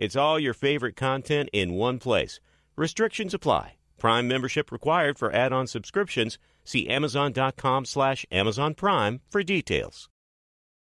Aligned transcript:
It's 0.00 0.16
all 0.16 0.38
your 0.38 0.54
favorite 0.54 0.94
content 0.94 1.50
in 1.52 1.74
one 1.74 1.98
place. 1.98 2.38
Restrictions 2.76 3.34
apply. 3.34 3.74
Prime 3.98 4.28
membership 4.28 4.70
required 4.70 5.18
for 5.18 5.32
add-on 5.32 5.66
subscriptions. 5.66 6.38
See 6.64 6.88
Amazon.com 6.88 7.84
slash 7.84 8.24
Amazon 8.30 8.74
Prime 8.74 9.20
for 9.28 9.42
details. 9.42 10.08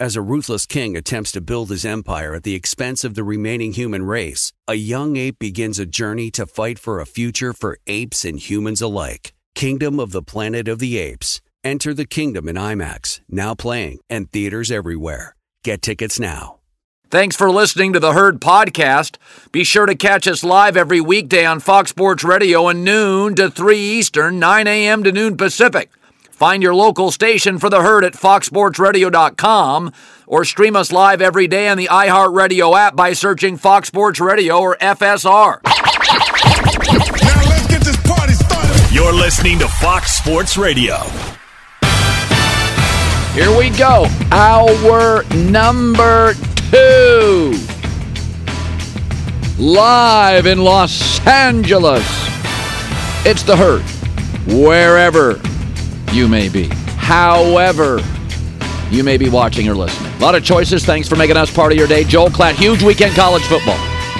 As 0.00 0.16
a 0.16 0.22
ruthless 0.22 0.66
king 0.66 0.96
attempts 0.96 1.32
to 1.32 1.40
build 1.40 1.70
his 1.70 1.84
empire 1.84 2.34
at 2.34 2.42
the 2.42 2.54
expense 2.54 3.04
of 3.04 3.14
the 3.14 3.22
remaining 3.22 3.72
human 3.72 4.04
race, 4.04 4.52
a 4.66 4.74
young 4.74 5.16
ape 5.16 5.38
begins 5.38 5.78
a 5.78 5.86
journey 5.86 6.30
to 6.32 6.46
fight 6.46 6.78
for 6.78 6.98
a 6.98 7.06
future 7.06 7.52
for 7.52 7.78
apes 7.86 8.24
and 8.24 8.38
humans 8.38 8.82
alike. 8.82 9.32
Kingdom 9.54 10.00
of 10.00 10.10
the 10.12 10.22
Planet 10.22 10.66
of 10.66 10.80
the 10.80 10.98
Apes. 10.98 11.40
Enter 11.62 11.94
the 11.94 12.06
kingdom 12.06 12.48
in 12.48 12.56
IMAX, 12.56 13.20
now 13.28 13.54
playing, 13.54 14.00
and 14.10 14.28
theaters 14.30 14.72
everywhere. 14.72 15.36
Get 15.62 15.82
tickets 15.82 16.18
now. 16.18 16.58
Thanks 17.08 17.36
for 17.36 17.50
listening 17.50 17.92
to 17.92 18.00
the 18.00 18.14
Herd 18.14 18.40
Podcast. 18.40 19.18
Be 19.52 19.62
sure 19.62 19.86
to 19.86 19.94
catch 19.94 20.26
us 20.26 20.42
live 20.42 20.76
every 20.76 21.00
weekday 21.00 21.44
on 21.44 21.60
Fox 21.60 21.90
Sports 21.90 22.24
Radio 22.24 22.68
at 22.70 22.76
noon 22.76 23.36
to 23.36 23.50
3 23.50 23.78
Eastern, 23.78 24.38
9 24.40 24.66
a.m. 24.66 25.04
to 25.04 25.12
noon 25.12 25.36
Pacific. 25.36 25.90
Find 26.32 26.62
your 26.62 26.74
local 26.74 27.10
station 27.12 27.58
for 27.58 27.70
the 27.70 27.82
herd 27.82 28.04
at 28.04 28.14
foxsportsradio.com 28.14 29.92
or 30.26 30.44
stream 30.44 30.74
us 30.74 30.90
live 30.90 31.20
every 31.20 31.46
day 31.46 31.68
on 31.68 31.76
the 31.76 31.86
iHeartRadio 31.88 32.76
app 32.76 32.96
by 32.96 33.12
searching 33.12 33.56
Fox 33.56 33.88
Sports 33.88 34.18
Radio 34.18 34.58
or 34.58 34.76
FSR. 34.78 35.60
Now 35.62 35.72
let's 37.48 37.66
get 37.68 37.82
this 37.82 37.96
party 38.04 38.32
started. 38.32 38.94
You're 38.94 39.12
listening 39.12 39.58
to 39.60 39.68
Fox 39.68 40.12
Sports 40.12 40.56
Radio. 40.56 40.96
Here 43.34 43.56
we 43.56 43.70
go. 43.70 44.06
Hour 44.32 45.24
number 45.34 46.34
two. 46.70 47.54
Live 49.58 50.46
in 50.46 50.58
Los 50.58 51.24
Angeles. 51.26 52.04
It's 53.24 53.42
the 53.42 53.56
herd. 53.56 53.82
Wherever 54.48 55.40
you 56.12 56.28
may 56.28 56.48
be. 56.48 56.68
However, 56.96 58.00
you 58.90 59.02
may 59.02 59.16
be 59.16 59.28
watching 59.28 59.68
or 59.68 59.74
listening. 59.74 60.12
A 60.14 60.18
lot 60.18 60.34
of 60.34 60.44
choices. 60.44 60.84
Thanks 60.84 61.08
for 61.08 61.16
making 61.16 61.36
us 61.36 61.52
part 61.52 61.72
of 61.72 61.78
your 61.78 61.88
day. 61.88 62.04
Joel 62.04 62.28
Klatt, 62.28 62.54
huge 62.54 62.82
weekend 62.82 63.14
college 63.14 63.42
football. 63.44 63.78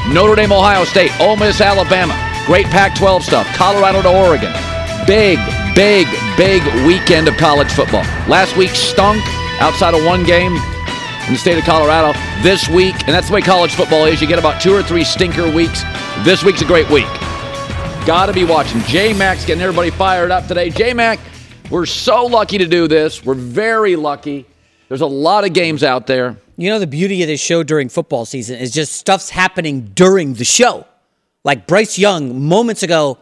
Notre 0.08 0.34
Dame, 0.34 0.52
Ohio 0.52 0.84
State, 0.84 1.12
Ole 1.20 1.36
Miss, 1.36 1.60
Alabama. 1.60 2.14
Great 2.46 2.66
Pac 2.66 2.96
12 2.96 3.22
stuff. 3.22 3.46
Colorado 3.54 4.02
to 4.02 4.08
Oregon. 4.08 4.52
Big, 5.06 5.38
big, 5.74 6.06
big 6.36 6.62
weekend 6.86 7.28
of 7.28 7.36
college 7.36 7.70
football. 7.70 8.02
Last 8.28 8.56
week 8.56 8.70
stunk 8.70 9.22
outside 9.60 9.94
of 9.94 10.04
one 10.04 10.24
game 10.24 10.52
in 11.26 11.32
the 11.34 11.38
state 11.38 11.58
of 11.58 11.64
Colorado. 11.64 12.18
This 12.42 12.68
week, 12.68 12.94
and 13.06 13.10
that's 13.10 13.28
the 13.28 13.34
way 13.34 13.42
college 13.42 13.74
football 13.74 14.06
is, 14.06 14.20
you 14.20 14.26
get 14.26 14.38
about 14.38 14.60
two 14.60 14.74
or 14.74 14.82
three 14.82 15.04
stinker 15.04 15.50
weeks. 15.50 15.82
This 16.24 16.42
week's 16.42 16.62
a 16.62 16.66
great 16.66 16.88
week. 16.90 17.06
Got 18.06 18.26
to 18.26 18.32
be 18.32 18.44
watching. 18.44 18.80
J 18.82 19.12
Max 19.12 19.44
getting 19.44 19.62
everybody 19.62 19.90
fired 19.90 20.30
up 20.30 20.48
today. 20.48 20.70
J 20.70 20.92
Mac, 20.94 21.20
we're 21.72 21.86
so 21.86 22.26
lucky 22.26 22.58
to 22.58 22.66
do 22.66 22.86
this. 22.86 23.24
We're 23.24 23.34
very 23.34 23.96
lucky. 23.96 24.46
There's 24.88 25.00
a 25.00 25.06
lot 25.06 25.44
of 25.44 25.54
games 25.54 25.82
out 25.82 26.06
there. 26.06 26.36
You 26.58 26.68
know, 26.68 26.78
the 26.78 26.86
beauty 26.86 27.22
of 27.22 27.28
this 27.28 27.40
show 27.40 27.62
during 27.62 27.88
football 27.88 28.26
season 28.26 28.58
is 28.58 28.70
just 28.72 28.92
stuff's 28.92 29.30
happening 29.30 29.90
during 29.94 30.34
the 30.34 30.44
show. 30.44 30.86
Like 31.44 31.66
Bryce 31.66 31.98
Young, 31.98 32.42
moments 32.46 32.82
ago, 32.82 33.16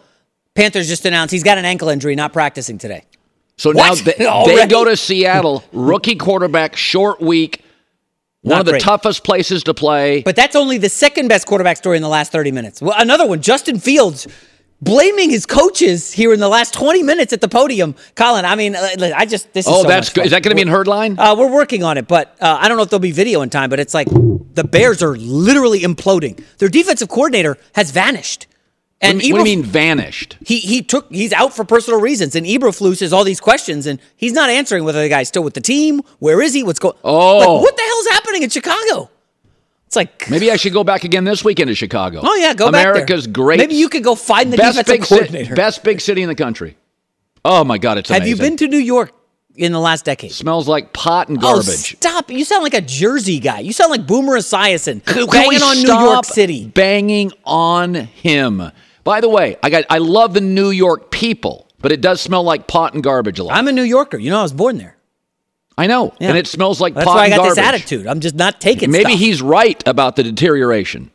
Panthers 0.55 0.89
just 0.89 1.07
announced 1.07 1.31
he's 1.33 1.45
got 1.45 1.59
an 1.59 1.65
ankle 1.65 1.89
injury, 1.89 2.17
not 2.17 2.33
practicing 2.33 2.77
today. 2.77 3.05
So 3.57 3.73
What? 3.73 4.05
now 4.19 4.45
they, 4.45 4.57
they 4.57 4.67
go 4.67 4.85
to 4.85 4.97
Seattle, 4.97 5.63
rookie 5.73 6.17
quarterback, 6.17 6.77
short 6.77 7.21
week, 7.21 7.63
one 8.43 8.55
Not 8.55 8.61
of 8.61 8.67
the 8.67 8.73
great. 8.73 8.83
toughest 8.83 9.23
places 9.23 9.63
to 9.65 9.75
play. 9.75 10.23
But 10.23 10.35
that's 10.35 10.57
only 10.57 10.77
the 10.79 10.89
second 10.89 11.29
best 11.29 11.47
quarterback 11.47 11.77
story 11.77 11.97
in 11.97 12.03
the 12.03 12.09
last 12.09 12.33
30 12.33 12.51
minutes. 12.53 12.83
Well, 12.83 12.95
another 12.99 13.27
one, 13.27 13.43
Justin 13.43 13.79
Fields 13.79 14.27
blaming 14.83 15.31
his 15.31 15.47
coaches 15.47 16.13
here 16.13 16.33
in 16.33 16.41
the 16.41 16.49
last 16.49 16.73
20 16.75 17.03
minutes 17.03 17.33
at 17.33 17.41
the 17.41 17.49
podium. 17.49 17.95
Colin, 18.15 18.45
I 18.45 18.55
mean, 18.57 18.75
uh, 18.75 18.89
I 19.15 19.27
just, 19.27 19.53
this 19.53 19.67
is 19.67 19.73
oh, 19.73 19.83
so 19.83 19.89
that's 19.89 20.11
good. 20.11 20.25
Is 20.25 20.31
that 20.33 20.43
going 20.43 20.51
to 20.51 20.55
be 20.57 20.63
in 20.63 20.69
herd 20.69 20.87
line? 20.89 21.19
Uh, 21.19 21.35
we're 21.37 21.51
working 21.53 21.83
on 21.85 21.99
it, 21.99 22.09
but 22.09 22.37
uh, 22.41 22.59
I 22.61 22.69
don't 22.69 22.77
know 22.77 22.83
if 22.83 22.91
there'll 22.91 23.01
be 23.01 23.13
video 23.13 23.43
in 23.43 23.51
time. 23.51 23.71
But 23.71 23.81
it's 23.81 23.95
like 23.95 24.09
the 24.09 24.65
Bears 24.65 25.03
are 25.03 25.17
literally 25.17 25.81
imploding. 25.81 26.43
Their 26.59 26.69
defensive 26.69 27.09
coordinator 27.09 27.57
has 27.75 27.91
vanished. 27.91 28.47
And 29.03 29.17
what, 29.17 29.23
do 29.23 29.29
you- 29.29 29.35
what 29.35 29.45
do 29.45 29.51
you 29.51 29.57
mean 29.59 29.65
vanished? 29.67 30.37
He 30.45 30.59
he 30.59 30.83
took 30.83 31.11
he's 31.11 31.33
out 31.33 31.55
for 31.57 31.65
personal 31.65 32.01
reasons, 32.01 32.37
and 32.37 32.45
Eberflus 32.47 33.01
has 33.01 33.15
all 33.15 33.25
these 33.25 33.41
questions, 33.41 33.87
and 33.87 33.99
he's 34.15 34.33
not 34.35 34.51
answering 34.51 34.85
whether 34.85 35.01
the 35.01 35.09
guy's 35.09 35.29
still 35.29 35.43
with 35.43 35.55
the 35.55 35.63
team. 35.63 36.03
Where 36.19 36.43
is 36.43 36.53
he? 36.53 36.63
What's 36.63 36.79
going? 36.79 36.97
Oh. 37.03 37.39
like, 37.39 37.49
what 37.63 37.77
the 37.77 37.83
hell's 37.83 38.07
happening 38.09 38.43
in 38.43 38.51
Chicago? 38.51 39.11
It's 39.91 39.97
like 39.97 40.31
Maybe 40.31 40.53
I 40.53 40.57
should 40.57 40.73
go 40.73 40.85
back 40.85 41.03
again 41.03 41.25
this 41.25 41.43
weekend 41.45 41.67
to 41.67 41.75
Chicago. 41.75 42.21
Oh 42.23 42.37
yeah, 42.37 42.55
go 42.55 42.71
back. 42.71 42.87
America's 42.87 43.27
great. 43.27 43.59
Maybe 43.59 43.75
you 43.75 43.89
could 43.89 44.05
go 44.05 44.15
find 44.15 44.53
the 44.53 44.57
best 44.57 44.87
big 44.87 45.03
coordinator. 45.03 45.57
best 45.57 45.83
big 45.83 46.01
city 46.01 46.23
in 46.23 46.29
the 46.29 46.37
country. 46.37 46.77
Oh 47.45 47.65
my 47.65 47.77
God, 47.77 47.99
it's 47.99 48.09
Have 48.09 48.25
you 48.25 48.37
been 48.37 48.57
to 48.59 48.69
New 48.69 48.79
York 48.79 49.11
in 49.57 49.73
the 49.73 49.81
last 49.81 50.05
decade? 50.05 50.31
Smells 50.31 50.69
like 50.69 50.93
pot 50.93 51.29
and 51.29 51.39
Oh, 51.39 51.41
garbage. 51.41 51.97
stop! 51.97 52.31
You 52.31 52.45
sound 52.45 52.63
like 52.63 52.75
a 52.75 52.81
Jersey 52.81 53.41
guy. 53.41 53.59
You 53.59 53.73
sound 53.73 53.91
like 53.91 54.07
Boomer 54.07 54.35
Esiason 54.39 55.05
banging 55.29 55.61
on 55.61 55.83
New 55.83 56.09
York 56.09 56.25
City. 56.25 56.69
Banging 56.69 57.33
on 57.45 57.95
him. 57.97 58.63
By 59.03 59.21
the 59.21 59.29
way, 59.29 59.57
I 59.61 59.71
got 59.71 59.87
I 59.91 59.99
love 59.99 60.35
the 60.35 60.41
New 60.41 60.71
York 60.71 61.11
people, 61.11 61.67
but 61.81 61.91
it 61.91 62.01
does 62.01 62.21
smell 62.21 62.45
like 62.45 62.69
pot 62.69 62.95
and 62.95 63.03
garbage 63.03 63.41
a 63.41 63.43
lot. 63.43 63.57
I'm 63.57 63.67
a 63.67 63.73
New 63.73 63.83
Yorker. 63.83 64.19
You 64.19 64.31
know, 64.31 64.39
I 64.39 64.43
was 64.43 64.53
born 64.53 64.79
there. 64.79 64.97
I 65.79 65.87
know, 65.87 66.13
Yeah. 66.21 66.29
and 66.31 66.39
it 66.39 66.47
smells 66.47 66.81
like 66.81 66.95
That's 66.95 67.07
pot 67.07 67.15
why 67.17 67.25
I 67.25 67.29
got 67.31 67.37
garbage. 67.39 67.55
this 67.57 67.65
attitude. 67.65 68.07
I'm 68.07 68.21
just 68.21 68.35
not 68.35 68.61
taking. 68.61 68.91
Maybe 68.91 69.13
stuff. 69.13 69.19
he's 69.21 69.43
right 69.43 69.83
about 69.87 70.17
the 70.17 70.23
deterioration. 70.23 71.11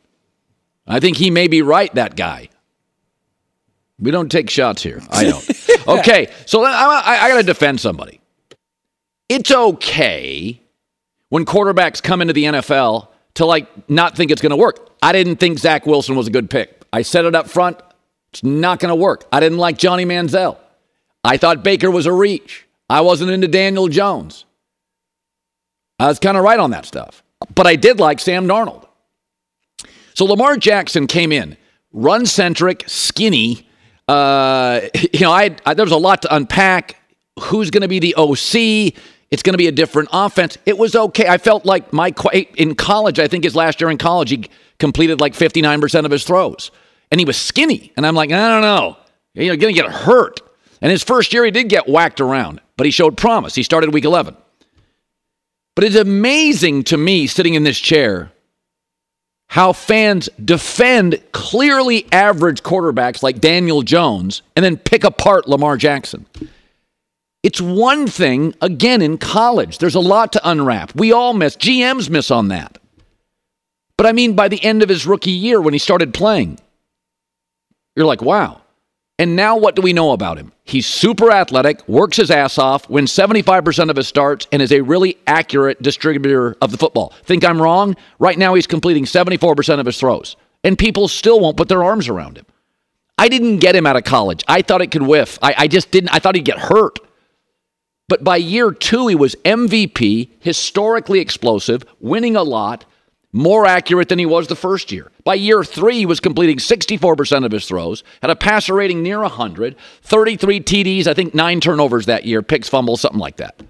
I 0.87 0.99
think 0.99 1.17
he 1.17 1.29
may 1.31 1.47
be 1.47 1.61
right, 1.61 1.93
that 1.95 2.15
guy. 2.15 2.49
We 3.99 4.11
don't 4.11 4.29
take 4.29 4.49
shots 4.49 4.83
here. 4.83 5.01
I 5.09 5.23
don't. 5.25 5.87
okay, 5.99 6.31
so 6.45 6.63
I, 6.63 6.71
I, 6.71 7.17
I 7.25 7.29
got 7.29 7.37
to 7.37 7.43
defend 7.43 7.79
somebody. 7.79 8.19
It's 9.29 9.51
okay 9.51 10.61
when 11.29 11.45
quarterbacks 11.45 12.01
come 12.03 12.21
into 12.21 12.33
the 12.33 12.43
NFL 12.45 13.07
to 13.35 13.45
like 13.45 13.89
not 13.89 14.15
think 14.15 14.31
it's 14.31 14.41
going 14.41 14.51
to 14.51 14.57
work. 14.57 14.89
I 15.01 15.11
didn't 15.11 15.37
think 15.37 15.59
Zach 15.59 15.85
Wilson 15.85 16.15
was 16.15 16.27
a 16.27 16.31
good 16.31 16.49
pick. 16.49 16.83
I 16.91 17.01
said 17.03 17.25
it 17.25 17.35
up 17.35 17.47
front. 17.49 17.77
It's 18.31 18.43
not 18.43 18.79
going 18.79 18.89
to 18.89 18.95
work. 18.95 19.25
I 19.31 19.39
didn't 19.39 19.57
like 19.59 19.77
Johnny 19.77 20.05
Manziel. 20.05 20.57
I 21.23 21.37
thought 21.37 21.63
Baker 21.63 21.89
was 21.89 22.05
a 22.05 22.11
reach. 22.13 22.64
I 22.89 23.01
wasn't 23.01 23.31
into 23.31 23.47
Daniel 23.47 23.87
Jones. 23.87 24.45
I 25.99 26.07
was 26.07 26.19
kind 26.19 26.37
of 26.37 26.43
right 26.43 26.59
on 26.59 26.71
that 26.71 26.85
stuff. 26.85 27.23
But 27.53 27.67
I 27.67 27.75
did 27.75 27.99
like 27.99 28.19
Sam 28.19 28.47
Darnold. 28.47 28.87
So 30.13 30.25
Lamar 30.25 30.57
Jackson 30.57 31.07
came 31.07 31.31
in, 31.31 31.57
run 31.91 32.25
centric, 32.25 32.83
skinny. 32.87 33.67
Uh, 34.07 34.81
you 35.13 35.21
know, 35.21 35.31
I, 35.31 35.55
I 35.65 35.73
there 35.73 35.85
was 35.85 35.91
a 35.91 35.97
lot 35.97 36.21
to 36.23 36.35
unpack. 36.35 36.97
Who's 37.39 37.69
going 37.69 37.81
to 37.81 37.87
be 37.87 37.99
the 37.99 38.15
OC? 38.15 38.93
It's 39.31 39.43
going 39.43 39.53
to 39.53 39.57
be 39.57 39.67
a 39.67 39.71
different 39.71 40.09
offense. 40.13 40.57
It 40.65 40.77
was 40.77 40.95
okay. 40.95 41.27
I 41.27 41.37
felt 41.37 41.65
like 41.65 41.91
my 41.91 42.13
in 42.55 42.75
college. 42.75 43.19
I 43.19 43.27
think 43.27 43.43
his 43.43 43.55
last 43.55 43.81
year 43.81 43.89
in 43.89 43.97
college, 43.97 44.29
he 44.29 44.45
completed 44.79 45.19
like 45.19 45.35
fifty 45.35 45.61
nine 45.61 45.81
percent 45.81 46.05
of 46.05 46.11
his 46.11 46.23
throws, 46.23 46.71
and 47.11 47.19
he 47.19 47.25
was 47.25 47.35
skinny. 47.35 47.91
And 47.97 48.05
I'm 48.05 48.15
like, 48.15 48.31
I 48.31 48.47
don't 48.47 48.61
know. 48.61 48.97
You're 49.33 49.57
going 49.57 49.75
to 49.75 49.81
get 49.81 49.91
hurt. 49.91 50.39
And 50.81 50.91
his 50.91 51.03
first 51.03 51.33
year, 51.33 51.43
he 51.43 51.51
did 51.51 51.67
get 51.67 51.89
whacked 51.89 52.21
around, 52.21 52.61
but 52.77 52.85
he 52.85 52.91
showed 52.91 53.17
promise. 53.17 53.55
He 53.55 53.63
started 53.63 53.93
week 53.93 54.05
eleven. 54.05 54.35
But 55.75 55.83
it's 55.83 55.95
amazing 55.95 56.83
to 56.85 56.97
me 56.97 57.27
sitting 57.27 57.53
in 57.53 57.63
this 57.63 57.79
chair 57.79 58.31
how 59.49 59.73
fans 59.73 60.27
defend 60.43 61.21
clearly 61.31 62.07
average 62.11 62.63
quarterbacks 62.63 63.21
like 63.21 63.39
Daniel 63.39 63.81
Jones 63.83 64.41
and 64.55 64.65
then 64.65 64.77
pick 64.77 65.03
apart 65.03 65.47
Lamar 65.47 65.77
Jackson. 65.77 66.25
It's 67.43 67.61
one 67.61 68.07
thing, 68.07 68.55
again, 68.61 69.03
in 69.03 69.19
college. 69.19 69.77
There's 69.77 69.95
a 69.95 69.99
lot 69.99 70.33
to 70.33 70.49
unwrap. 70.49 70.95
We 70.95 71.11
all 71.11 71.33
miss, 71.33 71.55
GMs 71.55 72.09
miss 72.09 72.31
on 72.31 72.47
that. 72.47 72.79
But 73.97 74.07
I 74.07 74.13
mean, 74.13 74.33
by 74.33 74.47
the 74.47 74.61
end 74.63 74.81
of 74.81 74.89
his 74.89 75.05
rookie 75.05 75.29
year, 75.31 75.61
when 75.61 75.73
he 75.73 75.77
started 75.77 76.13
playing, 76.13 76.59
you're 77.95 78.07
like, 78.07 78.21
wow. 78.21 78.61
And 79.17 79.35
now 79.35 79.55
what 79.55 79.75
do 79.75 79.81
we 79.81 79.93
know 79.93 80.11
about 80.11 80.37
him? 80.37 80.51
He's 80.65 80.85
super 80.87 81.31
athletic, 81.31 81.87
works 81.87 82.17
his 82.17 82.29
ass 82.29 82.57
off, 82.57 82.89
wins 82.89 83.13
75% 83.13 83.89
of 83.89 83.95
his 83.95 84.07
starts, 84.07 84.45
and 84.51 84.61
is 84.61 84.73
a 84.73 84.81
really 84.81 85.17
accurate 85.25 85.81
distributor 85.81 86.57
of 86.61 86.71
the 86.71 86.77
football. 86.77 87.13
Think 87.23 87.45
I'm 87.45 87.61
wrong? 87.61 87.95
Right 88.19 88.37
now, 88.37 88.55
he's 88.55 88.67
completing 88.67 89.05
74% 89.05 89.79
of 89.79 89.85
his 89.85 89.97
throws, 89.97 90.35
and 90.65 90.77
people 90.77 91.07
still 91.07 91.39
won't 91.39 91.55
put 91.55 91.69
their 91.69 91.83
arms 91.83 92.09
around 92.09 92.37
him. 92.37 92.45
I 93.17 93.29
didn't 93.29 93.59
get 93.59 93.75
him 93.75 93.85
out 93.85 93.95
of 93.95 94.03
college. 94.03 94.43
I 94.49 94.61
thought 94.61 94.81
it 94.81 94.91
could 94.91 95.03
whiff. 95.03 95.39
I, 95.41 95.55
I 95.59 95.67
just 95.67 95.91
didn't. 95.91 96.09
I 96.13 96.19
thought 96.19 96.35
he'd 96.35 96.43
get 96.43 96.59
hurt. 96.59 96.99
But 98.09 98.23
by 98.23 98.35
year 98.37 98.71
two, 98.71 99.07
he 99.07 99.15
was 99.15 99.35
MVP, 99.45 100.29
historically 100.39 101.19
explosive, 101.19 101.83
winning 101.99 102.35
a 102.35 102.43
lot, 102.43 102.85
more 103.35 103.65
accurate 103.65 104.07
than 104.07 104.17
he 104.17 104.25
was 104.25 104.47
the 104.47 104.55
first 104.55 104.93
year. 104.93 105.11
By 105.25 105.35
year 105.35 105.63
three, 105.65 105.97
he 105.97 106.05
was 106.05 106.21
completing 106.21 106.57
64% 106.57 107.45
of 107.45 107.51
his 107.51 107.67
throws, 107.67 108.01
had 108.21 108.31
a 108.31 108.35
passer 108.35 108.73
rating 108.73 109.03
near 109.03 109.19
100, 109.19 109.75
33 110.03 110.61
TDs, 110.61 111.05
I 111.05 111.13
think 111.13 111.35
nine 111.35 111.59
turnovers 111.59 112.05
that 112.05 112.25
year, 112.25 112.41
picks, 112.41 112.69
fumbles, 112.69 113.01
something 113.01 113.19
like 113.19 113.35
that. 113.37 113.61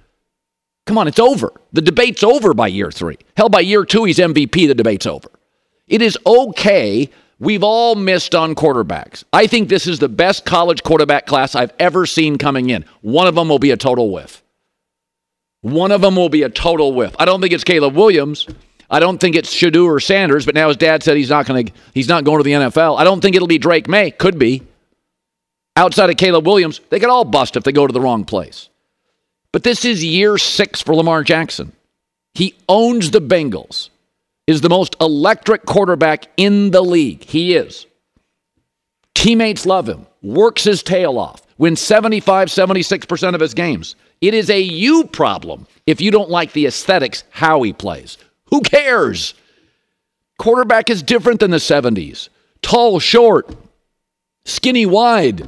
Come 0.86 1.00
on, 1.00 1.08
it's 1.08 1.18
over. 1.18 1.52
The 1.74 1.82
debate's 1.82 2.22
over 2.22 2.54
by 2.54 2.68
year 2.68 2.92
three. 2.92 3.18
Hell, 3.36 3.50
by 3.50 3.62
year 3.62 3.86
two, 3.86 4.04
he's 4.04 4.20
MVP, 4.20 4.68
the 4.68 4.76
debate's 4.76 5.08
over. 5.08 5.30
It 5.88 6.04
is 6.04 6.16
okay. 6.28 7.10
We've 7.40 7.64
all 7.64 7.96
missed 7.96 8.36
on 8.36 8.54
quarterbacks. 8.54 9.24
I 9.34 9.48
think 9.48 9.68
this 9.68 9.88
is 9.88 9.98
the 9.98 10.08
best 10.08 10.46
college 10.46 10.84
quarterback 10.84 11.26
class 11.26 11.56
I've 11.56 11.74
ever 11.80 12.06
seen 12.06 12.38
coming 12.38 12.70
in. 12.70 12.86
One 13.02 13.26
of 13.26 13.34
them 13.34 13.50
will 13.50 13.60
be 13.60 13.72
a 13.72 13.78
total 13.78 14.12
whiff. 14.12 14.44
One 15.62 15.92
of 15.92 16.02
them 16.02 16.16
will 16.16 16.30
be 16.30 16.44
a 16.44 16.50
total 16.50 16.94
whiff. 16.94 17.16
I 17.18 17.26
don't 17.26 17.42
think 17.42 17.52
it's 17.52 17.64
Caleb 17.64 17.96
Williams. 17.96 18.48
I 18.90 19.00
don't 19.00 19.20
think 19.20 19.36
it's 19.36 19.54
Shedeur 19.54 20.02
Sanders, 20.02 20.46
but 20.46 20.56
now 20.56 20.68
his 20.68 20.78
dad 20.78 21.04
said 21.04 21.18
he's 21.18 21.30
not 21.30 21.46
going 21.46 21.68
to 21.68 21.74
he's 21.94 22.08
not 22.08 22.24
going 22.24 22.38
to 22.38 22.44
the 22.44 22.52
NFL. 22.52 23.00
I 23.00 23.04
don't 23.04 23.22
think 23.22 23.36
it'll 23.36 23.48
be 23.48 23.58
Drake 23.58 23.88
Maye. 23.88 24.12
Could 24.12 24.38
be. 24.38 24.64
Outside 25.78 26.10
of 26.10 26.18
Caleb 26.18 26.46
Williams, 26.46 26.80
they 26.90 27.00
could 27.00 27.10
all 27.10 27.26
bust 27.26 27.58
if 27.58 27.64
they 27.64 27.72
go 27.72 27.86
to 27.86 27.92
the 27.92 28.00
wrong 28.00 28.24
place. 28.24 28.70
But 29.52 29.64
this 29.64 29.84
is 29.84 30.04
year 30.04 30.38
6 30.38 30.82
for 30.82 30.96
Lamar 30.96 31.24
Jackson. 31.24 31.74
He 32.34 32.56
owns 32.70 33.12
the 33.12 33.22
Bengals. 33.22 33.90
Is 34.48 34.62
the 34.62 34.70
most 34.70 34.96
electric 35.02 35.66
quarterback 35.66 36.28
in 36.38 36.70
the 36.70 36.84
league. 36.84 37.24
He 37.24 37.56
is. 37.56 37.88
Teammates 39.16 39.66
love 39.66 39.90
him. 39.90 40.06
Works 40.22 40.64
his 40.64 40.84
tail 40.84 41.18
off. 41.18 41.42
Wins 41.58 41.82
75, 41.82 42.50
76% 42.50 43.34
of 43.34 43.42
his 43.42 43.56
games. 43.56 43.96
It 44.22 44.34
is 44.36 44.52
a 44.52 44.60
you 44.60 45.06
problem 45.06 45.66
if 45.88 46.00
you 46.00 46.12
don't 46.12 46.30
like 46.30 46.54
the 46.54 46.68
aesthetics 46.68 47.24
how 47.32 47.64
he 47.64 47.74
plays. 47.74 48.18
Who 48.50 48.62
cares? 48.62 49.34
Quarterback 50.38 50.90
is 50.90 51.02
different 51.02 51.40
than 51.40 51.52
the 51.52 51.58
70s. 51.58 52.30
Tall, 52.62 53.00
short, 53.00 53.56
skinny, 54.44 54.86
wide, 54.86 55.48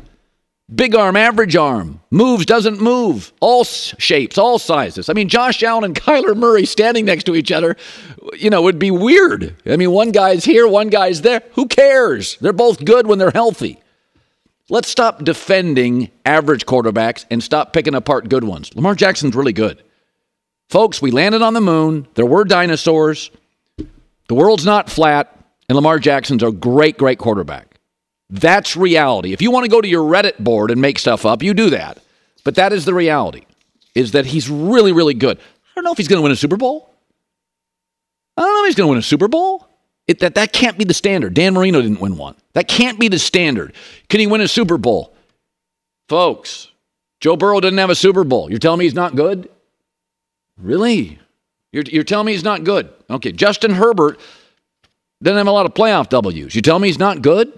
big 0.73 0.95
arm, 0.95 1.15
average 1.15 1.55
arm, 1.55 1.99
moves, 2.11 2.45
doesn't 2.45 2.81
move, 2.81 3.31
all 3.39 3.63
shapes, 3.63 4.37
all 4.37 4.59
sizes. 4.59 5.09
I 5.09 5.13
mean, 5.13 5.29
Josh 5.29 5.63
Allen 5.63 5.83
and 5.83 5.95
Kyler 5.99 6.35
Murray 6.35 6.65
standing 6.65 7.05
next 7.05 7.25
to 7.25 7.35
each 7.35 7.51
other, 7.51 7.75
you 8.37 8.49
know, 8.49 8.61
would 8.61 8.79
be 8.79 8.91
weird. 8.91 9.55
I 9.65 9.77
mean, 9.77 9.91
one 9.91 10.11
guy's 10.11 10.45
here, 10.45 10.67
one 10.67 10.89
guy's 10.89 11.21
there. 11.21 11.41
Who 11.53 11.67
cares? 11.67 12.37
They're 12.37 12.53
both 12.53 12.83
good 12.85 13.07
when 13.07 13.19
they're 13.19 13.31
healthy. 13.31 13.79
Let's 14.69 14.89
stop 14.89 15.23
defending 15.23 16.11
average 16.25 16.65
quarterbacks 16.65 17.25
and 17.31 17.41
stop 17.41 17.71
picking 17.71 17.95
apart 17.95 18.27
good 18.27 18.43
ones. 18.43 18.75
Lamar 18.75 18.95
Jackson's 18.95 19.33
really 19.35 19.53
good. 19.53 19.81
Folks, 20.69 21.01
we 21.01 21.11
landed 21.11 21.41
on 21.41 21.53
the 21.53 21.61
moon. 21.61 22.07
There 22.15 22.25
were 22.25 22.43
dinosaurs. 22.43 23.31
The 24.27 24.35
world's 24.35 24.65
not 24.65 24.89
flat, 24.89 25.33
and 25.69 25.75
Lamar 25.75 25.99
Jackson's 25.99 26.43
a 26.43 26.51
great, 26.51 26.97
great 26.97 27.19
quarterback. 27.19 27.79
That's 28.29 28.75
reality. 28.75 29.31
If 29.31 29.41
you 29.41 29.51
want 29.51 29.63
to 29.63 29.71
go 29.71 29.79
to 29.79 29.87
your 29.87 30.09
Reddit 30.09 30.37
board 30.39 30.69
and 30.69 30.81
make 30.81 30.99
stuff 30.99 31.25
up, 31.25 31.41
you 31.41 31.53
do 31.53 31.69
that. 31.69 31.99
But 32.43 32.55
that 32.55 32.73
is 32.73 32.83
the 32.83 32.93
reality, 32.93 33.45
is 33.95 34.11
that 34.11 34.25
he's 34.25 34.49
really, 34.49 34.91
really 34.91 35.13
good. 35.13 35.37
I 35.37 35.69
don't 35.75 35.85
know 35.85 35.91
if 35.91 35.97
he's 35.97 36.09
going 36.09 36.17
to 36.17 36.23
win 36.23 36.31
a 36.33 36.35
Super 36.35 36.57
Bowl. 36.57 36.93
I 38.35 38.41
don't 38.41 38.53
know 38.53 38.63
if 38.63 38.67
he's 38.67 38.75
going 38.75 38.87
to 38.87 38.91
win 38.91 38.99
a 38.99 39.03
Super 39.03 39.27
Bowl. 39.29 39.67
It, 40.07 40.19
that, 40.19 40.35
that 40.35 40.53
can't 40.53 40.77
be 40.77 40.83
the 40.83 40.93
standard. 40.93 41.33
Dan 41.33 41.53
Marino 41.53 41.81
didn't 41.81 42.01
win 42.01 42.17
one. 42.17 42.35
That 42.53 42.67
can't 42.67 42.99
be 42.99 43.07
the 43.07 43.19
standard. 43.19 43.73
Can 44.09 44.19
he 44.19 44.27
win 44.27 44.41
a 44.41 44.47
Super 44.47 44.77
Bowl? 44.77 45.13
Folks, 46.09 46.69
Joe 47.19 47.35
Burrow 47.35 47.59
didn't 47.59 47.79
have 47.79 47.89
a 47.89 47.95
Super 47.95 48.23
Bowl. 48.23 48.49
You're 48.49 48.59
telling 48.59 48.79
me 48.79 48.85
he's 48.85 48.93
not 48.93 49.15
good? 49.15 49.49
Really? 50.57 51.19
You're, 51.71 51.83
you're 51.83 52.03
telling 52.03 52.25
me 52.25 52.31
he's 52.31 52.43
not 52.43 52.63
good? 52.63 52.89
Okay, 53.09 53.31
Justin 53.31 53.71
Herbert 53.71 54.19
doesn't 55.21 55.37
have 55.37 55.47
a 55.47 55.51
lot 55.51 55.65
of 55.65 55.73
playoff 55.73 56.09
W's. 56.09 56.55
You 56.55 56.61
tell 56.61 56.79
me 56.79 56.87
he's 56.87 56.99
not 56.99 57.21
good? 57.21 57.57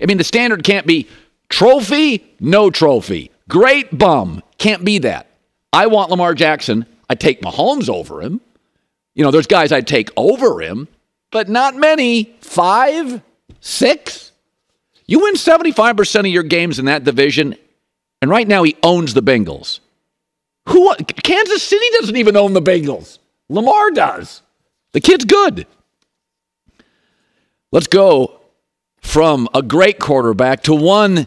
I 0.00 0.06
mean, 0.06 0.18
the 0.18 0.24
standard 0.24 0.64
can't 0.64 0.86
be 0.86 1.08
trophy, 1.48 2.24
no 2.40 2.70
trophy. 2.70 3.30
Great 3.48 3.96
bum. 3.96 4.42
Can't 4.58 4.84
be 4.84 4.98
that. 4.98 5.26
I 5.72 5.86
want 5.86 6.10
Lamar 6.10 6.34
Jackson. 6.34 6.86
I 7.08 7.14
take 7.14 7.42
Mahomes 7.42 7.88
over 7.88 8.22
him. 8.22 8.40
You 9.14 9.24
know, 9.24 9.30
there's 9.30 9.46
guys 9.46 9.72
I'd 9.72 9.86
take 9.86 10.10
over 10.16 10.60
him, 10.60 10.88
but 11.30 11.48
not 11.48 11.74
many. 11.74 12.36
Five, 12.40 13.22
six. 13.60 14.32
You 15.06 15.20
win 15.20 15.34
75% 15.34 16.20
of 16.20 16.26
your 16.26 16.44
games 16.44 16.78
in 16.78 16.84
that 16.84 17.04
division, 17.04 17.56
and 18.22 18.30
right 18.30 18.46
now 18.46 18.62
he 18.62 18.76
owns 18.82 19.12
the 19.12 19.22
Bengals. 19.22 19.80
Who 20.68 20.94
Kansas 21.22 21.62
City 21.62 21.84
doesn't 21.98 22.16
even 22.16 22.36
own 22.36 22.52
the 22.52 22.62
Bengals. 22.62 23.18
Lamar 23.48 23.90
does. 23.90 24.42
The 24.92 25.00
kid's 25.00 25.24
good. 25.24 25.66
Let's 27.72 27.86
go 27.86 28.40
from 29.00 29.48
a 29.54 29.62
great 29.62 29.98
quarterback 29.98 30.62
to 30.64 30.74
one 30.74 31.26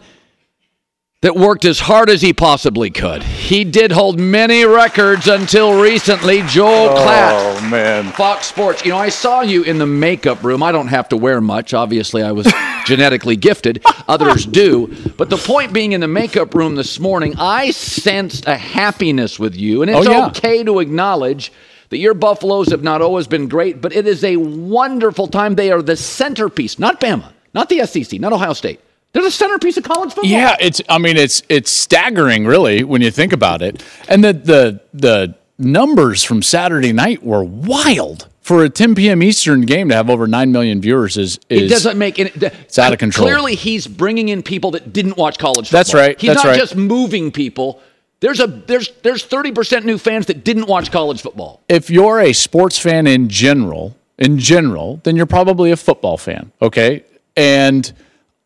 that 1.24 1.38
worked 1.38 1.64
as 1.64 1.80
hard 1.80 2.10
as 2.10 2.22
he 2.22 2.34
possibly 2.34 2.90
could. 2.90 3.24
He 3.24 3.64
did 3.64 3.94
hold 3.94 4.20
many 4.20 4.66
records 4.66 5.26
until 5.28 5.82
recently. 5.82 6.42
Joel 6.44 6.90
oh, 6.90 6.96
Klatt. 6.96 7.32
Oh 7.32 7.70
man. 7.70 8.12
Fox 8.12 8.48
Sports. 8.48 8.84
You 8.84 8.92
know, 8.92 8.98
I 8.98 9.08
saw 9.08 9.40
you 9.40 9.64
in 9.64 9.78
the 9.78 9.88
makeup 9.88 10.44
room. 10.44 10.62
I 10.62 10.74
don't 10.74 10.90
have 10.90 11.08
to 11.10 11.18
wear 11.18 11.40
much. 11.40 11.74
Obviously, 11.74 12.22
I 12.24 12.34
was 12.34 12.52
genetically 12.86 13.38
gifted. 13.38 13.82
Others 14.10 14.46
do. 14.48 14.94
But 15.18 15.30
the 15.30 15.38
point 15.38 15.72
being, 15.72 15.94
in 15.94 16.02
the 16.02 16.10
makeup 16.10 16.54
room 16.54 16.76
this 16.76 17.00
morning, 17.00 17.36
I 17.38 17.72
sensed 17.72 18.46
a 18.46 18.58
happiness 18.58 19.40
with 19.40 19.56
you. 19.56 19.82
And 19.82 19.90
it's 19.90 20.06
Oh, 20.06 20.12
yeah. 20.12 20.28
okay 20.28 20.62
to 20.66 20.80
acknowledge 20.80 21.54
that 21.88 22.00
your 22.00 22.14
Buffaloes 22.16 22.70
have 22.70 22.84
not 22.84 23.02
always 23.02 23.28
been 23.28 23.48
great, 23.48 23.80
but 23.80 23.96
it 23.96 24.08
is 24.08 24.26
a 24.26 24.36
wonderful 24.36 25.28
time. 25.28 25.56
They 25.56 25.72
are 25.72 25.82
the 25.82 25.96
centerpiece, 25.96 26.80
not 26.80 27.00
Bama, 27.00 27.32
not 27.54 27.70
the 27.70 27.86
SEC, 27.86 28.20
not 28.20 28.34
Ohio 28.34 28.52
State. 28.52 28.82
They're 29.14 29.24
the 29.24 29.32
centerpiece 29.32 29.78
of 29.78 29.84
college 29.84 30.14
football. 30.14 30.30
Yeah, 30.30 30.56
it's. 30.60 30.82
I 30.90 30.98
mean, 30.98 31.18
it's 31.18 31.44
it's 31.48 31.72
staggering, 31.72 32.46
really, 32.46 32.84
when 32.84 33.02
you 33.02 33.12
think 33.12 33.32
about 33.32 33.62
it. 33.62 33.84
And 34.10 34.24
the 34.24 34.34
the 34.34 34.82
the 34.94 35.36
numbers 35.60 36.24
from 36.24 36.42
Saturday 36.42 36.92
night 36.94 37.24
were 37.24 37.44
wild 37.44 38.28
for 38.42 38.64
a 38.64 38.70
10 38.70 38.96
p.m. 38.96 39.22
Eastern 39.24 39.62
game 39.62 39.88
to 39.90 39.96
have 39.96 40.10
over 40.10 40.26
nine 40.28 40.52
million 40.52 40.82
viewers. 40.82 41.16
Is 41.16 41.40
is 41.48 41.62
It 41.64 41.68
doesn't 41.70 41.98
make 41.98 42.20
any. 42.20 42.32
It's 42.36 42.80
out 42.80 42.92
of 42.92 42.98
control. 43.00 43.28
Clearly, 43.28 43.54
he's 43.56 43.86
bringing 43.86 44.30
in 44.30 44.42
people 44.42 44.72
that 44.72 44.92
didn't 44.94 45.16
watch 45.16 45.38
college 45.38 45.68
football. 45.68 45.78
That's 45.80 45.94
right, 45.94 46.20
He's 46.20 46.30
that's 46.30 46.44
not 46.44 46.50
right. 46.50 46.60
just 46.60 46.76
moving 46.76 47.32
people. 47.32 47.82
There's 48.20 48.40
a 48.40 48.48
there's 48.48 48.90
there's 49.04 49.24
thirty 49.24 49.52
percent 49.52 49.86
new 49.86 50.00
fans 50.00 50.26
that 50.26 50.44
didn't 50.44 50.66
watch 50.68 50.92
college 50.92 51.22
football. 51.22 51.62
if 51.70 51.90
you're 51.92 52.20
a 52.20 52.34
sports 52.34 52.80
fan 52.80 53.06
in 53.06 53.30
general, 53.30 53.96
in 54.18 54.40
general, 54.40 55.02
then 55.04 55.16
you're 55.16 55.26
probably 55.28 55.70
a 55.72 55.78
football 55.78 56.18
fan. 56.18 56.52
Okay. 56.64 57.04
And 57.38 57.92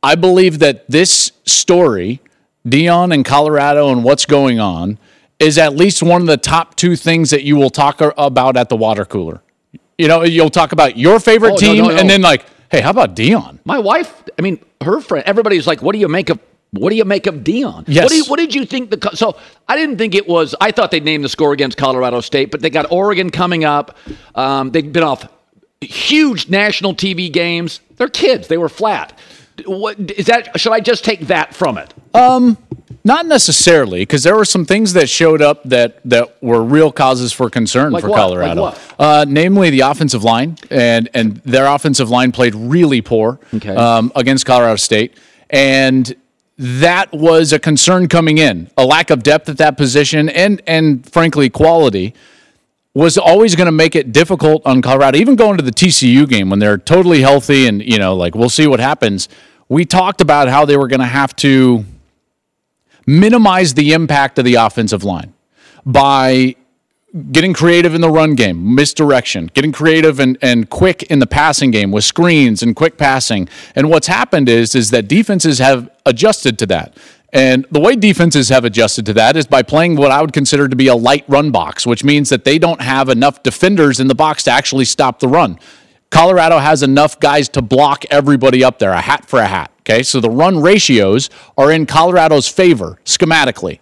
I 0.03 0.15
believe 0.15 0.59
that 0.59 0.89
this 0.89 1.31
story, 1.45 2.21
Deion 2.67 3.13
and 3.13 3.25
Colorado 3.25 3.89
and 3.91 4.03
what's 4.03 4.25
going 4.25 4.59
on, 4.59 4.97
is 5.39 5.57
at 5.57 5.75
least 5.75 6.01
one 6.01 6.21
of 6.21 6.27
the 6.27 6.37
top 6.37 6.75
two 6.75 6.95
things 6.95 7.29
that 7.29 7.43
you 7.43 7.55
will 7.55 7.69
talk 7.69 8.01
about 8.01 8.57
at 8.57 8.69
the 8.69 8.75
water 8.75 9.05
cooler. 9.05 9.41
You 9.97 10.07
know, 10.07 10.23
you'll 10.23 10.49
talk 10.49 10.71
about 10.71 10.97
your 10.97 11.19
favorite 11.19 11.53
Oh, 11.53 11.57
team 11.57 11.83
no, 11.83 11.89
no. 11.89 11.97
and 11.97 12.09
then 12.09 12.21
like, 12.21 12.45
hey, 12.71 12.81
how 12.81 12.91
about 12.91 13.15
Deion? 13.15 13.59
My 13.65 13.79
wife, 13.79 14.23
I 14.37 14.41
mean, 14.41 14.59
her 14.81 15.01
friend, 15.01 15.23
everybody's 15.25 15.65
like, 15.67 15.81
"What 15.81 15.93
do 15.93 15.99
you 15.99 16.07
make 16.07 16.29
of?" 16.29 16.39
What 16.71 16.89
do 16.89 16.97
you 16.97 17.05
make 17.05 17.27
of 17.27 17.35
Deion? 17.35 17.85
Yes. 17.87 18.03
What, 18.03 18.13
you, 18.13 18.25
what 18.25 18.35
did 18.39 18.53
you 18.53 18.65
think? 18.65 18.89
The 18.91 19.09
so 19.15 19.37
I 19.69 19.77
didn't 19.77 19.97
think 19.97 20.13
it 20.15 20.27
was. 20.27 20.53
I 20.59 20.71
thought 20.71 20.91
they'd 20.91 21.03
name 21.05 21.21
the 21.21 21.29
score 21.29 21.53
against 21.53 21.77
Colorado 21.77 22.19
State, 22.19 22.51
but 22.51 22.61
they 22.61 22.69
got 22.69 22.91
Oregon 22.91 23.29
coming 23.29 23.63
up. 23.63 23.97
Um, 24.35 24.71
they've 24.71 24.91
been 24.91 25.01
off 25.01 25.25
huge 25.79 26.49
national 26.49 26.93
TV 26.93 27.31
games. 27.31 27.79
They're 27.95 28.09
kids. 28.09 28.49
They 28.49 28.57
were 28.57 28.67
flat. 28.69 29.17
What 29.65 29.99
is 30.11 30.27
that? 30.27 30.59
Should 30.59 30.73
I 30.73 30.79
just 30.79 31.03
take 31.03 31.27
that 31.27 31.55
from 31.55 31.77
it? 31.77 31.93
Not 33.03 33.25
necessarily, 33.25 33.99
because 34.01 34.23
there 34.23 34.35
were 34.35 34.43
some 34.43 34.65
things 34.65 34.91
that 34.93 35.07
showed 35.09 35.41
up 35.41 35.63
that 35.63 35.99
that 36.05 36.41
were 36.43 36.61
real 36.61 36.91
causes 36.91 37.31
for 37.31 37.49
concern 37.49 37.93
Like 37.93 38.03
for 38.03 38.09
what? 38.09 38.17
Colorado. 38.17 38.61
Like 38.63 38.77
Uh, 38.99 39.25
namely, 39.27 39.69
the 39.69 39.79
offensive 39.81 40.23
line, 40.25 40.57
and 40.69 41.09
and 41.13 41.37
their 41.45 41.67
offensive 41.67 42.09
line 42.09 42.31
played 42.33 42.53
really 42.53 43.01
poor 43.01 43.39
Okay. 43.55 43.73
um, 43.75 44.11
against 44.15 44.45
Colorado 44.45 44.75
State, 44.75 45.13
and 45.49 46.13
that 46.57 47.13
was 47.13 47.53
a 47.53 47.59
concern 47.59 48.07
coming 48.09 48.39
in. 48.39 48.69
A 48.77 48.85
lack 48.85 49.09
of 49.09 49.23
depth 49.23 49.47
at 49.47 49.57
that 49.57 49.77
position 49.77 50.27
and 50.27 50.61
and 50.67 51.09
frankly 51.09 51.49
quality 51.49 52.13
was 52.97 53.15
always 53.15 53.55
going 53.55 53.67
to 53.67 53.71
make 53.71 53.95
it 53.95 54.11
difficult 54.11 54.65
on 54.65 54.81
Colorado. 54.81 55.19
Even 55.19 55.35
going 55.35 55.55
to 55.57 55.63
the 55.63 55.71
TCU 55.71 56.27
game 56.27 56.49
when 56.49 56.57
they're 56.57 56.79
totally 56.79 57.21
healthy 57.21 57.67
and 57.67 57.83
you 57.83 57.99
know 57.99 58.15
like 58.15 58.33
we'll 58.33 58.49
see 58.49 58.65
what 58.65 58.79
happens. 58.79 59.29
We 59.69 59.85
talked 59.85 60.19
about 60.19 60.47
how 60.47 60.65
they 60.65 60.77
were 60.77 60.87
going 60.87 61.01
to 61.01 61.05
have 61.05 61.35
to 61.37 61.85
minimize 63.05 63.75
the 63.75 63.93
impact 63.93 64.39
of 64.39 64.45
the 64.45 64.55
offensive 64.55 65.03
line 65.03 65.33
by 65.85 66.55
getting 67.31 67.53
creative 67.53 67.93
in 67.93 68.01
the 68.01 68.09
run 68.09 68.35
game, 68.35 68.75
misdirection, 68.75 69.47
getting 69.53 69.71
creative 69.71 70.19
and, 70.19 70.37
and 70.41 70.69
quick 70.69 71.03
in 71.03 71.19
the 71.19 71.27
passing 71.27 71.71
game 71.71 71.91
with 71.91 72.03
screens 72.03 72.63
and 72.63 72.75
quick 72.75 72.97
passing. 72.97 73.47
And 73.75 73.89
what's 73.89 74.07
happened 74.07 74.49
is 74.49 74.73
is 74.73 74.89
that 74.89 75.07
defenses 75.07 75.59
have 75.59 75.89
adjusted 76.05 76.57
to 76.59 76.65
that. 76.67 76.97
And 77.33 77.65
the 77.71 77.79
way 77.79 77.95
defenses 77.95 78.49
have 78.49 78.63
adjusted 78.63 79.05
to 79.07 79.13
that 79.13 79.35
is 79.35 79.45
by 79.45 79.61
playing 79.61 79.95
what 79.95 80.11
I 80.11 80.21
would 80.21 80.31
consider 80.33 80.67
to 80.67 80.75
be 80.75 80.87
a 80.87 80.95
light 80.95 81.25
run 81.27 81.51
box, 81.51 81.85
which 81.85 82.03
means 82.03 82.29
that 82.29 82.45
they 82.45 82.57
don't 82.57 82.81
have 82.81 83.09
enough 83.09 83.43
defenders 83.43 83.99
in 83.99 84.07
the 84.07 84.15
box 84.15 84.43
to 84.43 84.51
actually 84.51 84.85
stop 84.85 85.19
the 85.19 85.27
run. 85.27 85.59
Colorado 86.09 86.57
has 86.57 86.83
enough 86.83 87.19
guys 87.19 87.49
to 87.49 87.61
block 87.61 88.05
everybody 88.09 88.63
up 88.63 88.79
there, 88.79 88.91
a 88.91 89.01
hat 89.01 89.25
for 89.25 89.39
a 89.39 89.47
hat. 89.47 89.71
Okay, 89.81 90.03
so 90.03 90.21
the 90.21 90.29
run 90.29 90.61
ratios 90.61 91.29
are 91.57 91.71
in 91.71 91.85
Colorado's 91.85 92.47
favor 92.47 92.99
schematically 93.03 93.79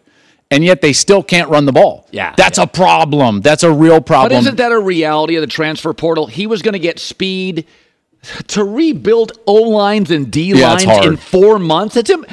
and 0.52 0.64
yet 0.64 0.82
they 0.82 0.94
still 0.94 1.24
can't 1.24 1.50
run 1.50 1.66
the 1.66 1.72
ball. 1.72 2.08
Yeah, 2.12 2.34
That's 2.38 2.58
yeah. 2.58 2.66
a 2.66 2.68
problem. 2.68 3.42
That's 3.42 3.64
a 3.64 3.72
real 3.72 4.02
problem. 4.02 4.32
But 4.32 4.40
isn't 4.40 4.58
that 4.58 4.72
a 4.72 4.80
reality 4.80 5.36
of 5.36 5.42
the 5.42 5.48
transfer 5.48 5.94
portal? 5.94 6.28
He 6.28 6.48
was 6.48 6.62
going 6.62 6.74
to 6.74 6.80
get 6.80 7.00
speed 7.00 7.66
to 8.48 8.64
rebuild 8.64 9.34
O 9.48 9.54
lines 9.54 10.12
and 10.12 10.32
D 10.32 10.54
lines 10.54 10.84
hard. 10.84 11.06
in 11.06 11.18
four 11.18 11.60
months. 11.60 11.96
It's 11.98 12.10
him. 12.10 12.26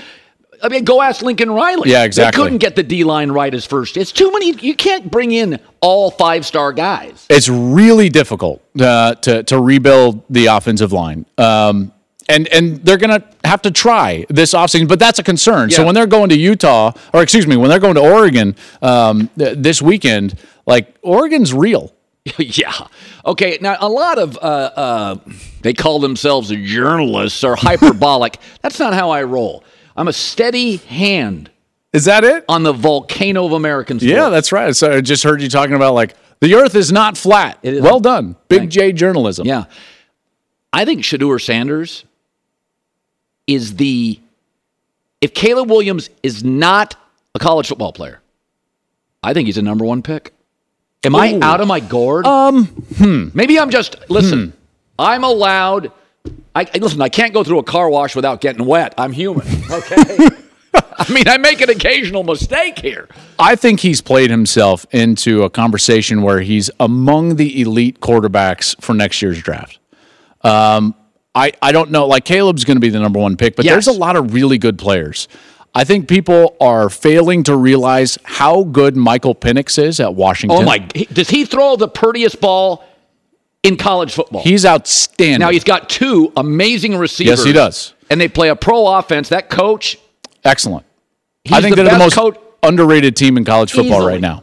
I 0.62 0.68
mean, 0.68 0.84
go 0.84 1.02
ask 1.02 1.22
Lincoln 1.22 1.50
Riley. 1.50 1.90
Yeah, 1.90 2.04
exactly. 2.04 2.38
They 2.38 2.44
couldn't 2.44 2.58
get 2.58 2.76
the 2.76 2.82
D 2.82 3.04
line 3.04 3.32
right 3.32 3.52
as 3.52 3.66
first. 3.66 3.96
It's 3.96 4.12
too 4.12 4.30
many. 4.32 4.52
You 4.52 4.74
can't 4.74 5.10
bring 5.10 5.32
in 5.32 5.58
all 5.80 6.10
five 6.10 6.46
star 6.46 6.72
guys. 6.72 7.26
it's 7.28 7.48
really 7.48 8.08
difficult 8.08 8.62
uh, 8.80 9.14
to 9.16 9.42
to 9.44 9.58
rebuild 9.60 10.22
the 10.30 10.46
offensive 10.46 10.92
line. 10.92 11.26
Um, 11.38 11.92
and 12.28 12.46
and 12.48 12.76
they're 12.84 12.98
going 12.98 13.20
to 13.20 13.26
have 13.44 13.62
to 13.62 13.70
try 13.70 14.24
this 14.28 14.54
offseason, 14.54 14.88
but 14.88 14.98
that's 14.98 15.18
a 15.18 15.22
concern. 15.22 15.70
So 15.70 15.84
when 15.84 15.94
they're 15.94 16.06
going 16.06 16.28
to 16.30 16.38
Utah, 16.38 16.92
or 17.12 17.22
excuse 17.22 17.46
me, 17.46 17.56
when 17.56 17.68
they're 17.68 17.80
going 17.80 17.96
to 17.96 18.00
Oregon 18.00 18.54
um, 18.80 19.28
th- 19.36 19.58
this 19.58 19.82
weekend, 19.82 20.38
like 20.64 20.94
Oregon's 21.02 21.52
real. 21.52 21.92
yeah. 22.38 22.72
Okay. 23.26 23.58
Now, 23.60 23.76
a 23.80 23.88
lot 23.88 24.18
of 24.18 24.36
uh, 24.36 24.40
uh, 24.40 25.16
they 25.62 25.74
call 25.74 25.98
themselves 25.98 26.50
journalists 26.50 27.42
are 27.42 27.56
hyperbolic. 27.56 28.38
That's 28.62 28.78
not 28.78 28.94
how 28.94 29.10
I 29.10 29.24
roll. 29.24 29.64
I'm 29.96 30.08
a 30.08 30.12
steady 30.12 30.76
hand 30.76 31.50
Is 31.92 32.06
that 32.06 32.24
it? 32.24 32.44
on 32.48 32.62
the 32.62 32.72
volcano 32.72 33.44
of 33.46 33.52
American 33.52 33.98
sports. 33.98 34.12
Yeah, 34.12 34.28
that's 34.28 34.52
right. 34.52 34.74
So 34.74 34.92
I 34.92 35.00
just 35.00 35.22
heard 35.22 35.42
you 35.42 35.48
talking 35.48 35.74
about 35.74 35.94
like 35.94 36.14
the 36.40 36.54
Earth 36.54 36.74
is 36.74 36.90
not 36.90 37.16
flat. 37.16 37.58
It 37.62 37.74
is. 37.74 37.82
Well 37.82 38.00
done, 38.00 38.36
Big 38.48 38.60
Thank 38.60 38.70
J 38.72 38.92
journalism. 38.92 39.46
Yeah. 39.46 39.64
I 40.72 40.84
think 40.84 41.02
Shedeur 41.02 41.40
Sanders 41.40 42.04
is 43.46 43.76
the 43.76 44.18
if 45.20 45.34
Caleb 45.34 45.70
Williams 45.70 46.10
is 46.22 46.42
not 46.42 46.96
a 47.34 47.38
college 47.38 47.68
football 47.68 47.92
player, 47.92 48.20
I 49.22 49.34
think 49.34 49.46
he's 49.46 49.58
a 49.58 49.62
number 49.62 49.84
one 49.84 50.02
pick. 50.02 50.32
Am 51.04 51.14
I 51.16 51.38
out 51.42 51.60
of 51.60 51.68
my 51.68 51.80
gourd? 51.80 52.26
Um, 52.26 52.66
hmm. 52.66 53.28
maybe 53.34 53.58
I'm 53.58 53.70
just 53.70 53.96
listen. 54.08 54.52
I'm 54.98 55.24
allowed. 55.24 55.92
I 56.54 56.68
listen. 56.78 57.00
I 57.00 57.08
can't 57.08 57.32
go 57.32 57.42
through 57.44 57.58
a 57.60 57.62
car 57.64 57.88
wash 57.88 58.14
without 58.14 58.40
getting 58.40 58.66
wet. 58.66 58.94
I'm 58.98 59.12
human. 59.12 59.46
Okay. 59.70 60.28
I 60.74 61.12
mean, 61.12 61.28
I 61.28 61.36
make 61.36 61.60
an 61.60 61.68
occasional 61.68 62.22
mistake 62.24 62.78
here. 62.78 63.08
I 63.38 63.56
think 63.56 63.80
he's 63.80 64.00
played 64.00 64.30
himself 64.30 64.86
into 64.90 65.42
a 65.42 65.50
conversation 65.50 66.22
where 66.22 66.40
he's 66.40 66.70
among 66.80 67.36
the 67.36 67.60
elite 67.60 68.00
quarterbacks 68.00 68.80
for 68.82 68.94
next 68.94 69.20
year's 69.20 69.42
draft. 69.42 69.78
Um, 70.42 70.94
I, 71.34 71.52
I 71.60 71.72
don't 71.72 71.90
know. 71.90 72.06
Like 72.06 72.24
Caleb's 72.24 72.64
going 72.64 72.76
to 72.76 72.80
be 72.80 72.88
the 72.90 73.00
number 73.00 73.18
one 73.18 73.36
pick, 73.36 73.56
but 73.56 73.64
Yes. 73.66 73.72
there's 73.72 73.86
a 73.96 73.98
lot 73.98 74.16
of 74.16 74.32
really 74.32 74.56
good 74.58 74.78
players. 74.78 75.28
I 75.74 75.84
think 75.84 76.08
people 76.08 76.56
are 76.60 76.88
failing 76.90 77.42
to 77.44 77.56
realize 77.56 78.18
how 78.24 78.64
good 78.64 78.96
Michael 78.96 79.34
Penix 79.34 79.82
is 79.82 80.00
at 80.00 80.14
Washington. 80.14 80.58
Oh 80.60 80.62
my! 80.64 80.78
Does 80.78 81.30
he 81.30 81.44
throw 81.46 81.76
the 81.76 81.88
prettiest 81.88 82.40
ball 82.40 82.84
in 83.62 83.76
college 83.76 84.12
football? 84.12 84.42
He's 84.42 84.64
outstanding. 84.66 85.40
Now 85.40 85.50
he's 85.50 85.64
got 85.64 85.88
two 85.88 86.32
amazing 86.36 86.96
receivers. 86.96 87.38
Yes, 87.38 87.44
he 87.44 87.52
does. 87.52 87.94
And 88.10 88.20
they 88.20 88.28
play 88.28 88.48
a 88.48 88.56
pro 88.56 88.86
offense. 88.86 89.28
That 89.30 89.48
coach, 89.50 89.98
excellent. 90.44 90.84
he's 91.44 91.52
I 91.54 91.60
think 91.60 91.76
the 91.76 91.84
they're 91.84 91.92
the 91.92 91.98
most 91.98 92.14
coach. 92.14 92.36
underrated 92.62 93.16
team 93.16 93.36
in 93.36 93.44
college 93.44 93.72
football 93.72 93.98
Easily. 93.98 94.12
right 94.12 94.20
now. 94.20 94.42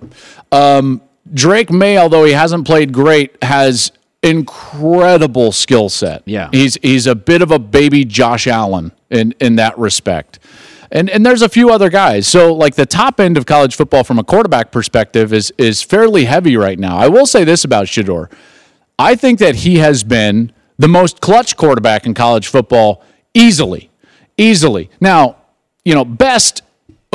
Um, 0.52 1.02
Drake 1.34 1.70
Maye, 1.72 1.98
although 1.98 2.24
he 2.24 2.34
hasn't 2.34 2.66
played 2.66 2.92
great, 2.92 3.42
has 3.44 3.92
incredible 4.24 5.52
skill 5.52 5.90
set. 5.90 6.24
Yeah. 6.26 6.50
he's 6.52 6.76
he's 6.82 7.08
a 7.08 7.16
bit 7.16 7.42
of 7.42 7.52
a 7.52 7.60
baby 7.60 8.06
Josh 8.06 8.48
Allen 8.48 8.92
in 9.10 9.34
in 9.40 9.56
that 9.58 9.78
respect. 9.78 10.40
And 10.92 11.10
and 11.10 11.24
there's 11.26 11.44
a 11.44 11.50
few 11.50 11.70
other 11.70 11.90
guys. 11.90 12.28
So 12.28 12.54
like 12.54 12.76
the 12.76 12.86
top 12.88 13.20
end 13.20 13.38
of 13.38 13.46
college 13.46 13.76
football 13.76 14.04
from 14.04 14.18
a 14.18 14.24
quarterback 14.24 14.72
perspective 14.72 15.32
is 15.34 15.54
is 15.58 15.82
fairly 15.84 16.26
heavy 16.26 16.58
right 16.58 16.80
now. 16.80 16.98
I 16.98 17.08
will 17.08 17.26
say 17.28 17.44
this 17.44 17.64
about 17.64 17.86
Shedeur. 17.86 18.32
I 19.00 19.16
think 19.16 19.40
that 19.40 19.56
he 19.56 19.78
has 19.78 20.04
been 20.04 20.52
the 20.78 20.90
most 20.90 21.22
clutch 21.22 21.56
quarterback 21.56 22.06
in 22.06 22.14
college 22.14 22.50
football 22.50 23.02
easily. 23.34 23.90
Easily. 24.38 24.90
Now, 25.00 25.38
you 25.86 25.96
know, 25.96 26.04
best, 26.04 26.62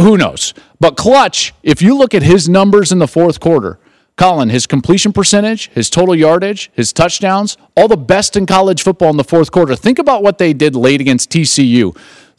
who 0.00 0.16
knows? 0.16 0.54
But 0.80 0.96
clutch, 0.96 1.52
if 1.62 1.82
you 1.82 1.94
look 1.94 2.14
at 2.14 2.22
his 2.22 2.48
numbers 2.48 2.90
in 2.90 2.98
the 3.00 3.06
fourth 3.06 3.38
quarter, 3.38 3.78
Colin, 4.16 4.48
his 4.48 4.66
completion 4.66 5.12
percentage, 5.12 5.68
his 5.70 5.90
total 5.90 6.14
yardage, 6.14 6.70
his 6.72 6.92
touchdowns, 6.92 7.58
all 7.76 7.88
the 7.88 7.96
best 7.96 8.34
in 8.34 8.46
college 8.46 8.82
football 8.82 9.10
in 9.10 9.16
the 9.18 9.24
fourth 9.24 9.50
quarter. 9.50 9.76
Think 9.76 9.98
about 9.98 10.22
what 10.22 10.38
they 10.38 10.54
did 10.54 10.74
late 10.74 11.02
against 11.02 11.30
TCU. 11.30 11.94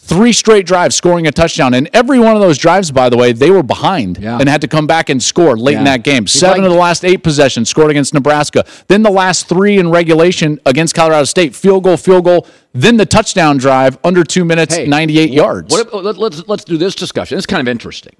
Three 0.08 0.34
straight 0.34 0.68
drives 0.68 0.96
scoring 0.96 1.26
a 1.26 1.32
touchdown. 1.32 1.74
And 1.74 1.90
every 1.92 2.20
one 2.20 2.36
of 2.36 2.42
those 2.42 2.60
drives, 2.60 2.92
by 2.92 3.10
the 3.10 3.18
way, 3.18 3.32
they 3.34 3.50
were 3.50 3.64
behind 3.64 4.20
Yeah. 4.22 4.38
and 4.40 4.48
had 4.48 4.62
to 4.62 4.68
come 4.68 4.86
back 4.86 5.10
and 5.10 5.22
score 5.22 5.58
late 5.58 5.78
in 5.78 5.84
that 5.86 6.04
game. 6.04 6.26
He's 6.26 6.34
Seven 6.34 6.60
like- 6.62 6.68
of 6.68 6.74
the 6.74 6.80
last 6.80 7.04
eight 7.04 7.24
possessions 7.24 7.70
scored 7.70 7.90
against 7.90 8.14
Nebraska. 8.14 8.64
Then 8.88 9.02
the 9.02 9.10
last 9.10 9.48
three 9.50 9.80
in 9.80 9.90
regulation 9.90 10.60
against 10.64 10.94
Colorado 10.94 11.24
State. 11.24 11.56
Field 11.56 11.84
goal, 11.86 11.98
field 11.98 12.24
goal. 12.26 12.46
Then 12.72 12.98
the 12.98 13.08
touchdown 13.08 13.58
drive 13.58 13.98
under 14.04 14.24
two 14.24 14.46
minutes, 14.46 14.76
Hey, 14.76 14.86
98 14.86 15.32
yards. 15.32 15.72
What, 15.74 15.92
uh, 15.92 15.98
let, 16.02 16.18
let's 16.18 16.44
let's 16.48 16.64
do 16.64 16.78
this 16.78 16.94
discussion. 16.94 17.38
It's 17.40 17.48
kind 17.48 17.62
of 17.62 17.68
interesting. 17.68 18.14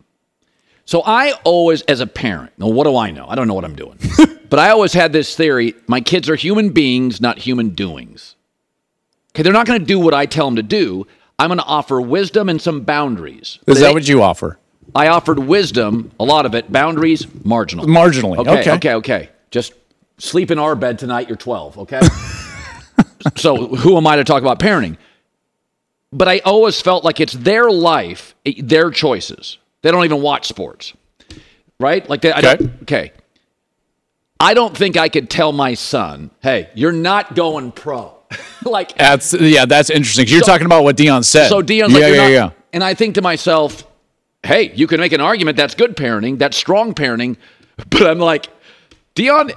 So 0.86 1.04
I 1.06 1.34
always, 1.44 1.82
as 1.84 2.00
a 2.00 2.08
parent, 2.08 2.52
now 2.58 2.68
what 2.68 2.86
do 2.86 2.96
I 2.96 3.12
know? 3.12 3.28
I 3.30 3.36
don't 3.36 3.48
know 3.48 3.54
what 3.54 3.66
I'm 3.66 3.76
doing, 3.76 4.00
but 4.50 4.58
I 4.60 4.70
always 4.70 4.94
had 4.94 5.14
this 5.14 5.36
theory: 5.36 5.76
my 5.88 6.02
kids 6.02 6.30
are 6.30 6.36
human 6.36 6.70
beings, 6.70 7.22
not 7.22 7.38
human 7.40 7.70
doings. 7.70 8.36
Okay, 9.34 9.44
they're 9.44 9.54
not 9.54 9.68
going 9.68 9.80
to 9.80 9.86
do 9.86 10.00
what 10.00 10.14
I 10.16 10.26
tell 10.26 10.46
them 10.48 10.56
to 10.56 10.64
do. 10.64 11.06
I'm 11.38 11.50
going 11.50 11.58
to 11.60 11.66
offer 11.66 12.00
wisdom 12.00 12.48
and 12.50 12.62
some 12.62 12.82
boundaries. 12.82 13.60
Is 13.68 13.76
They- 13.78 13.82
that 13.84 13.94
what 13.94 14.08
you 14.08 14.22
offer? 14.22 14.58
I 14.94 15.08
offered 15.08 15.40
wisdom, 15.40 16.12
a 16.20 16.24
lot 16.24 16.46
of 16.46 16.56
it. 16.56 16.72
Boundaries, 16.72 17.28
marginal. 17.44 17.86
Marginally, 17.86 18.38
Okay, 18.38 18.60
okay. 18.62 18.72
okay, 18.72 18.94
okay. 18.94 19.30
Just 19.52 19.74
sleep 20.20 20.52
in 20.52 20.60
our 20.60 20.76
bed 20.76 21.00
tonight. 21.00 21.28
You're 21.28 21.36
12, 21.38 21.80
okay? 21.80 22.00
so 23.36 23.68
who 23.76 23.98
am 23.98 24.08
I 24.08 24.16
to 24.18 24.24
talk 24.24 24.42
about 24.42 24.60
parenting? 24.60 24.96
But 26.14 26.30
I 26.30 26.40
always 26.40 26.80
felt 26.80 27.04
like 27.04 27.20
it's 27.20 27.34
their 27.34 27.70
life, 27.70 28.36
their 28.58 28.90
choices. 28.90 29.58
They 29.82 29.92
don't 29.92 30.06
even 30.06 30.22
watch 30.22 30.48
sports, 30.48 30.94
right? 31.80 32.08
Like 32.10 32.22
they, 32.22 32.32
I 32.32 32.42
don't, 32.42 32.62
Okay. 32.62 32.72
okay. 32.84 33.12
I 34.40 34.54
don't 34.54 34.76
think 34.78 34.96
I 34.98 35.10
could 35.10 35.30
tell 35.30 35.52
my 35.52 35.74
son, 35.74 36.30
"Hey, 36.42 36.70
you're 36.76 36.92
not 36.92 37.36
going 37.36 37.72
pro." 37.72 38.15
like 38.66 38.98
That's 38.98 39.34
yeah, 39.34 39.66
that's 39.66 39.90
interesting. 39.90 40.28
You're 40.28 40.42
So- 40.42 40.46
talking 40.48 40.66
about 40.66 40.84
what 40.84 40.98
Deion 40.98 41.24
said. 41.24 41.50
so 41.50 41.62
Deion's 41.62 41.94
yeah, 41.94 42.00
like, 42.00 42.14
yeah, 42.14 42.22
not- 42.22 42.32
yeah. 42.32 42.50
And 42.74 42.84
I 42.84 42.94
think 42.94 43.16
to 43.16 43.22
myself, 43.22 43.86
hey, 44.44 44.72
you 44.76 44.88
can 44.88 45.00
make 45.00 45.14
an 45.14 45.22
argument 45.22 45.58
that's 45.58 45.76
good 45.76 45.96
parenting, 45.96 46.38
that's 46.38 46.58
strong 46.58 46.94
parenting, 46.94 47.38
but 47.90 48.06
I'm 48.08 48.20
like, 48.20 48.48
Deion, 49.16 49.52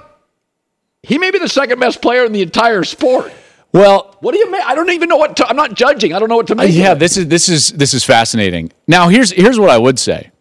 he 1.03 1.17
may 1.17 1.31
be 1.31 1.39
the 1.39 1.49
second 1.49 1.79
best 1.79 2.01
player 2.01 2.25
in 2.25 2.31
the 2.31 2.41
entire 2.41 2.83
sport. 2.83 3.31
Well, 3.71 4.17
What 4.21 4.31
do 4.33 4.39
you 4.39 4.51
mean? 4.51 4.61
I 4.65 4.73
don't 4.73 4.89
even 4.89 5.09
know 5.09 5.17
what 5.17 5.37
to, 5.37 5.47
I'm 5.47 5.55
not 5.55 5.73
judging. 5.75 6.13
I 6.13 6.19
don't 6.19 6.27
know 6.29 6.37
what 6.37 6.47
to 6.47 6.53
Uh, 6.53 6.57
make. 6.63 6.73
yeah, 6.73 6.91
of 6.93 6.97
it. 6.97 6.99
this 7.01 7.17
is 7.17 7.27
this 7.27 7.49
is 7.49 7.69
this 7.73 7.93
is 7.93 8.03
fascinating. 8.03 8.71
Now, 8.87 9.09
here's 9.09 9.31
here's 9.31 9.59
what 9.59 9.69
I 9.69 9.77
would 9.77 9.99
say 9.99 10.31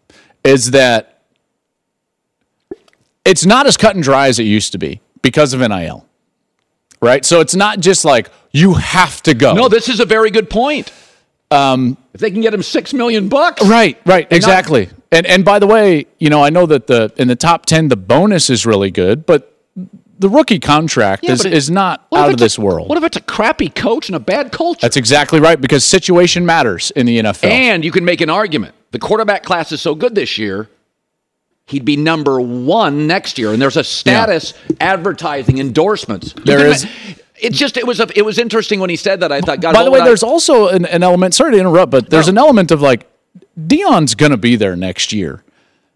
is 0.45 0.71
that 0.71 1.21
it's 3.25 3.45
not 3.45 3.67
as 3.67 3.77
cut 3.77 3.95
and 3.95 4.03
dry 4.03 4.29
as 4.29 4.39
it 4.39 4.45
used 4.45 4.73
to 4.73 4.79
be 4.79 5.01
because 5.23 5.53
of 5.53 5.61
NIL. 5.61 6.07
Right? 7.01 7.25
So 7.25 7.41
it's 7.41 7.55
not 7.55 7.81
just 7.81 8.05
like 8.05 8.31
you 8.53 8.75
have 8.75 9.23
to 9.25 9.35
go. 9.35 9.55
No, 9.55 9.69
this 9.69 9.89
is 9.89 10.01
a 10.01 10.05
very 10.05 10.31
good 10.31 10.51
point. 10.51 10.93
Um, 11.51 11.97
if 12.13 12.21
they 12.21 12.31
can 12.31 12.41
get 12.43 12.53
him 12.53 12.63
six 12.63 12.93
million 12.93 13.29
bucks, 13.29 13.65
Right, 13.65 13.99
right, 14.05 14.31
not- 14.31 14.37
exactly. 14.37 14.91
and 15.11 15.25
and 15.27 15.45
by 15.45 15.59
the 15.59 15.67
way, 15.67 16.07
you 16.19 16.29
know, 16.29 16.43
I 16.45 16.51
know 16.51 16.67
that 16.67 16.87
the 16.89 17.11
in 17.17 17.29
the 17.29 17.37
top 17.37 17.65
10 17.67 17.89
the 17.89 17.97
bonus 17.97 18.51
is 18.51 18.67
really 18.67 18.91
good, 18.91 19.25
but 19.25 19.55
the 20.19 20.29
rookie 20.29 20.59
contract 20.59 21.23
Yeah, 21.25 21.33
is, 21.33 21.45
it- 21.47 21.53
is 21.55 21.71
not 21.71 22.07
out 22.15 22.27
of 22.29 22.33
it's 22.35 22.43
a- 22.43 22.45
this 22.45 22.59
world. 22.59 22.89
What 22.89 22.99
if 22.99 23.05
it's 23.05 23.17
a 23.17 23.21
crappy 23.23 23.69
coach 23.71 24.09
and 24.09 24.17
a 24.17 24.21
bad 24.21 24.53
culture? 24.53 24.81
That's 24.83 24.97
exactly 24.97 25.41
right 25.41 25.59
because 25.59 25.85
situation 25.85 26.45
matters 26.45 26.91
in 26.91 27.07
the 27.07 27.19
NFL. 27.19 27.49
And 27.49 27.83
you 27.85 27.93
can 27.93 28.05
make 28.05 28.21
an 28.21 28.29
argument. 28.29 28.75
The 28.91 28.99
quarterback 28.99 29.43
class 29.45 29.71
is 29.73 29.81
so 29.81 29.95
good 29.95 30.15
this 30.15 30.37
year, 30.37 30.69
he'd 31.69 31.85
be 31.85 31.97
number 31.97 32.41
one 32.41 33.07
next 33.07 33.39
year. 33.39 33.53
And 33.53 33.63
there's 33.63 33.77
a 33.77 33.85
status 33.85 34.55
advertising 34.81 35.59
endorsements. 35.59 36.33
There 36.45 36.67
is- 36.67 36.87
It's 37.41 37.57
just 37.57 37.77
it 37.77 37.87
was 37.87 38.01
a, 38.01 38.09
it 38.19 38.23
was 38.23 38.37
interesting 38.37 38.81
when 38.81 38.91
he 38.91 38.97
said 38.97 39.21
that. 39.21 39.31
I 39.31 39.41
thought, 39.41 39.61
God, 39.61 39.73
By 39.73 39.85
the 39.85 39.91
way, 39.93 40.01
would 40.01 40.03
I- 40.05 40.09
there's 40.09 40.25
also 40.25 40.67
an, 40.69 40.85
an 40.87 41.05
element. 41.05 41.35
Sorry 41.35 41.53
to 41.53 41.59
interrupt, 41.59 41.93
but 41.93 42.11
there's 42.11 42.27
No. 42.27 42.31
an 42.31 42.39
element 42.39 42.71
of 42.73 42.83
like 42.83 43.07
Deion's 43.57 44.17
going 44.17 44.33
to 44.33 44.37
be 44.37 44.57
there 44.57 44.75
next 44.75 45.13
year. 45.13 45.45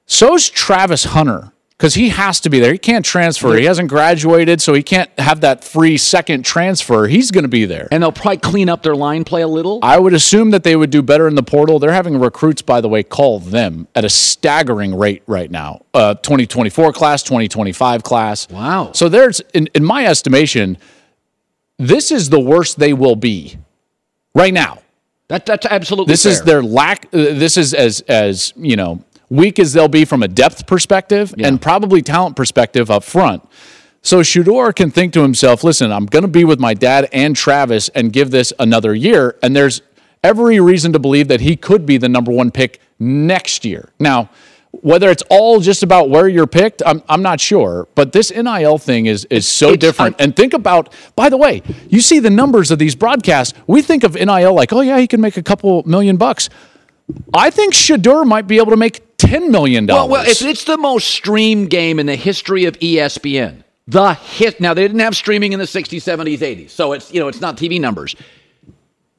So's 0.07 0.49
Travis 0.49 1.03
Hunter 1.05 1.51
because 1.83 1.95
he 1.95 2.11
has 2.11 2.39
to 2.39 2.49
be 2.49 2.61
there. 2.61 2.71
He 2.71 2.79
can't 2.79 3.05
transfer. 3.05 3.57
He 3.57 3.65
hasn't 3.65 3.89
graduated, 3.89 4.61
so 4.61 4.73
he 4.73 4.85
can't 4.85 5.11
have 5.19 5.41
that 5.41 5.65
free 5.65 5.97
second 5.97 6.45
transfer. 6.45 7.09
He's 7.09 7.33
going 7.33 7.43
to 7.43 7.49
be 7.49 7.65
there. 7.65 7.89
and 7.91 8.05
they'll 8.05 8.13
probably 8.13 8.37
clean 8.37 8.69
up 8.69 8.85
their 8.85 8.95
line 8.95 9.25
play 9.25 9.43
a 9.43 9.49
little. 9.49 9.81
I 9.83 9.99
would 9.99 10.15
assume 10.15 10.53
that 10.53 10.63
they 10.63 10.77
would 10.77 10.91
do 10.91 11.03
better 11.03 11.27
in 11.27 11.35
the 11.35 11.43
portal. 11.43 11.81
They're 11.81 11.91
having 11.91 12.21
recruits, 12.21 12.63
by 12.63 12.81
the 12.81 12.89
way, 12.89 13.03
call 13.03 13.41
them 13.41 13.89
at 13.97 14.05
a 14.05 14.09
staggering 14.09 14.95
rate 14.95 15.25
right 15.27 15.51
now. 15.51 15.85
Uh, 15.93 16.15
2024 16.15 16.93
class, 16.93 17.25
2025 17.25 18.05
class. 18.05 18.49
Wow. 18.49 18.93
So 18.93 19.09
there's, 19.09 19.41
in, 19.53 19.69
in 19.75 19.83
my 19.83 20.07
estimation, 20.07 20.79
this 21.81 22.13
is 22.13 22.31
the 22.31 22.39
worst 22.39 22.79
they 22.79 22.93
will 22.93 23.17
be 23.17 23.59
right 24.37 24.55
now. 24.55 24.83
That, 25.27 25.47
that's 25.47 25.67
absolutely 25.67 26.13
This 26.13 26.27
is 26.27 26.43
their 26.43 26.63
lack. 26.63 27.07
Uh, 27.07 27.35
this 27.35 27.57
is 27.57 27.75
as 27.75 28.03
as 28.03 28.53
you 28.55 28.77
know 28.77 29.03
weak 29.33 29.59
as 29.59 29.73
they'll 29.73 29.89
be 29.89 30.05
from 30.05 30.23
a 30.23 30.29
depth 30.29 30.67
perspective 30.67 31.35
and 31.39 31.61
probably 31.61 32.03
talent 32.03 32.37
perspective 32.37 32.91
up 32.91 33.03
front. 33.05 33.43
So 34.03 34.21
Shedeur 34.21 34.75
can 34.75 34.91
think 34.91 35.13
to 35.15 35.23
himself, 35.23 35.63
"Listen, 35.65 35.91
I'm 35.93 36.07
going 36.07 36.23
to 36.25 36.29
be 36.41 36.45
with 36.45 36.59
my 36.61 36.75
dad 36.75 37.09
and 37.13 37.35
Travis 37.37 37.89
and 37.91 38.13
give 38.13 38.31
this 38.31 38.53
another 38.59 38.95
year." 38.95 39.37
And 39.43 39.55
there's 39.57 39.81
every 40.25 40.61
reason 40.61 40.93
to 40.93 40.99
believe 40.99 41.29
that 41.29 41.41
he 41.41 41.57
could 41.57 41.87
be 41.87 41.97
the 41.99 42.09
number 42.09 42.31
one 42.33 42.51
pick 42.51 42.81
next 42.99 43.65
year. 43.65 43.89
Now, 43.99 44.29
whether 44.73 45.09
it's 45.11 45.23
all 45.31 45.61
just 45.61 45.83
about 45.83 46.09
where 46.11 46.27
you're 46.29 46.47
picked, 46.47 46.83
I'm, 46.85 47.03
I'm 47.09 47.23
not 47.23 47.41
sure. 47.41 47.87
But 47.95 48.13
this 48.13 48.33
NIL 48.33 48.79
thing 48.79 49.07
is 49.07 49.25
is 49.27 49.47
so 49.47 49.69
It's- 49.73 49.81
different. 49.81 50.17
I- 50.19 50.25
and 50.25 50.35
think 50.37 50.53
about, 50.53 50.93
by 51.15 51.29
the 51.29 51.37
way, 51.37 51.63
you 51.89 52.01
see 52.01 52.19
the 52.21 52.31
numbers 52.31 52.71
of 52.71 52.79
these 52.79 52.95
broadcasts. 52.97 53.55
We 53.67 53.83
think 53.83 54.03
of 54.03 54.15
NIL 54.15 54.53
like, 54.55 54.73
oh 54.73 54.81
yeah, 54.81 54.99
he 54.99 55.07
can 55.07 55.21
make 55.21 55.37
a 55.37 55.43
couple 55.43 55.83
million 55.87 56.17
bucks. 56.17 56.49
I 57.35 57.51
think 57.51 57.75
Shedeur 57.75 58.27
might 58.27 58.47
be 58.47 58.59
able 58.59 58.71
to 58.71 58.77
make 58.77 59.17
$10 59.19 59.51
million. 59.51 59.87
well, 59.87 60.15
it's, 60.17 60.43
it's 60.43 60.65
the 60.65 60.77
most 60.79 61.09
streamed 61.09 61.71
game 61.71 61.99
in 61.99 62.07
the 62.07 62.17
history 62.17 62.65
of 62.65 62.79
ESPN. 62.79 63.65
The 63.89 64.15
hit. 64.15 64.61
Now 64.61 64.75
they 64.75 64.83
didn't 64.83 65.01
have 65.01 65.17
streaming 65.17 65.53
in 65.53 65.59
the 65.59 65.65
60s, 65.65 65.99
70s, 65.99 66.39
80s, 66.39 66.71
so 66.71 66.93
it's 66.93 67.13
you 67.13 67.19
know 67.19 67.27
it's 67.27 67.41
not 67.41 67.57
TV 67.57 67.81
numbers. 67.81 68.15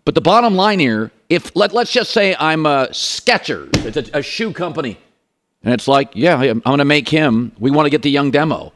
But 0.06 0.16
the 0.16 0.22
bottom 0.22 0.56
line 0.56 0.80
here, 0.80 1.12
if 1.30 1.54
let 1.56 1.74
let's 1.74 1.92
just 1.92 2.12
say 2.12 2.34
I'm 2.40 2.66
a 2.66 2.88
Skechers, 2.92 3.70
it's 3.86 4.10
a, 4.10 4.20
a 4.20 4.22
shoe 4.22 4.54
company, 4.54 4.98
and 5.64 5.74
it's 5.74 5.88
like, 5.88 6.12
yeah, 6.16 6.38
I'm 6.40 6.60
going 6.62 6.78
to 6.78 6.86
make 6.86 7.10
him. 7.10 7.52
We 7.60 7.72
want 7.72 7.88
to 7.88 7.90
get 7.90 8.04
the 8.04 8.10
young 8.10 8.32
demo. 8.32 8.72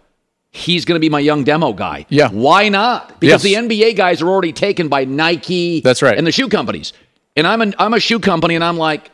He's 0.51 0.85
going 0.85 0.95
to 0.97 0.99
be 0.99 1.09
my 1.09 1.19
young 1.19 1.43
demo 1.45 1.71
guy. 1.71 2.05
Yeah. 2.09 2.29
Why 2.29 2.67
not? 2.69 3.19
Because 3.19 3.43
Yes. 3.45 3.67
the 3.67 3.67
NBA 3.69 3.95
guys 3.95 4.21
are 4.21 4.27
already 4.27 4.53
taken 4.53 4.87
by 4.89 5.05
Nike. 5.05 5.81
That's 5.81 6.01
right. 6.01 6.17
And 6.17 6.25
the 6.27 6.31
shoe 6.31 6.49
companies. 6.49 6.93
And 7.37 7.47
I'm 7.47 7.61
an 7.61 7.75
I'm 7.77 7.93
a 7.93 7.99
shoe 7.99 8.19
company, 8.19 8.55
and 8.55 8.63
I'm 8.63 8.77
like, 8.77 9.11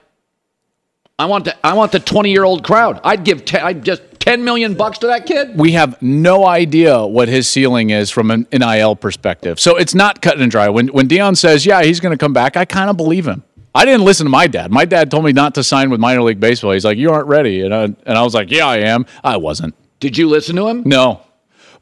I 1.20 1.26
want 1.26 1.46
the 1.46 1.66
I 1.66 1.74
want 1.74 1.92
the 1.92 2.00
20 2.00 2.32
year 2.32 2.44
old 2.44 2.64
crowd. 2.64 3.00
I'd 3.04 3.24
give 3.24 3.46
te- 3.46 3.60
I'd 3.60 3.84
just 3.86 4.02
10 4.20 4.44
million 4.46 4.74
bucks 4.74 5.00
to 5.00 5.08
that 5.08 5.26
kid. 5.26 5.60
we 5.60 5.74
have 5.74 6.02
no 6.02 6.48
idea 6.48 7.06
what 7.06 7.28
his 7.28 7.48
ceiling 7.50 7.90
is 7.90 8.10
from 8.10 8.32
an 8.32 8.48
NIL 8.54 8.96
perspective. 8.96 9.60
So 9.60 9.76
it's 9.76 9.94
not 9.94 10.22
cut 10.22 10.40
and 10.40 10.50
dry. 10.50 10.70
When 10.70 10.88
when 10.88 11.08
Deion 11.08 11.36
says, 11.38 11.66
"Yeah, 11.66 11.84
he's 11.84 12.00
going 12.00 12.14
to 12.14 12.18
come 12.18 12.34
back," 12.34 12.56
I 12.56 12.66
kind 12.66 12.90
of 12.90 12.98
believe 12.98 13.28
him. 13.28 13.44
I 13.76 13.86
didn't 13.86 14.06
listen 14.06 14.26
to 14.26 14.30
my 14.30 14.48
dad. 14.48 14.72
My 14.72 14.86
dad 14.86 15.12
told 15.12 15.26
me 15.26 15.34
not 15.34 15.56
to 15.56 15.64
sign 15.64 15.90
with 15.90 16.00
minor 16.00 16.22
league 16.22 16.40
baseball. 16.40 16.72
He's 16.72 16.86
like, 16.86 16.98
"You 16.98 17.12
aren't 17.12 17.28
ready," 17.28 17.62
and 17.62 17.76
I, 17.76 17.84
and 17.84 18.18
I 18.18 18.24
was 18.24 18.34
like, 18.34 18.50
"Yeah, 18.50 18.68
I 18.68 18.78
am." 18.78 19.06
I 19.24 19.36
wasn't. 19.36 19.76
Did 20.00 20.18
you 20.18 20.30
listen 20.30 20.56
to 20.56 20.68
him? 20.70 20.84
No, 20.86 21.22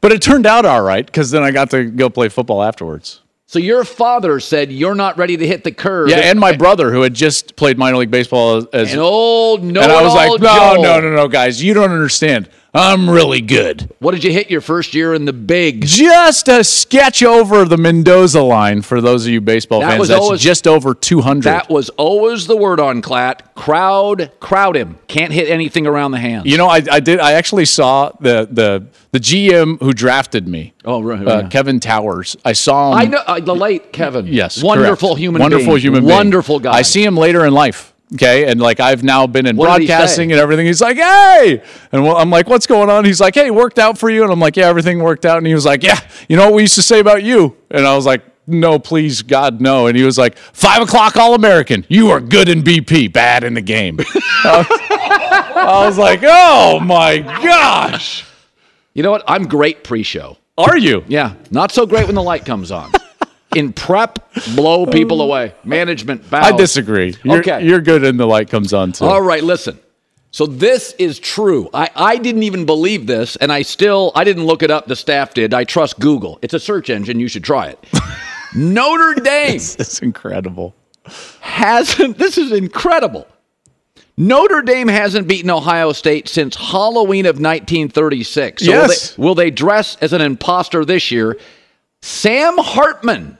but 0.00 0.10
it 0.10 0.20
turned 0.20 0.46
out 0.46 0.64
all 0.64 0.82
right 0.82 1.06
because 1.06 1.30
then 1.30 1.44
I 1.44 1.52
got 1.52 1.70
to 1.70 1.84
go 1.84 2.10
play 2.10 2.28
football 2.28 2.62
afterwards. 2.62 3.20
So 3.52 3.58
your 3.58 3.84
father 3.84 4.40
said 4.40 4.72
you're 4.72 4.94
not 4.94 5.18
ready 5.18 5.36
to 5.36 5.46
hit 5.46 5.62
the 5.62 5.72
curve. 5.72 6.08
Yeah, 6.08 6.20
and 6.20 6.40
my 6.40 6.56
brother 6.56 6.90
who 6.90 7.02
had 7.02 7.12
just 7.12 7.54
played 7.54 7.76
minor 7.76 7.98
league 7.98 8.10
baseball 8.10 8.66
as, 8.72 8.92
and 8.92 8.98
old 8.98 9.62
no 9.62 9.82
and 9.82 9.92
I 9.92 10.02
was 10.02 10.14
like, 10.14 10.40
no, 10.40 10.76
Joe. 10.76 10.82
no, 10.82 11.00
no, 11.00 11.14
no, 11.14 11.28
guys, 11.28 11.62
you 11.62 11.74
don't 11.74 11.90
understand. 11.90 12.48
I'm 12.74 13.10
really 13.10 13.42
good. 13.42 13.92
What 13.98 14.12
did 14.12 14.24
you 14.24 14.32
hit 14.32 14.50
your 14.50 14.62
first 14.62 14.94
year 14.94 15.12
in 15.12 15.26
the 15.26 15.32
big? 15.34 15.84
Just 15.84 16.48
a 16.48 16.64
sketch 16.64 17.22
over 17.22 17.66
the 17.66 17.76
Mendoza 17.76 18.40
line 18.40 18.80
for 18.80 19.02
those 19.02 19.26
of 19.26 19.32
you 19.32 19.42
baseball 19.42 19.80
That 19.80 19.90
fans. 19.90 20.00
was 20.00 20.08
That's 20.08 20.20
always- 20.22 20.40
just 20.40 20.66
over 20.66 20.94
200. 20.94 21.42
That 21.44 21.68
was 21.68 21.90
always 21.90 22.46
the 22.46 22.56
word 22.56 22.80
on 22.80 23.02
Klatt. 23.02 23.40
Crowd, 23.54 24.30
crowd 24.40 24.74
him. 24.76 24.96
Can't 25.06 25.32
hit 25.32 25.50
anything 25.50 25.86
around 25.86 26.12
the 26.12 26.18
hands. 26.18 26.46
you 26.46 26.56
know, 26.56 26.66
I, 26.66 26.82
I 26.90 27.00
did. 27.00 27.20
I 27.20 27.32
actually 27.32 27.66
saw 27.66 28.10
the 28.20 28.48
the 28.50 28.86
the 29.12 29.20
GM 29.20 29.78
who 29.80 29.92
drafted 29.92 30.48
me. 30.48 30.72
Oh, 30.86 31.02
right, 31.02 31.26
uh, 31.28 31.40
yeah. 31.42 31.48
Kevin 31.48 31.78
Towers. 31.78 32.36
I 32.42 32.54
saw 32.54 32.92
him. 32.92 32.98
I 32.98 33.04
know 33.04 33.18
uh, 33.26 33.40
the 33.40 33.54
late 33.54 33.92
Kevin. 33.92 34.26
Yes, 34.26 34.62
wonderful 34.62 35.10
correct. 35.10 35.20
human, 35.20 35.42
wonderful 35.42 35.66
being. 35.74 35.78
human, 35.80 36.04
being. 36.06 36.16
wonderful 36.16 36.58
guy. 36.58 36.72
I 36.72 36.82
see 36.82 37.04
him 37.04 37.16
later 37.18 37.44
in 37.44 37.52
life. 37.52 37.91
Okay, 38.14 38.46
and 38.50 38.60
like 38.60 38.78
I've 38.80 39.02
now 39.02 39.26
been 39.26 39.46
in 39.46 39.56
What 39.56 39.66
broadcasting 39.66 40.32
and 40.32 40.40
everything. 40.40 40.66
He's 40.66 40.80
like, 40.82 40.96
"Hey," 40.98 41.62
and 41.92 42.06
I'm 42.06 42.30
like, 42.30 42.48
"What's 42.48 42.66
going 42.66 42.90
on?" 42.90 43.04
He's 43.06 43.20
like, 43.20 43.34
"Hey, 43.34 43.50
worked 43.50 43.78
out 43.78 43.96
for 43.96 44.10
you," 44.10 44.22
and 44.22 44.30
I'm 44.30 44.40
like, 44.40 44.56
"Yeah, 44.56 44.66
everything 44.68 44.98
worked 45.02 45.24
out." 45.24 45.38
And 45.38 45.46
he 45.46 45.54
was 45.54 45.64
like, 45.64 45.82
"Yeah, 45.82 45.98
you 46.28 46.36
know 46.36 46.44
what 46.44 46.54
we 46.54 46.62
used 46.62 46.74
to 46.74 46.82
say 46.82 47.00
about 47.00 47.22
you?" 47.22 47.56
And 47.70 47.86
I 47.86 47.96
was 47.96 48.04
like, 48.04 48.22
"No, 48.46 48.78
please, 48.78 49.22
God, 49.22 49.60
no." 49.62 49.86
And 49.86 49.96
he 49.96 50.04
was 50.04 50.18
like, 50.18 50.36
five 50.36 50.82
o'clock 50.82 51.16
All 51.16 51.34
American. 51.34 51.86
You 51.88 52.10
are 52.10 52.20
good 52.20 52.48
in 52.50 52.62
BP, 52.62 53.12
bad 53.12 53.44
in 53.44 53.54
the 53.54 53.62
game." 53.62 53.98
I 54.44 54.58
was- 54.58 54.66
I 55.54 55.86
was 55.86 55.96
like, 55.98 56.20
"Oh 56.22 56.80
my 56.80 57.18
gosh, 57.18 58.24
You 58.94 59.02
know 59.02 59.10
what? 59.10 59.22
I'm 59.26 59.44
great 59.46 59.84
pre-show. 59.84 60.36
are 60.58 60.76
you?" 60.76 61.02
Yeah, 61.08 61.34
not 61.50 61.72
so 61.72 61.86
great 61.86 62.06
when 62.06 62.14
the 62.14 62.22
light 62.22 62.44
comes 62.44 62.70
on. 62.70 62.90
In 63.54 63.72
prep, 63.72 64.18
blow 64.54 64.86
people 64.86 65.20
oh. 65.20 65.26
away. 65.26 65.54
Management 65.64 66.28
bows. 66.30 66.44
I 66.52 66.56
disagree. 66.56 67.16
You're, 67.22 67.38
Okay. 67.40 67.64
you're 67.66 67.80
good, 67.80 68.04
and 68.04 68.18
the 68.18 68.26
light 68.26 68.48
comes 68.50 68.72
on 68.72 68.92
too. 68.92 69.04
All 69.04 69.20
right, 69.22 69.42
listen. 69.44 69.78
So 70.30 70.46
this 70.46 70.94
is 70.98 71.18
true. 71.18 71.68
I, 71.74 71.90
I 71.94 72.16
didn't 72.16 72.44
even 72.44 72.64
believe 72.64 73.06
this, 73.06 73.36
and 73.36 73.52
I 73.52 73.60
still 73.62 74.12
I 74.14 74.24
didn't 74.24 74.44
look 74.44 74.62
it 74.62 74.70
up. 74.70 74.86
The 74.86 74.96
staff 74.96 75.34
did. 75.34 75.52
I 75.52 75.64
trust 75.64 75.98
Google. 76.00 76.38
It's 76.40 76.54
a 76.54 76.60
search 76.60 76.88
engine. 76.88 77.20
You 77.20 77.28
should 77.28 77.44
try 77.44 77.66
it. 77.68 77.78
Notre 78.54 79.14
Dame 79.20 79.56
It's 79.56 80.00
incredible. 80.00 80.74
hasn't. 81.40 82.16
This 82.18 82.38
is 82.38 82.52
incredible. 82.52 83.26
Notre 84.16 84.62
Dame 84.62 84.88
hasn't 84.88 85.26
beaten 85.26 85.50
Ohio 85.50 85.92
State 85.92 86.28
since 86.28 86.54
Halloween 86.54 87.24
of 87.26 87.36
1936. 87.36 88.62
So 88.64 88.70
will 88.70 88.78
Yes. 88.78 89.14
they, 89.16 89.22
will 89.22 89.34
they 89.34 89.50
dress 89.50 89.96
as 90.00 90.12
an 90.12 90.20
imposter 90.20 90.84
this 90.84 91.10
year? 91.10 91.38
Sam 92.02 92.56
Hartman, 92.58 93.38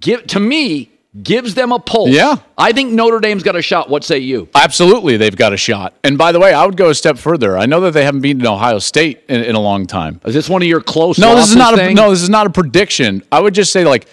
give 0.00 0.26
to 0.28 0.40
me, 0.40 0.90
gives 1.22 1.54
them 1.54 1.72
a 1.72 1.78
pulse. 1.78 2.10
Yeah. 2.10 2.36
I 2.58 2.72
think 2.72 2.92
Notre 2.92 3.20
Dame's 3.20 3.42
got 3.42 3.56
a 3.56 3.62
shot. 3.62 3.88
What 3.88 4.04
say 4.04 4.18
you? 4.18 4.48
Absolutely, 4.54 5.16
they've 5.16 5.36
got 5.36 5.52
a 5.52 5.56
shot. 5.56 5.94
And 6.04 6.18
by 6.18 6.32
the 6.32 6.40
way, 6.40 6.52
I 6.52 6.64
would 6.64 6.76
go 6.76 6.90
a 6.90 6.94
step 6.94 7.18
further. 7.18 7.56
I 7.56 7.66
know 7.66 7.80
that 7.80 7.92
they 7.92 8.04
haven't 8.04 8.20
beaten 8.20 8.46
Ohio 8.46 8.78
State 8.78 9.24
in, 9.28 9.42
in 9.42 9.54
a 9.54 9.60
long 9.60 9.86
time. 9.86 10.20
Is 10.24 10.34
this 10.34 10.48
one 10.48 10.62
of 10.62 10.68
your 10.68 10.80
close? 10.80 11.18
No, 11.18 11.34
this 11.34 11.50
is 11.50 11.56
not 11.56 11.78
a 11.78 11.94
no. 11.94 12.10
This 12.10 12.22
is 12.22 12.30
not 12.30 12.46
a 12.46 12.50
prediction. 12.50 13.22
I 13.32 13.40
would 13.40 13.54
just 13.54 13.72
say 13.72 13.84
like, 13.84 14.06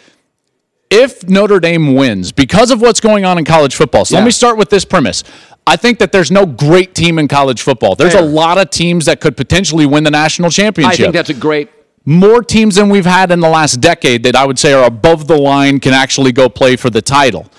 if 0.90 1.28
Notre 1.28 1.60
Dame 1.60 1.96
wins 1.96 2.32
because 2.32 2.72
of 2.72 2.82
what's 2.82 3.00
going 3.00 3.26
on 3.26 3.38
in 3.38 3.46
college 3.46 3.76
football. 3.76 4.06
So 4.06 4.16
let 4.16 4.26
me 4.26 4.32
start 4.32 4.58
with 4.58 4.70
this 4.70 4.86
premise. 4.86 5.24
I 5.66 5.76
think 5.78 6.00
that 6.00 6.12
there's 6.12 6.30
no 6.30 6.46
great 6.46 6.94
team 6.94 7.18
in 7.18 7.28
college 7.28 7.62
football. 7.62 7.96
There's 7.96 8.14
Fair. 8.14 8.22
a 8.22 8.26
lot 8.26 8.58
of 8.58 8.70
teams 8.70 9.06
that 9.06 9.22
could 9.22 9.38
potentially 9.38 9.86
win 9.86 10.04
the 10.04 10.12
national 10.12 10.50
championship. 10.50 10.94
I 10.94 11.04
think 11.04 11.14
that's 11.14 11.30
a 11.30 11.34
great. 11.34 11.70
More 12.06 12.44
teams 12.44 12.76
than 12.76 12.90
we've 12.90 13.06
had 13.06 13.32
in 13.32 13.40
the 13.40 13.50
last 13.50 13.80
decade 13.80 14.24
that 14.24 14.36
I 14.36 14.46
would 14.46 14.60
say 14.60 14.74
are 14.74 14.86
above 14.86 15.28
the 15.28 15.38
line 15.38 15.80
can 15.80 15.94
actually 15.94 16.32
go 16.32 16.50
play 16.50 16.76
for 16.76 16.90
the 16.90 17.02
title. 17.02 17.50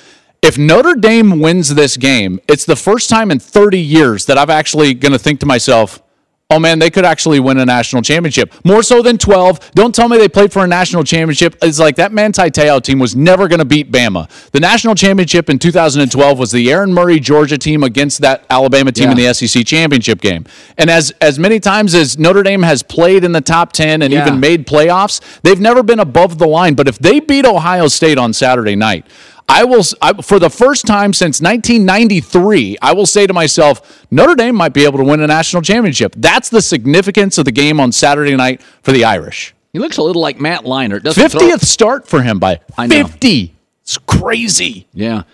If 0.43 0.59
Notre 0.59 0.95
Dame 0.95 1.41
wins 1.41 1.75
this 1.75 1.97
game, 1.97 2.39
it's 2.47 2.67
the 2.67 2.77
first 2.77 3.09
time 3.09 3.31
in 3.31 3.39
30 3.39 3.79
years 3.79 4.27
that 4.27 4.37
I'm 4.37 4.51
actually 4.51 4.93
going 4.93 5.13
to 5.13 5.19
think 5.19 5.41
to 5.41 5.47
myself, 5.47 6.03
oh 6.51 6.59
man, 6.61 6.79
they 6.79 6.91
could 6.91 7.05
actually 7.05 7.41
win 7.41 7.59
a 7.59 7.65
national 7.65 8.03
championship. 8.03 8.53
More 8.65 8.83
so 8.83 9.03
than 9.03 9.19
12. 9.19 9.73
Don't 9.73 9.95
tell 9.95 10.09
me 10.09 10.19
they 10.19 10.29
played 10.29 10.53
for 10.53 10.63
a 10.63 10.67
national 10.67 11.03
championship. 11.03 11.57
It's 11.63 11.79
like 11.79 11.97
that 11.97 12.13
Manti 12.13 12.51
Te'o 12.51 12.81
team 12.83 12.99
was 12.99 13.17
never 13.17 13.49
going 13.49 13.59
to 13.61 13.65
beat 13.65 13.91
Bama. 13.91 14.29
The 14.51 14.61
national 14.61 14.95
championship 14.95 15.49
in 15.51 15.59
2012 15.59 16.39
was 16.39 16.53
the 16.53 16.71
Aaron 16.71 16.93
Murray 16.93 17.19
Georgia 17.19 17.59
team 17.59 17.83
against 17.83 18.21
that 18.21 18.45
Alabama 18.51 18.93
team 18.93 19.11
in 19.11 19.17
the 19.17 19.33
SEC 19.33 19.65
championship 19.67 20.21
game. 20.21 20.45
And 20.79 20.91
as 20.91 21.13
as 21.21 21.39
many 21.39 21.59
times 21.61 21.95
as 21.95 22.19
Notre 22.19 22.43
Dame 22.43 22.63
has 22.63 22.83
played 22.83 23.25
in 23.25 23.33
the 23.33 23.41
top 23.41 23.73
10 23.73 24.03
and 24.03 24.13
Yeah. 24.13 24.25
even 24.27 24.39
made 24.39 24.67
playoffs, 24.67 25.21
they've 25.43 25.61
never 25.61 25.83
been 25.83 25.99
above 26.01 26.39
the 26.39 26.47
line. 26.47 26.75
But 26.75 26.89
if 26.89 26.99
they 26.99 27.21
beat 27.21 27.47
Ohio 27.47 27.89
State 27.89 28.19
on 28.19 28.33
Saturday 28.33 28.77
night, 28.77 29.07
I 29.49 29.65
will, 29.65 29.83
I, 30.01 30.15
for 30.23 30.39
the 30.39 30.49
first 30.49 30.87
time 30.87 31.13
since 31.13 31.41
1993, 31.41 32.79
I 32.81 32.93
will 32.95 33.07
say 33.07 33.27
to 33.27 33.33
myself, 33.33 34.05
Notre 34.11 34.35
Dame 34.35 34.57
might 34.57 34.73
be 34.73 34.85
able 34.85 34.99
to 34.99 35.05
win 35.05 35.21
a 35.21 35.27
national 35.27 35.63
championship. 35.63 36.15
That's 36.17 36.49
the 36.49 36.63
significance 36.63 37.37
of 37.39 37.45
the 37.45 37.53
game 37.53 37.79
on 37.79 37.93
Saturday 37.93 38.35
night 38.37 38.63
for 38.83 38.93
the 38.93 39.05
Irish. 39.05 39.55
He 39.73 39.79
looks 39.79 39.99
a 39.99 40.03
little 40.03 40.23
like 40.23 40.41
Matt 40.41 40.65
Leinart. 40.65 41.03
Doesn't 41.03 41.23
50th 41.23 41.31
throw- 41.31 41.57
start 41.59 42.09
for 42.09 42.23
him 42.23 42.39
by 42.39 42.61
I 42.79 42.89
50. 42.89 43.55
It's 43.83 43.99
crazy. 43.99 44.87
Yeah. 44.95 45.25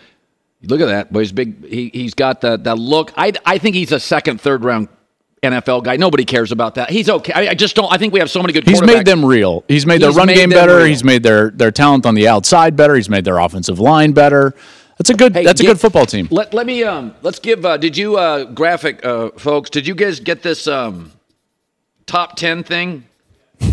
Look 0.62 0.80
at 0.80 0.86
that. 0.86 1.12
But 1.12 1.20
he's 1.20 1.32
big. 1.32 1.64
He, 1.66 1.90
he's 1.92 2.14
got 2.14 2.40
the, 2.40 2.56
the 2.56 2.74
look. 2.74 3.12
I, 3.16 3.32
I 3.46 3.58
think 3.58 3.76
he's 3.76 3.92
a 3.92 4.00
second, 4.00 4.40
third 4.40 4.64
round 4.64 4.88
NFL 5.42 5.84
guy. 5.84 5.96
Nobody 5.96 6.24
cares 6.24 6.52
about 6.52 6.74
that. 6.74 6.90
He's 6.90 7.08
okay. 7.08 7.32
I, 7.32 7.50
I 7.50 7.54
just 7.54 7.74
don't. 7.74 7.90
I 7.92 7.96
think 7.98 8.12
we 8.12 8.18
have 8.20 8.30
so 8.30 8.40
many 8.42 8.52
good 8.52 8.68
He's 8.68 8.82
made 8.82 9.06
them 9.06 9.24
real. 9.24 9.64
He's 9.68 9.86
made 9.86 10.00
their 10.02 10.10
He's 10.10 10.16
run 10.16 10.26
made 10.26 10.36
game 10.36 10.50
better. 10.50 10.76
real. 10.78 10.86
He's 10.86 11.02
made 11.04 11.22
their 11.22 11.50
their 11.50 11.70
talent 11.70 12.04
on 12.06 12.14
the 12.14 12.28
outside 12.28 12.76
better. 12.76 12.94
He's 12.94 13.08
made 13.08 13.24
their 13.24 13.38
offensive 13.38 13.78
line 13.78 14.12
better. 14.12 14.54
That's 14.98 15.08
a 15.08 15.14
good. 15.14 15.34
Hey, 15.34 15.44
that's 15.44 15.60
a 15.60 15.64
good 15.64 15.80
football 15.80 16.04
team. 16.04 16.28
Let, 16.30 16.52
let 16.52 16.66
me 16.66 16.84
um 16.84 17.14
let's 17.22 17.38
give 17.38 17.64
uh 17.64 17.78
did 17.78 17.96
you 17.96 18.16
uh 18.16 18.44
graphic 18.44 19.04
uh 19.04 19.30
folks 19.30 19.70
did 19.70 19.86
you 19.86 19.94
guys 19.94 20.20
get 20.20 20.42
this 20.42 20.66
um 20.66 21.10
top 22.04 22.36
10 22.36 22.62
thing? 22.64 23.04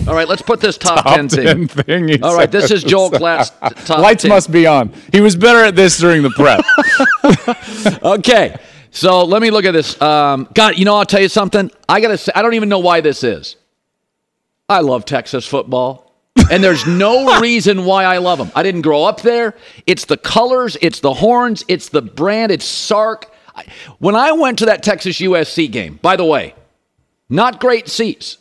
All 0.08 0.13
right, 0.13 0.27
let's 0.27 0.41
put 0.41 0.62
this 0.62 0.77
top, 0.89 1.06
10 1.06 1.27
thing. 1.30 1.67
thing 1.67 2.08
he 2.08 2.21
All 2.21 2.36
right, 2.36 2.49
this 2.51 2.71
is. 2.71 2.84
Joel 2.84 3.10
Klatt 3.12 3.51
top 3.86 3.99
Lights 3.99 4.21
10. 4.23 4.30
must 4.30 4.51
be 4.51 4.65
on. 4.67 4.93
He 5.12 5.19
was 5.19 5.36
better 5.36 5.65
at 5.65 5.75
this 5.75 5.97
during 5.97 6.21
the 6.23 6.30
prep. 6.30 6.62
Okay. 8.03 8.56
So 8.97 9.25
let 9.25 9.43
me 9.43 9.51
look 9.51 9.63
at 9.63 9.73
this. 9.73 10.01
Um, 10.01 10.49
God, 10.55 10.79
you 10.79 10.83
know, 10.83 10.95
I'll 10.95 11.05
tell 11.05 11.21
you 11.21 11.29
something. 11.29 11.69
I 11.88 12.01
gotta 12.01 12.17
say, 12.17 12.31
I 12.33 12.41
don't 12.41 12.55
even 12.55 12.67
know 12.67 12.79
why 12.79 13.01
this 13.01 13.23
is. 13.23 13.55
I 14.67 14.79
love 14.79 15.05
Texas 15.05 15.45
football, 15.45 16.15
and 16.49 16.63
there's 16.63 16.88
no 16.88 17.39
reason 17.39 17.86
why 17.86 18.05
I 18.05 18.17
love 18.17 18.39
them. 18.39 18.51
I 18.55 18.63
didn't 18.63 18.81
grow 18.81 19.03
up 19.03 19.21
there. 19.21 19.53
It's 19.86 20.05
the 20.05 20.17
colors, 20.17 20.77
it's 20.81 20.99
the 20.99 21.13
horns, 21.13 21.63
it's 21.67 21.89
the 21.89 22.01
brand, 22.01 22.51
it's 22.51 22.65
Sark. 22.65 23.31
I, 23.55 23.65
when 23.99 24.15
I 24.15 24.31
went 24.31 24.57
to 24.60 24.65
that 24.65 24.81
Texas 24.81 25.19
USC 25.19 25.71
game, 25.71 25.99
by 26.01 26.15
the 26.15 26.25
way, 26.25 26.55
not 27.29 27.60
great 27.60 27.89
seats, 27.89 28.39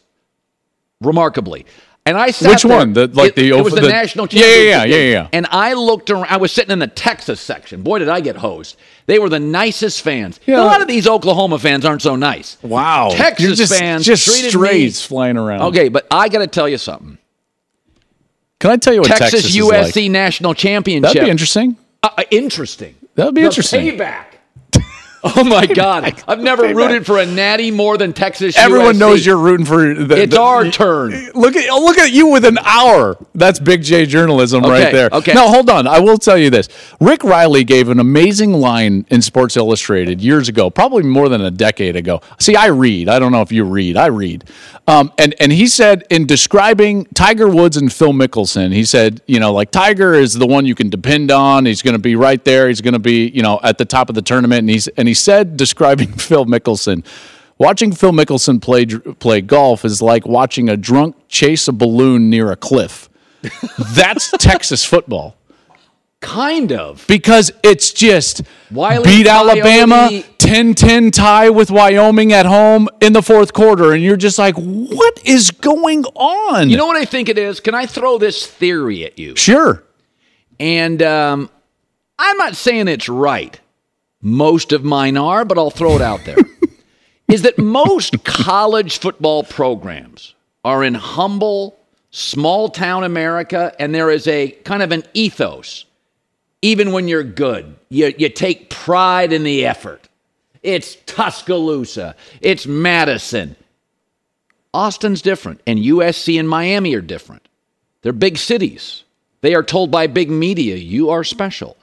remarkably. 1.03 1.67
And 2.07 2.17
I 2.17 2.31
sat 2.31 2.49
Which 2.51 2.63
there- 2.63 2.77
one? 2.77 2.93
The- 2.93 3.09
like 3.09 3.31
it, 3.31 3.37
the 3.37 3.49
it 3.49 3.53
was 3.53 3.61
over 3.67 3.71
the, 3.77 3.81
the- 3.83 3.89
national 3.89 4.29
Yeah, 4.31 4.47
yeah, 4.47 4.61
yeah, 4.63 4.85
yeah, 4.85 5.11
yeah. 5.11 5.29
And 5.33 5.47
I 5.51 5.73
looked 5.75 6.09
around. 6.09 6.27
I 6.31 6.37
was 6.37 6.53
sitting 6.53 6.71
in 6.71 6.79
the 6.79 6.87
Texas 6.87 7.41
section. 7.41 7.83
Boy, 7.83 7.99
did 7.99 8.09
I 8.09 8.21
get 8.21 8.37
hosed. 8.37 8.77
They 9.07 9.19
were 9.19 9.29
the 9.29 9.41
nicest 9.41 10.03
fans. 10.03 10.39
Yeah. 10.47 10.63
A 10.63 10.65
lot 10.65 10.81
of 10.81 10.87
these 10.89 11.09
Oklahoma 11.09 11.59
fans 11.59 11.85
aren't 11.85 12.03
so 12.03 12.15
nice. 12.17 12.57
Wow, 12.63 13.11
Texas 13.13 13.59
just, 13.59 13.77
fans 13.77 14.07
just 14.07 14.25
treated 14.27 14.51
strays 14.51 15.03
me- 15.03 15.09
flying 15.09 15.37
around. 15.37 15.63
Okay, 15.63 15.89
but 15.89 16.07
I 16.11 16.29
got 16.29 16.39
to 16.39 16.47
tell 16.47 16.69
you 16.69 16.79
something. 16.79 17.19
can 18.61 18.71
I 18.71 18.77
tell 18.77 18.95
you 18.95 19.01
what 19.01 19.09
Texas, 19.09 19.43
Texas, 19.43 19.57
USC 19.57 20.03
like? 20.05 20.11
national 20.13 20.55
championship. 20.55 21.13
That'd 21.13 21.25
be 21.27 21.31
interesting. 21.31 21.77
Uh, 22.05 22.11
uh, 22.19 22.23
interesting. 22.31 22.95
That'd 23.17 23.35
be 23.35 23.41
The 23.43 23.47
interesting. 23.49 23.87
Payback. 23.99 24.25
Oh 25.37 25.45
my 25.45 25.67
God! 25.67 26.23
I've 26.29 26.41
never 26.41 26.75
rooted 26.75 27.05
for 27.05 27.19
a 27.19 27.27
natty 27.27 27.71
more 27.71 27.99
than 27.99 28.13
Texas. 28.13 28.57
Everyone 28.57 28.95
USC. 28.95 28.99
knows 28.99 29.27
you're 29.27 29.37
rooting 29.39 29.67
for. 29.67 29.93
The, 29.95 30.23
It's 30.23 30.35
the- 30.35 30.41
our 30.41 30.71
turn. 30.71 31.31
Look 31.35 31.57
at 31.57 31.69
oh, 31.71 31.81
look 31.81 31.99
at 31.99 32.13
you 32.13 32.29
with 32.29 32.45
an 32.45 32.59
hour. 32.59 33.17
That's 33.35 33.59
Big 33.59 33.83
J 33.83 34.07
journalism 34.07 34.63
right 34.63 34.93
there. 34.93 35.09
okay. 35.13 35.35
Now 35.35 35.49
hold 35.49 35.69
on. 35.69 35.87
I 35.87 35.99
will 36.01 36.17
tell 36.19 36.39
you 36.39 36.49
this. 36.51 36.69
Rick 37.01 37.25
Reilly 37.25 37.65
gave 37.65 37.89
an 37.89 37.99
amazing 38.01 38.53
line 38.55 39.05
in 39.11 39.21
Sports 39.21 39.57
Illustrated 39.57 40.21
years 40.21 40.49
ago, 40.49 40.71
probably 40.71 41.03
more 41.03 41.29
than 41.29 41.41
a 41.41 41.51
decade 41.51 41.97
ago. 41.97 42.21
See, 42.39 42.57
I 42.57 42.67
read. 42.67 43.09
I 43.09 43.19
don't 43.19 43.33
know 43.33 43.43
if 43.43 43.53
you 43.53 43.65
read. 43.65 43.97
I 43.97 44.07
read. 44.07 44.45
Um, 44.89 45.13
and 45.19 45.35
and 45.41 45.51
he 45.53 45.67
said 45.67 46.05
in 46.11 46.27
describing 46.27 47.07
Tiger 47.07 47.49
Woods 47.49 47.77
and 47.77 47.93
Phil 47.93 48.13
Mickelson, 48.13 48.73
he 48.73 48.85
said, 48.85 49.21
you 49.27 49.41
know, 49.41 49.53
like 49.53 49.71
Tiger 49.73 50.15
is 50.15 50.35
the 50.35 50.47
one 50.47 50.65
you 50.65 50.75
can 50.77 50.89
depend 50.89 51.31
on. 51.33 51.67
He's 51.67 51.83
going 51.83 51.95
to 51.97 51.99
be 52.01 52.15
right 52.15 52.43
there. 52.45 52.69
He's 52.69 52.81
going 52.81 52.95
to 52.95 53.01
be, 53.01 53.29
you 53.29 53.43
know, 53.43 53.59
at 53.65 53.79
the 53.79 53.85
top 53.85 54.09
of 54.09 54.15
the 54.15 54.23
tournament. 54.23 54.61
And 54.61 54.71
he's 54.71 54.87
and 54.89 55.09
he 55.09 55.15
said 55.17 55.57
describing 55.57 56.13
Phil 56.17 56.47
Mickelson. 56.47 57.05
Watching 57.59 57.91
Phil 57.93 58.13
Mickelson 58.13 58.61
play 58.61 58.85
play 58.87 59.41
golf 59.41 59.85
is 59.85 60.03
like 60.03 60.27
watching 60.27 60.69
a 60.69 60.77
drunk 60.77 61.17
chase 61.29 61.69
a 61.69 61.73
balloon 61.73 62.29
near 62.31 62.53
a 62.53 62.57
cliff. 62.57 63.09
That's 63.95 64.31
Texas 64.33 64.85
football 64.85 65.37
Kind 66.21 66.73
of. 66.73 67.05
because 67.07 67.53
it's 67.63 67.93
just 67.93 68.43
Wiley 68.71 69.05
beat 69.05 69.27
Alabama 69.27 70.09
10-10 70.39 71.13
tie 71.13 71.51
with 71.51 71.71
Wyoming 71.71 72.33
at 72.33 72.47
home 72.47 72.89
in 73.01 73.13
the 73.13 73.23
fourth 73.23 73.53
quarter 73.53 73.93
and 73.93 74.03
you're 74.03 74.17
just 74.17 74.39
like 74.39 74.55
what 74.57 75.21
is 75.25 75.51
going 75.51 76.05
on? 76.15 76.69
You 76.71 76.77
know 76.77 76.87
what 76.87 76.97
I 76.97 77.05
think 77.05 77.29
it 77.29 77.39
is? 77.39 77.61
Can 77.61 77.75
I 77.75 77.87
throw 77.87 78.19
this 78.19 78.47
theory 78.47 79.05
at 79.05 79.19
you? 79.19 79.37
Sure. 79.37 79.83
And 80.59 81.03
um, 81.03 81.51
I'm 82.19 82.37
not 82.39 82.57
saying 82.57 82.89
it's 82.89 83.09
right. 83.09 83.59
Most 84.23 84.73
of 84.73 84.85
mine 84.85 85.17
are, 85.17 85.45
but 85.45 85.59
I'll 85.59 85.71
throw 85.71 85.97
it 85.97 86.03
out 86.03 86.25
there. 86.25 86.37
is 87.29 87.43
that 87.43 87.59
most 87.59 88.25
college 88.25 88.99
football 88.99 89.43
programs 89.43 90.35
are 90.65 90.85
in 90.85 90.95
humble, 90.95 91.79
small 92.11 92.69
town 92.69 93.05
America, 93.05 93.73
and 93.79 93.95
there 93.95 94.11
is 94.11 94.27
a 94.27 94.51
kind 94.65 94.83
of 94.83 94.93
an 94.93 95.05
ethos. 95.15 95.85
Even 96.63 96.93
when 96.93 97.09
you're 97.09 97.23
good, 97.23 97.77
you, 97.89 98.15
you 98.17 98.29
take 98.29 98.71
pride 98.71 99.33
in 99.33 99.45
the 99.45 99.67
effort. 99.67 100.09
It's 100.63 100.97
Tuscaloosa, 101.07 102.17
it's 102.41 102.67
Madison. 102.67 103.57
Austin's 104.75 105.23
different, 105.23 105.61
and 105.67 105.79
USC 105.79 106.39
and 106.39 106.49
Miami 106.49 106.95
are 106.95 107.01
different. 107.01 107.49
They're 108.03 108.13
big 108.13 108.37
cities. 108.37 109.05
They 109.41 109.55
are 109.55 109.63
told 109.63 109.91
by 109.91 110.07
big 110.07 110.31
media, 110.31 110.77
you 110.77 111.11
are 111.11 111.25
special. 111.25 111.77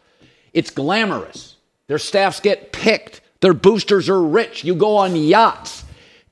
It's 0.54 0.70
glamorous. 0.70 1.53
Their 1.88 1.98
staffs 1.98 2.40
get 2.40 2.72
picked. 2.72 3.22
Their 3.42 3.54
boosters 3.54 4.10
are 4.10 4.22
rich. 4.22 4.64
You 4.64 4.76
go 4.76 4.98
on 4.98 5.16
yachts. 5.16 5.84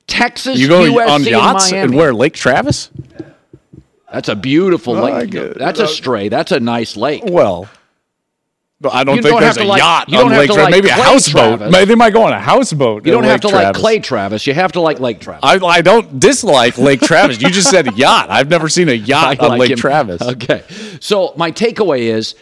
Texas, 0.07 0.59
You 0.59 0.67
go 0.67 0.81
USC, 0.81 1.09
on 1.09 1.23
yachts 1.23 1.71
and, 1.71 1.83
and 1.91 1.95
where 1.95 2.13
Lake 2.13 2.33
Travis? 2.33 2.89
That's 4.11 4.27
a 4.27 4.35
beautiful 4.35 4.97
oh, 4.97 5.05
I 5.05 5.21
lake. 5.23 5.31
That's 5.31 5.79
a 5.79 5.85
uh, 5.85 5.87
stray. 5.87 6.27
That's 6.27 6.51
a 6.51 6.59
nice 6.59 6.97
lake. 6.97 7.23
Well, 7.25 7.69
but 8.81 8.93
I 8.93 9.03
don't 9.03 9.17
You 9.17 9.21
think 9.21 9.33
don't 9.33 9.41
there's 9.41 9.57
a 9.57 9.63
like- 9.63 9.79
yacht 9.79 10.09
you 10.09 10.17
don't 10.17 10.31
on 10.31 10.37
Lake 10.37 10.47
Travis. 10.51 10.63
like 10.63 10.71
Maybe 10.71 10.89
a 10.89 10.93
houseboat. 10.93 11.57
Travis. 11.59 11.71
Maybe 11.71 11.85
they 11.85 11.95
might 11.95 12.11
go 12.11 12.23
on 12.23 12.33
a 12.33 12.39
houseboat. 12.39 13.05
You 13.05 13.11
don't 13.11 13.23
have 13.23 13.39
to 13.41 13.47
Lake 13.47 13.55
like 13.55 13.75
Clay 13.75 13.99
Travis. 13.99 14.47
You 14.47 14.53
have 14.53 14.71
to 14.73 14.81
like 14.81 14.99
Lake 14.99 15.19
Travis. 15.21 15.41
I, 15.43 15.59
I 15.65 15.81
don't 15.81 16.19
dislike 16.19 16.77
Lake 16.77 16.99
Travis. 16.99 17.41
You 17.41 17.49
just 17.49 17.69
said 17.69 17.95
yacht. 17.97 18.29
I've 18.29 18.49
never 18.49 18.67
seen 18.67 18.89
a 18.89 18.93
yacht 18.93 19.37
I 19.39 19.43
on 19.45 19.49
like 19.51 19.59
Lake 19.59 19.71
him. 19.71 19.77
Travis. 19.77 20.21
Okay. 20.21 20.63
So 20.99 21.33
my 21.37 21.51
takeaway 21.51 22.01
is 22.01 22.35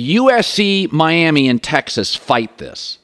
USC, 0.00 0.90
Miami, 0.92 1.48
and 1.48 1.62
Texas 1.62 2.14
fight 2.16 2.58
this. 2.58 2.98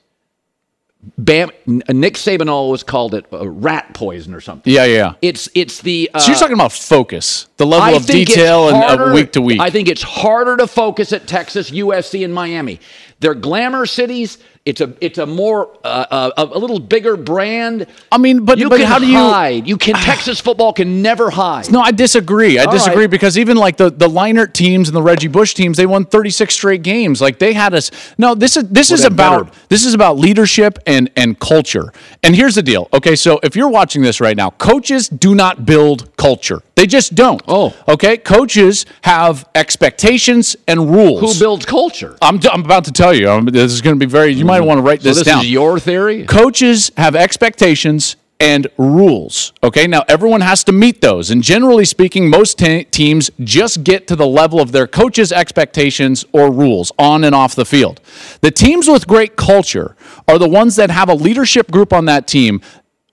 Bam, 1.18 1.50
Nick 1.66 2.14
Saban 2.14 2.48
always 2.48 2.82
called 2.82 3.14
it 3.14 3.26
uh, 3.32 3.48
rat 3.48 3.94
poison 3.94 4.34
or 4.34 4.40
something. 4.40 4.72
Yeah, 4.72 4.86
yeah. 4.86 5.14
It's 5.22 5.48
it's 5.54 5.80
the. 5.80 6.10
Uh, 6.12 6.18
So 6.18 6.32
you're 6.32 6.38
talking 6.40 6.54
about 6.54 6.72
focus, 6.72 7.46
the 7.58 7.66
level 7.66 7.84
I 7.84 7.92
of 7.92 8.06
detail 8.06 8.68
and 8.68 9.00
uh, 9.00 9.12
week 9.14 9.32
to 9.32 9.40
week. 9.40 9.60
I 9.60 9.70
think 9.70 9.88
it's 9.88 10.02
harder 10.02 10.56
to 10.56 10.66
focus 10.66 11.12
at 11.12 11.28
Texas, 11.28 11.70
USC, 11.70 12.24
and 12.24 12.34
Miami. 12.34 12.80
They're 13.20 13.34
glamour 13.34 13.86
cities. 13.86 14.38
It's 14.66 14.80
a 14.80 14.92
it's 15.00 15.18
a 15.18 15.26
more 15.26 15.70
uh, 15.84 16.06
uh, 16.10 16.30
a, 16.36 16.42
a 16.44 16.58
little 16.58 16.80
bigger 16.80 17.16
brand. 17.16 17.86
I 18.10 18.18
mean, 18.18 18.44
but- 18.44 18.58
you 18.58 18.68
but 18.68 18.78
can 18.80 18.86
how 18.86 18.98
do 18.98 19.06
you- 19.06 19.16
hide? 19.16 19.66
You 19.68 19.76
can 19.78 19.94
Texas 19.94 20.40
football 20.40 20.72
can 20.72 21.00
never 21.02 21.30
hide. 21.30 21.70
No, 21.70 21.80
I 21.80 21.92
disagree. 21.92 22.58
I 22.58 22.64
All 22.64 22.72
disagree 22.72 23.02
right. 23.04 23.10
because 23.10 23.38
even 23.38 23.56
like 23.56 23.76
the 23.76 23.90
the 23.90 24.08
Leinart 24.08 24.52
teams 24.52 24.88
and 24.88 24.96
the 24.96 25.02
Reggie 25.02 25.28
Bush 25.28 25.54
teams, 25.54 25.76
they 25.76 25.86
won 25.86 26.04
36 26.04 26.52
straight 26.52 26.82
games. 26.82 27.20
Like 27.20 27.38
they 27.38 27.52
had 27.52 27.74
us. 27.74 27.92
No, 28.18 28.34
this 28.34 28.56
is 28.56 28.64
this 28.68 28.90
is 28.90 29.04
about 29.04 29.46
better. 29.46 29.58
this 29.68 29.86
is 29.86 29.94
about 29.94 30.18
leadership 30.18 30.80
and 30.84 31.10
and 31.16 31.38
culture. 31.38 31.92
And 32.24 32.34
here's 32.34 32.56
the 32.56 32.62
deal. 32.62 32.88
Okay, 32.92 33.14
so 33.14 33.38
if 33.44 33.54
you're 33.54 33.70
watching 33.70 34.02
this 34.02 34.20
right 34.20 34.36
now, 34.36 34.50
coaches 34.50 35.08
do 35.08 35.34
not 35.36 35.64
build 35.64 36.14
culture. 36.16 36.60
They 36.74 36.86
just 36.86 37.14
don't. 37.14 37.40
Oh. 37.48 37.74
okay. 37.88 38.18
Coaches 38.18 38.84
have 39.02 39.48
expectations 39.54 40.56
and 40.68 40.90
rules. 40.90 41.20
Who 41.20 41.38
builds 41.38 41.64
culture? 41.64 42.16
I'm, 42.20 42.38
I'm 42.52 42.62
about 42.64 42.84
to 42.84 42.92
tell 42.92 43.14
you. 43.14 43.30
Um, 43.30 43.46
this 43.46 43.72
is 43.72 43.80
going 43.80 43.96
to 43.98 44.06
be 44.06 44.10
very. 44.10 44.32
You 44.32 44.44
might 44.44 44.55
want 44.60 44.78
to 44.78 44.82
write 44.82 45.02
So 45.02 45.08
this, 45.08 45.18
this 45.18 45.26
down. 45.26 45.40
is 45.44 45.50
your 45.50 45.78
theory. 45.78 46.24
Coaches 46.24 46.90
have 46.96 47.14
expectations 47.16 48.16
and 48.38 48.66
rules. 48.76 49.54
Okay, 49.62 49.86
now 49.86 50.02
everyone 50.08 50.42
has 50.42 50.62
to 50.64 50.72
meet 50.72 51.00
those. 51.00 51.30
And 51.30 51.42
generally 51.42 51.86
speaking, 51.86 52.28
most 52.28 52.58
te- 52.58 52.84
teams 52.84 53.30
just 53.40 53.82
get 53.82 54.06
to 54.08 54.16
the 54.16 54.26
level 54.26 54.60
of 54.60 54.72
their 54.72 54.86
coaches' 54.86 55.32
expectations 55.32 56.24
or 56.32 56.52
rules 56.52 56.92
on 56.98 57.24
and 57.24 57.34
off 57.34 57.54
the 57.54 57.64
field. 57.64 58.00
The 58.42 58.50
teams 58.50 58.88
with 58.88 59.06
great 59.06 59.36
culture 59.36 59.96
are 60.28 60.38
the 60.38 60.48
ones 60.48 60.76
that 60.76 60.90
have 60.90 61.08
a 61.08 61.14
leadership 61.14 61.70
group 61.70 61.94
on 61.94 62.04
that 62.06 62.26
team 62.26 62.60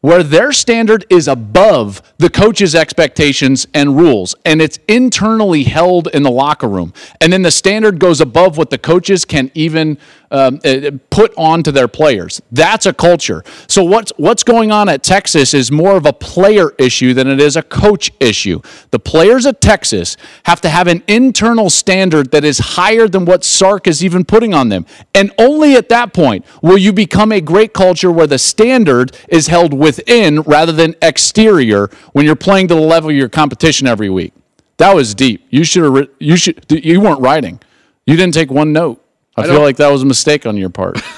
where 0.01 0.21
their 0.21 0.51
standard 0.51 1.05
is 1.09 1.29
above 1.29 2.01
the 2.17 2.29
coach's 2.29 2.75
expectations 2.75 3.65
and 3.73 3.95
rules, 3.95 4.35
and 4.43 4.61
it's 4.61 4.77
internally 4.89 5.63
held 5.63 6.09
in 6.13 6.23
the 6.23 6.29
locker 6.29 6.67
room. 6.67 6.91
And 7.21 7.31
then 7.31 7.41
the 7.41 7.51
standard 7.51 7.99
goes 7.99 8.19
above 8.19 8.57
what 8.57 8.69
the 8.69 8.77
coaches 8.77 9.23
can 9.23 9.49
even 9.53 9.97
um, 10.33 10.59
uh, 10.65 10.91
put 11.11 11.33
onto 11.37 11.71
their 11.71 11.87
players. 11.87 12.41
That's 12.51 12.85
a 12.85 12.93
culture. 12.93 13.43
So 13.67 13.83
what's 13.83 14.11
what's 14.17 14.43
going 14.43 14.71
on 14.71 14.89
at 14.89 15.03
Texas 15.03 15.53
is 15.53 15.71
more 15.71 15.95
of 15.95 16.05
a 16.05 16.11
player 16.11 16.71
issue 16.79 17.13
than 17.13 17.27
it 17.27 17.39
is 17.39 17.55
a 17.55 17.61
coach 17.61 18.11
issue. 18.19 18.59
The 18.91 18.99
players 18.99 19.45
at 19.45 19.61
Texas 19.61 20.17
have 20.45 20.59
to 20.61 20.69
have 20.69 20.87
an 20.87 21.03
internal 21.07 21.69
standard 21.69 22.31
that 22.31 22.43
is 22.43 22.57
higher 22.57 23.07
than 23.07 23.25
what 23.25 23.45
Sark 23.45 23.87
is 23.87 24.03
even 24.03 24.25
putting 24.25 24.53
on 24.53 24.69
them, 24.69 24.85
and 25.13 25.31
only 25.37 25.75
at 25.75 25.87
that 25.89 26.13
point 26.13 26.45
will 26.61 26.77
you 26.77 26.91
become 26.91 27.31
a 27.31 27.39
great 27.39 27.73
culture 27.73 28.11
where 28.11 28.27
the 28.27 28.39
standard 28.39 29.15
is 29.29 29.47
held 29.47 29.73
within 29.73 30.41
rather 30.41 30.71
than 30.71 30.95
exterior 31.01 31.89
when 32.13 32.25
you're 32.25 32.35
playing 32.35 32.67
to 32.69 32.75
the 32.75 32.81
level 32.81 33.11
of 33.11 33.15
your 33.15 33.29
competition 33.29 33.85
every 33.87 34.09
week. 34.09 34.33
That 34.77 34.95
was 34.95 35.13
deep. 35.13 35.45
You 35.51 35.63
should 35.63 35.83
have. 35.83 36.09
You 36.19 36.35
should. 36.35 36.65
You 36.69 36.99
weren't 37.01 37.21
writing. 37.21 37.59
You 38.07 38.17
didn't 38.17 38.33
take 38.33 38.49
one 38.49 38.73
note. 38.73 39.02
I, 39.35 39.47
feel 39.47 39.61
like 39.61 39.77
that 39.77 39.91
was 39.91 40.03
a 40.03 40.05
mistake 40.05 40.45
on 40.45 40.57
your 40.57 40.69
part. 40.69 41.01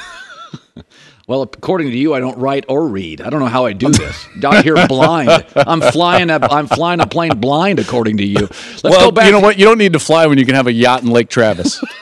Well, 1.28 1.42
according 1.42 1.90
to 1.90 1.98
you, 1.98 2.14
I 2.14 2.20
don't 2.20 2.38
write 2.38 2.66
or 2.68 2.88
read. 2.88 3.20
I 3.20 3.32
don't 3.32 3.40
know 3.40 3.48
how 3.48 3.66
I 3.66 3.74
do 3.74 3.90
this. 3.90 4.28
Down 4.40 4.62
here 4.62 4.76
blind. 4.88 5.44
I'm 5.56 5.82
flying 5.82 6.30
a 6.30 6.38
I'm 6.40 6.68
flying 6.68 7.00
a 7.00 7.08
plane 7.08 7.40
blind, 7.40 7.80
according 7.80 8.18
to 8.18 8.24
you. 8.24 8.42
Let's 8.42 8.84
well, 8.84 9.06
go 9.06 9.12
back. 9.12 9.26
you 9.26 9.32
know 9.32 9.40
what? 9.40 9.58
You 9.58 9.66
don't 9.66 9.80
need 9.80 9.94
to 9.94 10.00
fly 10.00 10.28
when 10.28 10.38
you 10.38 10.46
can 10.46 10.54
have 10.54 10.68
a 10.68 10.72
yacht 10.72 11.02
in 11.02 11.10
Lake 11.10 11.30
Travis. 11.30 11.84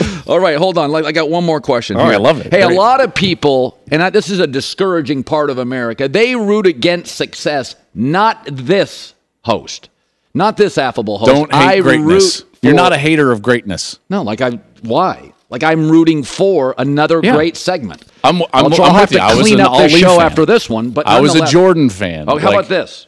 All 0.26 0.40
right, 0.40 0.56
hold 0.56 0.78
on. 0.78 0.92
I 1.04 1.12
got 1.12 1.28
one 1.28 1.44
more 1.44 1.60
question. 1.60 1.96
All 1.96 2.06
right, 2.06 2.14
I 2.14 2.18
love 2.18 2.44
it. 2.44 2.52
Hey, 2.52 2.62
a 2.62 2.68
lot 2.68 3.00
of 3.00 3.14
people, 3.14 3.78
and 3.90 4.02
I, 4.02 4.10
this 4.10 4.30
is 4.30 4.40
a 4.40 4.46
discouraging 4.46 5.22
part 5.22 5.50
of 5.50 5.58
America. 5.58 6.08
They 6.08 6.34
root 6.34 6.66
against 6.66 7.14
success, 7.14 7.76
not 7.94 8.44
this 8.50 9.14
host, 9.42 9.90
not 10.34 10.56
this 10.56 10.78
affable 10.78 11.18
host. 11.18 11.30
don't 11.30 11.52
hate 11.52 11.60
I 11.60 11.80
greatness. 11.80 12.40
root 12.40 12.58
You're 12.62 12.74
not 12.74 12.92
a 12.92 12.98
hater 12.98 13.30
of 13.30 13.42
greatness. 13.42 13.98
no. 14.08 14.22
Like 14.22 14.40
I 14.40 14.58
why? 14.82 15.32
Like 15.50 15.62
I'm 15.62 15.90
rooting 15.90 16.22
for 16.22 16.74
another 16.78 17.20
Yeah. 17.22 17.34
great 17.34 17.56
segment. 17.56 18.04
I'm- 18.24 18.36
I'm- 18.36 18.48
I'll, 18.52 18.66
I'm 18.66 18.80
I'll 18.80 18.92
have 18.94 19.10
with 19.10 19.12
you. 19.12 19.18
to 19.18 19.24
I 19.24 19.34
was 19.34 19.46
clean 19.46 19.60
up 19.60 19.76
the 19.78 19.88
show 19.88 20.16
fan. 20.18 20.20
after 20.26 20.46
this 20.46 20.68
one, 20.70 20.90
but 20.90 21.06
I 21.06 21.20
was 21.20 21.34
a 21.34 21.44
Jordan 21.46 21.88
fan. 21.90 22.24
Oh, 22.28 22.38
how 22.38 22.48
Like, 22.48 22.54
about 22.60 22.68
this? 22.68 23.06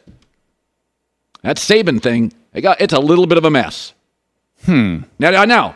That 1.41 1.57
Saban 1.57 2.01
thing, 2.01 2.33
it 2.53 2.61
got, 2.61 2.81
it's 2.81 2.93
a 2.93 2.99
little 2.99 3.27
bit 3.27 3.37
of 3.37 3.45
a 3.45 3.51
mess. 3.51 3.93
Hmm. 4.65 4.99
Now, 5.19 5.29
now, 5.31 5.45
now, 5.45 5.75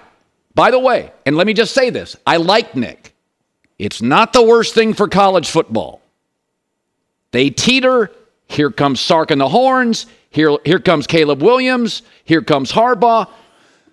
by 0.55 0.71
the 0.71 0.79
way, 0.79 1.11
and 1.25 1.37
let 1.37 1.45
me 1.47 1.53
just 1.53 1.73
say 1.73 1.89
this 1.89 2.15
I 2.25 2.37
like 2.37 2.75
Nick. 2.75 3.13
It's 3.77 4.01
not 4.01 4.33
the 4.33 4.41
worst 4.43 4.73
thing 4.73 4.93
for 4.93 5.07
college 5.07 5.49
football. 5.49 6.01
They 7.31 7.49
teeter. 7.49 8.11
Here 8.47 8.71
comes 8.71 8.99
Sark 8.99 9.29
and 9.31 9.39
the 9.39 9.47
horns. 9.47 10.07
Here, 10.31 10.57
here 10.65 10.79
comes 10.79 11.05
Caleb 11.07 11.41
Williams. 11.43 12.01
Here 12.25 12.41
comes 12.41 12.71
Harbaugh. 12.71 13.27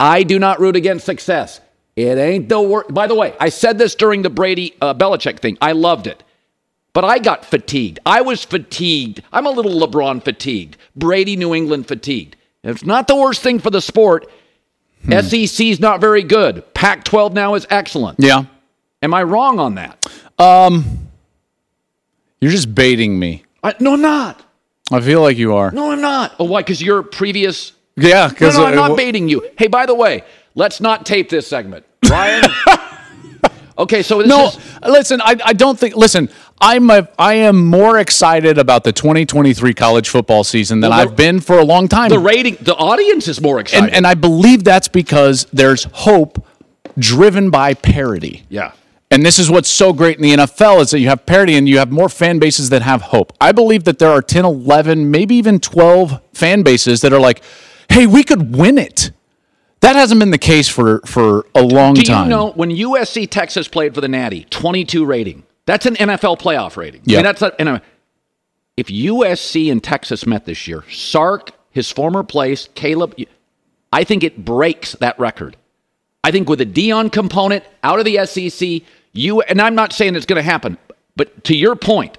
I 0.01 0.23
do 0.23 0.39
not 0.39 0.61
root 0.61 0.77
against 0.77 1.05
success. 1.05 1.61
It 1.97 2.19
ain't 2.19 2.49
the 2.49 2.61
worst. 2.61 2.93
By 2.93 3.07
the 3.07 3.15
way, 3.15 3.35
I 3.41 3.49
said 3.49 3.79
this 3.79 3.95
during 3.95 4.23
the 4.23 4.31
Brady 4.31 4.75
uh, 4.81 4.95
Belichick 4.95 5.41
thing. 5.41 5.57
I 5.61 5.73
loved 5.73 6.07
it. 6.07 6.23
But 6.93 7.05
I 7.05 7.19
got 7.19 7.45
fatigued. 7.45 7.99
I 8.07 8.23
was 8.23 8.45
fatigued. 8.45 9.23
I'm 9.33 9.47
a 9.47 9.51
little 9.51 9.73
LeBron 9.73 10.23
fatigued. 10.23 10.77
Brady 10.95 11.37
New 11.37 11.55
England 11.55 11.89
fatigued. 11.89 12.37
It's 12.63 12.85
not 12.85 13.07
the 13.07 13.17
worst 13.17 13.43
thing 13.43 13.59
for 13.59 13.71
the 13.71 13.81
sport. 13.81 14.31
SEC's 15.09 15.79
not 15.79 16.01
very 16.01 16.23
good. 16.23 16.65
Pac 16.75 17.05
12 17.05 17.33
now 17.33 17.55
is 17.55 17.67
excellent. 17.71 18.19
Yeah. 18.19 18.45
Am 19.03 19.15
I 19.15 19.23
wrong 19.23 19.59
on 19.59 19.77
that? 19.77 20.05
Um, 20.39 21.09
You're 22.41 22.51
just 22.51 22.75
baiting 22.75 23.19
me. 23.19 23.45
I, 23.63 23.75
no, 23.79 23.93
I'm 23.95 24.01
not. 24.01 24.43
I 24.91 25.01
feel 25.01 25.21
like 25.23 25.37
you 25.37 25.55
are. 25.55 25.71
No, 25.71 25.93
I'm 25.93 26.01
not. 26.01 26.35
Oh, 26.39 26.45
why? 26.45 26.61
Because 26.61 26.83
you're 26.83 27.03
previous. 27.03 27.73
Yeah, 27.97 28.31
No, 28.41 28.51
no, 28.51 28.65
I'm 28.67 28.75
not 28.75 28.97
baiting 28.97 29.29
you. 29.29 29.49
Hey, 29.57 29.69
by 29.69 29.87
the 29.87 29.95
way, 29.95 30.23
let's 30.55 30.81
not 30.81 31.07
tape 31.07 31.29
this 31.29 31.47
segment. 31.47 31.86
Ryan? 32.09 32.45
okay, 33.79 34.03
so 34.03 34.19
this 34.19 34.29
No, 34.29 34.49
is. 34.49 34.59
listen. 34.87 35.21
I, 35.21 35.37
I 35.45 35.53
don't 35.53 35.79
think. 35.79 35.97
Listen, 35.97 36.29
I'm 36.61 36.89
a, 36.91 37.09
I 37.19 37.35
am 37.35 37.67
more 37.67 37.99
excited 37.99 38.59
about 38.59 38.85
the 38.85 38.93
2023 38.93 39.75
college 39.75 40.09
football 40.09 40.45
season 40.45 40.81
than 40.81 40.91
Well, 40.91 41.05
the- 41.05 41.11
I've 41.11 41.17
been 41.17 41.41
for 41.41 41.59
a 41.59 41.65
long 41.65 41.89
time. 41.89 42.09
The 42.09 42.19
rating, 42.19 42.57
the 42.61 42.75
audience 42.77 43.29
is 43.29 43.41
more 43.41 43.61
excited. 43.61 43.87
and, 43.87 43.95
and 43.95 44.07
I 44.07 44.15
believe 44.15 44.65
that's 44.65 44.89
because 44.89 45.47
there's 45.53 45.85
hope 45.93 46.45
driven 46.99 47.51
by 47.51 47.75
parity. 47.75 48.45
yeah. 48.49 48.73
And 49.09 49.25
this 49.25 49.39
is 49.39 49.49
what's 49.49 49.69
so 49.69 49.93
great 49.93 50.17
in 50.17 50.23
the 50.23 50.33
NFL 50.35 50.81
is 50.81 50.91
that 50.91 50.99
you 50.99 51.07
have 51.11 51.25
parity 51.27 51.55
and 51.55 51.69
you 51.69 51.79
have 51.79 51.93
more 51.93 52.09
fan 52.09 52.41
bases 52.41 52.71
that 52.71 52.83
have 52.83 53.03
hope. 53.03 53.33
I 53.41 53.53
believe 53.53 53.85
that 53.85 54.01
there 54.01 54.11
are 54.11 54.21
10, 54.21 54.45
11, 54.45 55.13
maybe 55.13 55.37
even 55.37 55.61
12 55.61 56.21
fan 56.35 56.65
bases 56.65 57.03
that 57.03 57.13
are 57.13 57.21
like, 57.21 57.41
hey, 57.89 58.09
we 58.09 58.25
could 58.25 58.57
win 58.57 58.79
it. 58.79 59.13
That 59.87 59.95
hasn't 59.95 60.19
been 60.19 60.33
the 60.33 60.37
case 60.39 60.69
for, 60.69 61.01
for 61.07 61.47
a 61.55 61.63
long 61.63 61.95
Do 61.95 62.03
time. 62.03 62.25
you 62.25 62.31
know 62.31 62.51
when 62.51 62.71
USC 62.71 63.31
Texas 63.31 63.69
played 63.69 63.95
for 63.95 64.01
the 64.01 64.09
Natty, 64.09 64.45
22 64.51 65.05
rating? 65.05 65.45
That's 65.65 65.87
an 65.87 65.95
NFL 65.95 66.41
playoff 66.41 66.77
rating. 66.77 67.03
I 67.03 67.05
Yeah. 67.05 67.17
mean, 67.19 67.25
that's 67.27 67.41
a, 67.41 67.53
and 67.61 67.69
a, 67.69 67.83
if 68.77 68.89
USC 68.89 69.71
and 69.71 69.81
Texas 69.81 70.27
met 70.27 70.45
this 70.45 70.67
year, 70.67 70.83
Sark, 70.91 71.53
his 71.71 71.93
former 71.93 72.25
place, 72.25 72.69
Caleb, 72.75 73.15
I 73.93 74.03
think 74.03 74.25
it 74.25 74.45
breaks 74.45 74.91
that 74.95 75.17
record. 75.21 75.57
I 76.25 76.33
think 76.33 76.49
with 76.49 76.61
a 76.61 76.67
Deion 76.67 77.13
component 77.13 77.63
out 77.85 78.01
of 78.01 78.05
the 78.07 78.27
SEC, 78.27 78.83
you 79.13 79.41
and 79.43 79.63
I'm 79.63 79.77
not 79.77 79.93
saying 79.93 80.17
it's 80.17 80.27
going 80.27 80.43
to 80.43 80.51
happen, 80.51 80.79
but 81.15 81.45
to 81.45 81.57
your 81.57 81.77
point, 81.77 82.19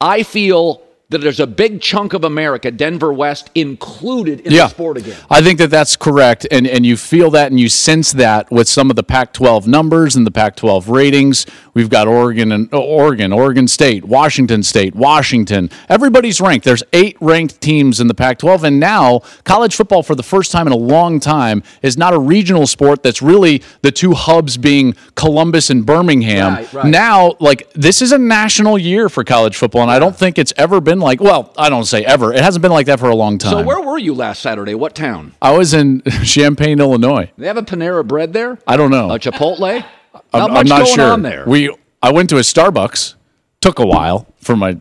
I 0.00 0.22
feel 0.22 0.82
that 1.12 1.18
there's 1.18 1.40
a 1.40 1.46
big 1.46 1.80
chunk 1.80 2.12
of 2.12 2.24
America, 2.24 2.70
Denver 2.70 3.12
West, 3.12 3.50
included 3.54 4.40
in 4.40 4.52
the 4.52 4.68
sport 4.68 4.98
again. 4.98 5.16
I 5.30 5.40
think 5.40 5.58
that 5.58 5.70
that's 5.70 5.96
correct, 5.96 6.46
and 6.50 6.66
and 6.66 6.84
you 6.84 6.96
feel 6.96 7.30
that 7.30 7.50
and 7.50 7.60
you 7.60 7.68
sense 7.68 8.12
that 8.12 8.50
with 8.50 8.68
some 8.68 8.90
of 8.90 8.96
the 8.96 9.02
Pac-12 9.02 9.66
numbers 9.66 10.16
and 10.16 10.26
the 10.26 10.30
Pac-12 10.30 10.88
ratings. 10.88 11.46
We've 11.74 11.88
got 11.88 12.06
Oregon 12.06 12.52
and 12.52 12.72
uh, 12.72 12.78
Oregon, 12.78 13.32
Oregon 13.32 13.66
State, 13.66 14.04
Washington 14.04 14.62
State, 14.62 14.94
Washington. 14.94 15.70
Everybody's 15.88 16.40
ranked. 16.40 16.66
There's 16.66 16.82
eight 16.92 17.16
ranked 17.20 17.60
teams 17.60 17.98
in 18.00 18.08
the 18.08 18.14
Pac-12, 18.14 18.64
and 18.64 18.80
now 18.80 19.20
college 19.44 19.74
football 19.74 20.02
for 20.02 20.14
the 20.14 20.22
first 20.22 20.52
time 20.52 20.66
in 20.66 20.72
a 20.72 20.76
long 20.76 21.18
time 21.18 21.62
is 21.80 21.96
not 21.96 22.12
a 22.12 22.18
regional 22.18 22.66
sport. 22.66 23.02
That's 23.02 23.22
really 23.22 23.62
the 23.82 23.92
two 23.92 24.12
hubs 24.12 24.56
being 24.56 24.94
Columbus 25.14 25.70
and 25.70 25.86
Birmingham. 25.86 26.54
Right, 26.54 26.72
right. 26.72 26.86
Now, 26.86 27.36
like 27.40 27.72
this 27.72 28.02
is 28.02 28.12
a 28.12 28.18
national 28.18 28.78
year 28.78 29.08
for 29.08 29.24
college 29.24 29.56
football, 29.56 29.82
and 29.82 29.90
I 29.90 29.98
don't 29.98 30.16
think 30.16 30.38
it's 30.38 30.52
ever 30.56 30.80
been 30.80 31.00
like. 31.02 31.20
Well, 31.20 31.52
I 31.58 31.68
don't 31.68 31.84
say 31.84 32.04
ever. 32.04 32.32
It 32.32 32.42
hasn't 32.42 32.62
been 32.62 32.72
like 32.72 32.86
that 32.86 32.98
for 33.00 33.08
a 33.10 33.14
long 33.16 33.38
time. 33.38 33.50
So 33.52 33.62
where 33.62 33.80
were 33.80 33.98
you 33.98 34.14
last 34.14 34.40
Saturday? 34.42 34.74
What 34.74 34.94
town? 34.94 35.34
I 35.42 35.56
was 35.56 35.74
in 35.74 36.02
Champaign, 36.24 36.80
Illinois. 36.80 37.30
They 37.36 37.46
have 37.46 37.56
a 37.56 37.62
Panera 37.62 38.06
Bread 38.06 38.32
there? 38.32 38.58
I 38.66 38.76
don't 38.76 38.90
know. 38.90 39.10
A 39.10 39.18
Chipotle? 39.18 39.84
I'm, 40.34 40.40
Not 40.40 40.50
I'm 40.56 40.66
not 40.66 40.82
going 40.84 40.94
sure. 40.94 41.12
on 41.12 41.22
there. 41.22 41.44
We 41.46 41.74
I 42.02 42.12
went 42.12 42.30
to 42.30 42.36
a 42.36 42.40
Starbucks. 42.40 43.14
Took 43.60 43.78
a 43.78 43.86
while 43.86 44.26
for 44.40 44.56
my 44.56 44.76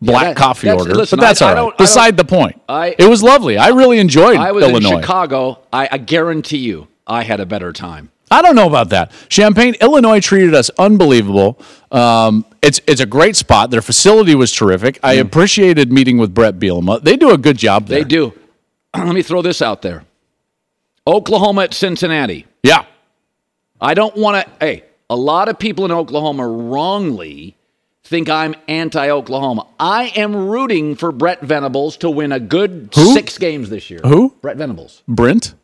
black 0.00 0.22
that- 0.34 0.36
coffee 0.36 0.70
order, 0.70 0.94
listen, 0.94 1.18
but 1.18 1.26
that's 1.26 1.42
I- 1.42 1.46
all 1.48 1.50
right. 1.50 1.56
don't- 1.56 1.66
I 1.66 1.70
don't- 1.70 1.78
Beside 1.78 2.16
the 2.16 2.24
point. 2.24 2.60
I- 2.68 2.94
it 2.98 3.06
was 3.08 3.22
lovely. 3.22 3.58
I 3.58 3.68
really 3.68 3.98
enjoyed 3.98 4.36
I 4.38 4.52
was 4.52 4.64
Illinois. 4.64 4.92
in 4.96 5.00
Chicago. 5.02 5.60
I, 5.72 5.88
I 5.92 5.98
guarantee 5.98 6.58
you, 6.58 6.88
I 7.06 7.22
had 7.22 7.40
a 7.40 7.46
better 7.46 7.72
time. 7.72 8.10
I 8.30 8.40
don't 8.40 8.56
know 8.56 8.66
about 8.66 8.88
that. 8.90 9.12
Champaign, 9.28 9.74
Illinois 9.82 10.20
treated 10.20 10.54
us 10.54 10.70
unbelievable. 10.78 11.60
Um, 11.92 12.46
it's 12.64 12.80
it's 12.86 13.00
a 13.00 13.06
great 13.06 13.36
spot. 13.36 13.70
Their 13.70 13.82
facility 13.82 14.34
was 14.34 14.52
terrific. 14.52 14.98
I 15.02 15.14
appreciated 15.14 15.92
meeting 15.92 16.18
with 16.18 16.34
Bret 16.34 16.58
Bielema. 16.58 17.02
They 17.02 17.16
do 17.16 17.30
a 17.30 17.38
good 17.38 17.58
job 17.58 17.86
there. 17.86 18.00
They 18.00 18.04
do. 18.04 18.32
Let 18.96 19.14
me 19.14 19.22
throw 19.22 19.42
this 19.42 19.60
out 19.62 19.82
there 19.82 20.04
Oklahoma 21.06 21.64
at 21.64 21.74
Cincinnati. 21.74 22.46
Yeah. 22.62 22.86
I 23.80 23.94
don't 23.94 24.16
want 24.16 24.46
to. 24.46 24.52
Hey, 24.64 24.84
a 25.10 25.16
lot 25.16 25.48
of 25.48 25.58
people 25.58 25.84
in 25.84 25.92
Oklahoma 25.92 26.48
wrongly 26.48 27.56
think 28.04 28.28
I'm 28.30 28.54
anti 28.68 29.10
Oklahoma. 29.10 29.66
I 29.78 30.12
am 30.16 30.34
rooting 30.34 30.94
for 30.96 31.12
Brett 31.12 31.42
Venables 31.42 31.98
to 31.98 32.10
win 32.10 32.32
a 32.32 32.40
good 32.40 32.94
six 32.94 33.36
games 33.38 33.68
this 33.68 33.90
year. 33.90 34.00
Who? 34.04 34.34
Brett 34.40 34.56
Venables. 34.56 35.02
Brent. 35.06 35.54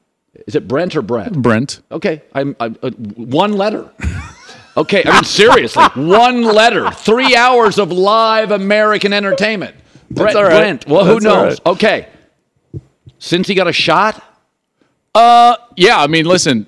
Is 0.47 0.55
it 0.55 0.69
Brent 0.69 0.97
or 0.97 1.03
Brett? 1.03 1.33
Brent. 1.33 1.81
Okay, 1.91 2.23
I'm, 2.35 2.57
i 2.61 2.67
uh, 2.83 2.91
one 2.91 3.53
letter. 3.53 3.91
Okay, 4.81 5.03
I 5.05 5.13
mean 5.13 5.25
seriously, 5.25 5.85
one 5.95 6.43
letter. 6.43 6.91
Three 6.91 7.37
hours 7.37 7.79
of 7.79 7.93
live 7.93 8.51
American 8.51 9.13
entertainment. 9.13 9.75
Brett 10.11 10.35
all 10.37 10.43
right. 10.45 10.51
Brent. 10.59 10.87
Well, 10.89 11.05
who 11.05 11.15
That's 11.21 11.25
knows? 11.25 11.61
right. 11.65 11.67
Okay, 11.67 12.09
since 13.19 13.47
he 13.49 13.55
got 13.55 13.69
a 13.69 13.73
shot, 13.73 14.23
Uh, 15.15 15.57
Yeah, 15.77 15.99
I 16.01 16.07
mean, 16.07 16.25
listen, 16.25 16.67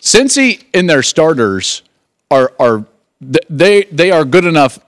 Cincy 0.00 0.64
in 0.72 0.86
their 0.86 1.02
starters 1.02 1.82
are 2.30 2.52
are 2.58 2.86
they 3.20 3.84
they 3.84 4.10
are 4.10 4.24
good 4.24 4.44
enough 4.44 4.78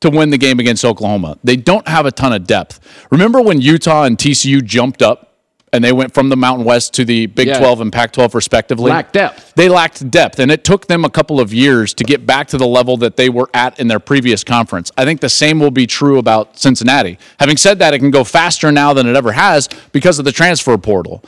to 0.00 0.08
win 0.10 0.30
the 0.30 0.38
game 0.38 0.58
against 0.60 0.84
Oklahoma. 0.84 1.38
They 1.44 1.56
don't 1.56 1.86
have 1.88 2.06
a 2.06 2.10
ton 2.12 2.32
of 2.32 2.46
depth. 2.46 2.80
Remember 3.10 3.40
when 3.42 3.60
Utah 3.60 4.04
and 4.04 4.16
TCU 4.16 4.64
jumped 4.64 5.02
up 5.02 5.29
and 5.72 5.84
they 5.84 5.92
went 5.92 6.12
from 6.14 6.28
the 6.28 6.36
Mountain 6.36 6.64
West 6.64 6.94
to 6.94 7.04
the 7.04 7.26
Big 7.26 7.48
Yeah. 7.48 7.58
12 7.58 7.80
and 7.80 7.92
Pac 7.92 8.12
12 8.12 8.34
respectively? 8.34 8.90
Lacked 8.90 9.12
depth. 9.12 9.52
They 9.54 9.68
lacked 9.68 10.10
depth, 10.10 10.38
and 10.38 10.50
it 10.50 10.64
took 10.64 10.86
them 10.86 11.04
a 11.04 11.10
couple 11.10 11.40
of 11.40 11.52
years 11.54 11.94
to 11.94 12.04
get 12.04 12.26
back 12.26 12.48
to 12.48 12.58
the 12.58 12.66
level 12.66 12.96
that 12.98 13.16
they 13.16 13.28
were 13.28 13.48
at 13.54 13.78
in 13.78 13.88
their 13.88 14.00
previous 14.00 14.42
conference. 14.44 14.90
I 14.96 15.04
think 15.04 15.20
the 15.20 15.28
same 15.28 15.60
will 15.60 15.70
be 15.70 15.86
true 15.86 16.18
about 16.18 16.58
Cincinnati. 16.58 17.18
Having 17.38 17.58
said 17.58 17.78
that, 17.78 17.94
it 17.94 17.98
can 17.98 18.10
go 18.10 18.24
faster 18.24 18.72
now 18.72 18.92
than 18.92 19.06
it 19.06 19.16
ever 19.16 19.32
has 19.32 19.68
because 19.92 20.18
of 20.18 20.24
the 20.24 20.32
transfer 20.32 20.76
portal. 20.78 21.22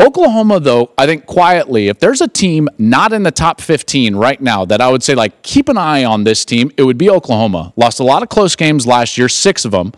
Oklahoma, 0.00 0.60
though, 0.60 0.92
I 0.96 1.06
think 1.06 1.26
quietly, 1.26 1.88
if 1.88 1.98
there's 1.98 2.20
a 2.20 2.28
team 2.28 2.68
not 2.78 3.12
in 3.12 3.24
the 3.24 3.32
top 3.32 3.60
15 3.60 4.14
right 4.14 4.40
now 4.40 4.64
that 4.64 4.80
I 4.80 4.88
would 4.88 5.02
say, 5.02 5.16
like, 5.16 5.42
keep 5.42 5.68
an 5.68 5.76
eye 5.76 6.04
on 6.04 6.22
this 6.22 6.44
team, 6.44 6.70
it 6.76 6.84
would 6.84 6.98
be 6.98 7.10
Oklahoma. 7.10 7.72
Lost 7.76 7.98
a 7.98 8.04
lot 8.04 8.22
of 8.22 8.28
close 8.28 8.54
games 8.54 8.86
last 8.86 9.18
year, 9.18 9.28
six 9.28 9.64
of 9.64 9.72
them. 9.72 9.92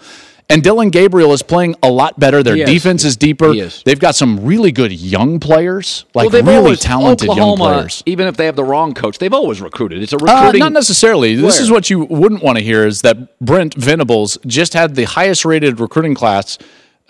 And 0.51 0.63
Dillon 0.63 0.91
Gabriel 0.91 1.33
is 1.33 1.43
playing 1.43 1.77
a 1.83 1.91
lot 1.91 2.19
better. 2.19 2.43
Their 2.43 2.57
He 2.57 2.65
defense 2.65 3.05
is 3.05 3.17
deeper. 3.17 3.53
They've 3.85 3.99
got 3.99 4.15
some 4.15 4.45
really 4.45 4.73
good 4.73 4.93
young 4.93 5.39
players, 5.41 6.05
like 6.15 6.31
they've 6.31 6.45
really 6.45 6.57
always- 6.59 6.81
talented 6.81 7.29
young 7.35 7.57
players. 7.57 8.03
Even 8.07 8.27
if 8.27 8.37
they 8.37 8.47
have 8.47 8.57
the 8.57 8.65
wrong 8.65 8.93
coach, 8.95 9.19
they've 9.19 9.33
always 9.33 9.61
recruited. 9.61 10.03
It's 10.03 10.13
a 10.13 10.17
Uh, 10.17 10.19
recruiting. 10.25 10.59
not 10.61 10.73
necessarily. 10.73 11.35
This 11.37 11.61
is 11.61 11.71
what 11.71 11.89
you 11.89 12.01
wouldn't 12.01 12.43
want 12.43 12.59
to 12.59 12.65
hear 12.65 12.87
is 12.87 13.03
that 13.03 13.39
Brent 13.41 13.75
Venables 13.75 14.39
just 14.47 14.75
had 14.75 14.97
the 14.97 15.05
highest 15.05 15.45
rated 15.45 15.79
recruiting 15.81 16.15
class 16.15 16.59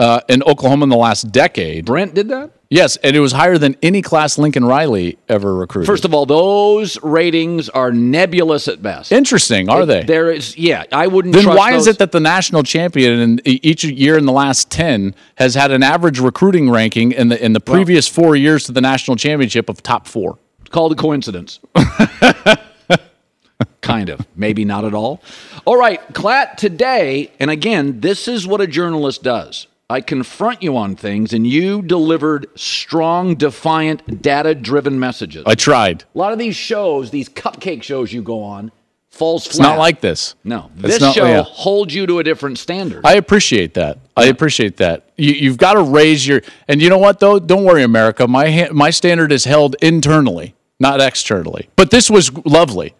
uh, 0.00 0.20
in 0.28 0.42
Oklahoma 0.44 0.84
in 0.84 0.88
the 0.88 0.96
last 0.96 1.30
decade. 1.30 1.84
Brent 1.84 2.14
did 2.14 2.28
that. 2.30 2.50
Yes, 2.70 2.96
and 2.96 3.14
it 3.14 3.20
was 3.20 3.32
higher 3.32 3.58
than 3.58 3.76
any 3.82 4.00
class 4.00 4.38
Lincoln 4.38 4.64
Riley 4.64 5.18
ever 5.28 5.54
recruited. 5.54 5.86
First 5.86 6.04
of 6.04 6.14
all, 6.14 6.24
those 6.24 7.00
ratings 7.02 7.68
are 7.68 7.92
nebulous 7.92 8.68
at 8.68 8.80
best. 8.80 9.12
interesting, 9.12 9.68
are 9.68 9.84
they? 9.84 10.04
There 10.04 10.30
is, 10.30 10.56
yeah. 10.56 10.84
I 10.92 11.08
wouldn't. 11.08 11.34
Then 11.34 11.48
why 11.48 11.74
is 11.74 11.86
it 11.86 11.98
that 11.98 12.12
the 12.12 12.20
national 12.20 12.62
champion 12.62 13.20
in 13.20 13.40
each 13.44 13.84
year 13.84 14.16
in 14.16 14.24
the 14.24 14.32
last 14.32 14.70
ten 14.70 15.14
has 15.34 15.54
had 15.54 15.70
an 15.70 15.82
average 15.82 16.18
recruiting 16.18 16.70
ranking 16.70 17.12
in 17.12 17.28
the 17.28 17.44
in 17.44 17.52
the 17.52 17.60
previous 17.60 18.08
four 18.08 18.36
years 18.36 18.64
to 18.64 18.72
the 18.72 18.80
national 18.80 19.16
championship 19.16 19.68
of 19.68 19.82
top 19.82 20.06
four? 20.06 20.38
It's 20.60 20.70
called 20.70 20.92
a 20.92 20.96
coincidence? 20.96 21.58
kind 23.82 24.08
of, 24.08 24.26
maybe 24.36 24.64
not 24.64 24.84
at 24.84 24.94
all. 24.94 25.20
All 25.66 25.76
right, 25.76 26.00
Klatt. 26.14 26.56
Today, 26.56 27.32
and 27.40 27.50
again, 27.50 28.00
this 28.00 28.28
is 28.28 28.46
what 28.46 28.60
a 28.60 28.66
journalist 28.66 29.24
does. 29.24 29.66
I 29.90 30.00
confront 30.00 30.62
you 30.62 30.76
on 30.76 30.94
things, 30.94 31.32
and 31.32 31.44
you 31.46 31.82
delivered 31.82 32.46
strong, 32.54 33.34
defiant, 33.34 34.22
data-driven 34.22 35.00
messages. 35.00 35.42
I 35.46 35.56
tried. 35.56 36.04
A 36.14 36.18
lot 36.18 36.32
of 36.32 36.38
these 36.38 36.54
shows, 36.54 37.10
these 37.10 37.28
cupcake 37.28 37.82
shows 37.82 38.12
you 38.12 38.22
go 38.22 38.42
on, 38.44 38.70
falls 39.10 39.44
flat. 39.46 39.50
It's 39.50 39.58
not 39.58 39.78
like 39.78 40.00
this. 40.00 40.36
no. 40.44 40.70
It's 40.76 40.82
This 40.82 41.00
not- 41.00 41.14
show 41.16 41.26
yeah. 41.26 41.42
holds 41.42 41.92
you 41.92 42.06
to 42.06 42.20
a 42.20 42.24
different 42.24 42.58
standard. 42.58 43.04
I 43.04 43.14
appreciate 43.14 43.74
that. 43.74 43.98
I 44.16 44.26
appreciate 44.26 44.76
that. 44.76 45.10
You, 45.16 45.32
you've 45.32 45.58
got 45.58 45.72
to 45.72 45.82
raise 45.82 46.24
your. 46.26 46.42
And 46.68 46.80
you 46.80 46.88
know 46.88 46.98
what 46.98 47.18
though? 47.18 47.40
Don't 47.40 47.64
worry, 47.64 47.82
America. 47.82 48.28
My 48.28 48.48
ha- 48.50 48.72
my 48.72 48.90
standard 48.90 49.32
is 49.32 49.44
held 49.44 49.74
internally, 49.82 50.54
not 50.78 51.00
externally. 51.00 51.68
But 51.74 51.90
this 51.90 52.08
was 52.08 52.30
lovely. 52.46 52.94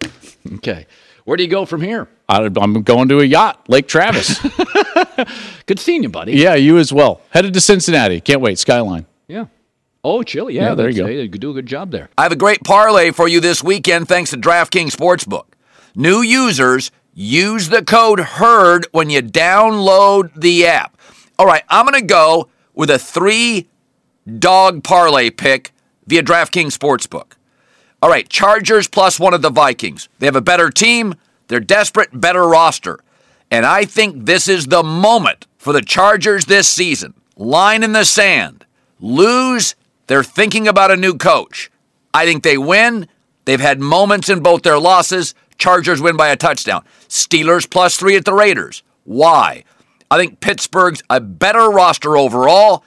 okay, 0.55 0.87
where 1.25 1.37
do 1.37 1.43
you 1.43 1.49
go 1.49 1.65
from 1.65 1.81
here? 1.81 2.07
I, 2.29 2.45
I'm 2.57 2.81
going 2.83 3.09
to 3.09 3.19
a 3.19 3.23
yacht, 3.25 3.67
Lake 3.69 3.87
Travis. 3.87 4.39
Good 5.65 5.79
seeing 5.79 6.03
you, 6.03 6.09
buddy. 6.09 6.33
yeah, 6.33 6.55
you 6.55 6.77
as 6.77 6.91
well. 6.93 7.21
Headed 7.29 7.53
to 7.53 7.61
Cincinnati. 7.61 8.21
Can't 8.21 8.41
wait. 8.41 8.57
Skyline. 8.59 9.05
Yeah. 9.27 9.45
Oh, 10.03 10.23
chilly. 10.23 10.55
Yeah, 10.55 10.69
Yeah, 10.69 10.75
there 10.75 10.89
you 10.89 10.97
go. 10.97 11.05
hey, 11.07 11.21
you 11.21 11.27
do 11.27 11.51
a 11.51 11.53
good 11.53 11.65
job 11.67 11.91
there. 11.91 12.09
I 12.17 12.23
have 12.23 12.31
a 12.31 12.35
great 12.37 12.63
parlay 12.63 13.11
for 13.11 13.27
you 13.27 13.39
this 13.39 13.63
weekend 13.63 14.07
thanks 14.07 14.31
to 14.31 14.37
DraftKings 14.37 14.95
Sportsbook. 14.95 15.45
New 15.95 16.21
users 16.21 16.89
use 17.13 17.69
the 17.69 17.83
code 17.83 18.19
HERD 18.19 18.87
when 18.91 19.09
you 19.09 19.21
download 19.21 20.31
the 20.39 20.65
app. 20.65 20.97
All 21.37 21.45
right, 21.45 21.63
I'm 21.69 21.85
going 21.85 21.99
to 22.01 22.05
go 22.07 22.49
with 22.73 22.89
a 22.89 22.97
three 22.97 23.67
dog 24.39 24.83
parlay 24.83 25.29
pick 25.29 25.71
via 26.07 26.23
DraftKings 26.23 26.75
Sportsbook. 26.77 27.33
All 28.01 28.09
right, 28.09 28.27
Chargers 28.27 28.87
plus 28.87 29.19
one 29.19 29.33
of 29.33 29.41
the 29.41 29.51
Vikings. 29.51 30.09
They 30.19 30.25
have 30.25 30.35
a 30.35 30.41
better 30.41 30.69
team, 30.69 31.15
they're 31.47 31.59
desperate, 31.59 32.09
better 32.19 32.47
roster. 32.47 32.99
And 33.51 33.65
I 33.65 33.85
think 33.85 34.25
this 34.25 34.47
is 34.47 34.67
the 34.67 34.83
moment 34.83 35.45
for 35.57 35.73
the 35.73 35.81
Chargers 35.81 36.45
this 36.45 36.67
season. 36.67 37.13
Line 37.35 37.83
in 37.83 37.91
the 37.91 38.05
sand. 38.05 38.65
Lose, 38.99 39.75
they're 40.07 40.23
thinking 40.23 40.67
about 40.67 40.91
a 40.91 40.95
new 40.95 41.15
coach. 41.15 41.69
I 42.13 42.25
think 42.25 42.43
they 42.43 42.57
win. 42.57 43.07
They've 43.45 43.59
had 43.59 43.79
moments 43.79 44.29
in 44.29 44.41
both 44.41 44.63
their 44.63 44.79
losses. 44.79 45.35
Chargers 45.57 46.01
win 46.01 46.17
by 46.17 46.29
a 46.29 46.35
touchdown. 46.35 46.83
Steelers 47.07 47.69
plus 47.69 47.97
three 47.97 48.15
at 48.15 48.25
the 48.25 48.33
Raiders. 48.33 48.83
Why? 49.03 49.63
I 50.09 50.17
think 50.17 50.39
Pittsburgh's 50.39 51.03
a 51.09 51.19
better 51.19 51.69
roster 51.69 52.17
overall 52.17 52.83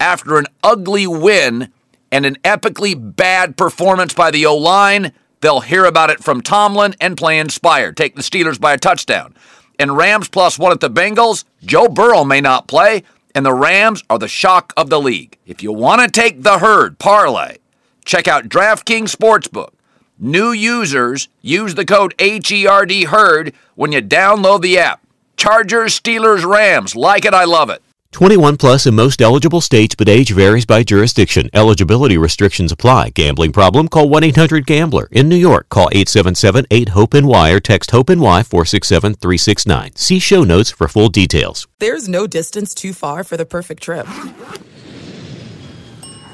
after 0.00 0.36
an 0.38 0.46
ugly 0.62 1.06
win 1.06 1.72
and 2.10 2.26
an 2.26 2.36
epically 2.44 2.94
bad 3.16 3.56
performance 3.56 4.14
by 4.14 4.30
the 4.30 4.46
O 4.46 4.56
line. 4.56 5.12
They'll 5.40 5.60
hear 5.60 5.84
about 5.84 6.10
it 6.10 6.22
from 6.22 6.40
Tomlin 6.40 6.94
and 7.00 7.16
play 7.16 7.38
inspired. 7.38 7.96
Take 7.96 8.16
the 8.16 8.22
Steelers 8.22 8.60
by 8.60 8.72
a 8.72 8.78
touchdown. 8.78 9.34
And 9.78 9.96
Rams 9.96 10.28
plus 10.28 10.58
one 10.58 10.72
at 10.72 10.80
the 10.80 10.90
Bengals. 10.90 11.44
Joe 11.64 11.88
Burrow 11.88 12.24
may 12.24 12.40
not 12.40 12.66
play, 12.66 13.04
and 13.34 13.46
the 13.46 13.54
Rams 13.54 14.02
are 14.10 14.18
the 14.18 14.26
shock 14.26 14.72
of 14.76 14.90
the 14.90 15.00
league. 15.00 15.38
If 15.46 15.62
you 15.62 15.72
want 15.72 16.02
to 16.02 16.20
take 16.20 16.42
the 16.42 16.58
herd 16.58 16.98
parlay, 16.98 17.58
check 18.04 18.26
out 18.26 18.48
DraftKings 18.48 19.14
Sportsbook. 19.14 19.70
New 20.18 20.50
users 20.50 21.28
use 21.42 21.76
the 21.76 21.84
code 21.84 22.12
HERD 22.18 23.04
HERD 23.04 23.54
when 23.76 23.92
you 23.92 24.02
download 24.02 24.62
the 24.62 24.76
app. 24.76 25.00
Chargers, 25.36 25.98
Steelers, 25.98 26.44
Rams. 26.44 26.96
Like 26.96 27.24
it, 27.24 27.32
I 27.32 27.44
love 27.44 27.70
it. 27.70 27.80
21 28.12 28.56
plus 28.56 28.86
in 28.86 28.94
most 28.94 29.20
eligible 29.20 29.60
states, 29.60 29.94
but 29.94 30.08
age 30.08 30.30
varies 30.30 30.64
by 30.64 30.82
jurisdiction. 30.82 31.50
Eligibility 31.52 32.16
restrictions 32.16 32.72
apply. 32.72 33.10
Gambling 33.10 33.52
problem? 33.52 33.86
Call 33.88 34.08
1 34.08 34.24
800 34.24 34.66
Gambler. 34.66 35.08
In 35.12 35.28
New 35.28 35.36
York, 35.36 35.68
call 35.68 35.88
877 35.92 36.66
8 36.70 36.88
HOPE 36.90 37.14
NY 37.14 37.50
or 37.50 37.60
text 37.60 37.90
HOPE 37.90 38.10
NY 38.10 38.42
467 38.42 39.14
369. 39.14 39.94
See 39.96 40.18
show 40.18 40.42
notes 40.42 40.70
for 40.70 40.88
full 40.88 41.08
details. 41.10 41.68
There's 41.78 42.08
no 42.08 42.26
distance 42.26 42.74
too 42.74 42.92
far 42.92 43.24
for 43.24 43.36
the 43.36 43.46
perfect 43.46 43.82
trip. 43.82 44.06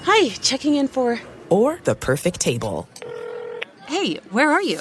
Hi, 0.04 0.28
checking 0.40 0.76
in 0.76 0.88
for. 0.88 1.20
Or 1.50 1.80
the 1.84 1.94
perfect 1.94 2.40
table. 2.40 2.88
Hey, 3.86 4.16
where 4.30 4.50
are 4.50 4.62
you? 4.62 4.80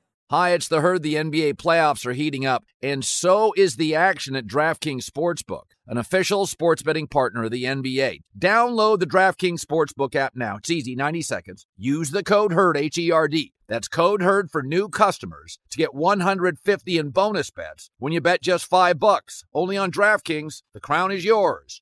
Hi, 0.31 0.51
it's 0.51 0.69
the 0.69 0.79
herd. 0.79 1.03
The 1.03 1.15
NBA 1.15 1.55
playoffs 1.55 2.05
are 2.05 2.13
heating 2.13 2.45
up, 2.45 2.63
and 2.81 3.03
so 3.03 3.51
is 3.57 3.75
the 3.75 3.95
action 3.95 4.33
at 4.33 4.47
DraftKings 4.47 5.03
Sportsbook, 5.03 5.63
an 5.85 5.97
official 5.97 6.45
sports 6.45 6.81
betting 6.81 7.07
partner 7.07 7.43
of 7.43 7.51
the 7.51 7.65
NBA. 7.65 8.21
Download 8.39 8.97
the 8.97 9.05
DraftKings 9.05 9.59
Sportsbook 9.59 10.15
app 10.15 10.33
now. 10.33 10.55
It's 10.55 10.69
easy, 10.69 10.95
90 10.95 11.21
seconds. 11.23 11.65
Use 11.75 12.11
the 12.11 12.23
code 12.23 12.53
HERD, 12.53 12.77
H 12.77 12.97
E 12.97 13.11
R 13.11 13.27
D. 13.27 13.51
That's 13.67 13.89
code 13.89 14.21
HERD 14.21 14.49
for 14.49 14.63
new 14.63 14.87
customers 14.87 15.59
to 15.69 15.77
get 15.77 15.93
150 15.93 16.97
in 16.97 17.09
bonus 17.09 17.51
bets 17.51 17.89
when 17.99 18.13
you 18.13 18.21
bet 18.21 18.41
just 18.41 18.65
5 18.67 18.99
bucks. 18.99 19.43
Only 19.53 19.75
on 19.75 19.91
DraftKings. 19.91 20.63
The 20.73 20.79
crown 20.79 21.11
is 21.11 21.25
yours. 21.25 21.81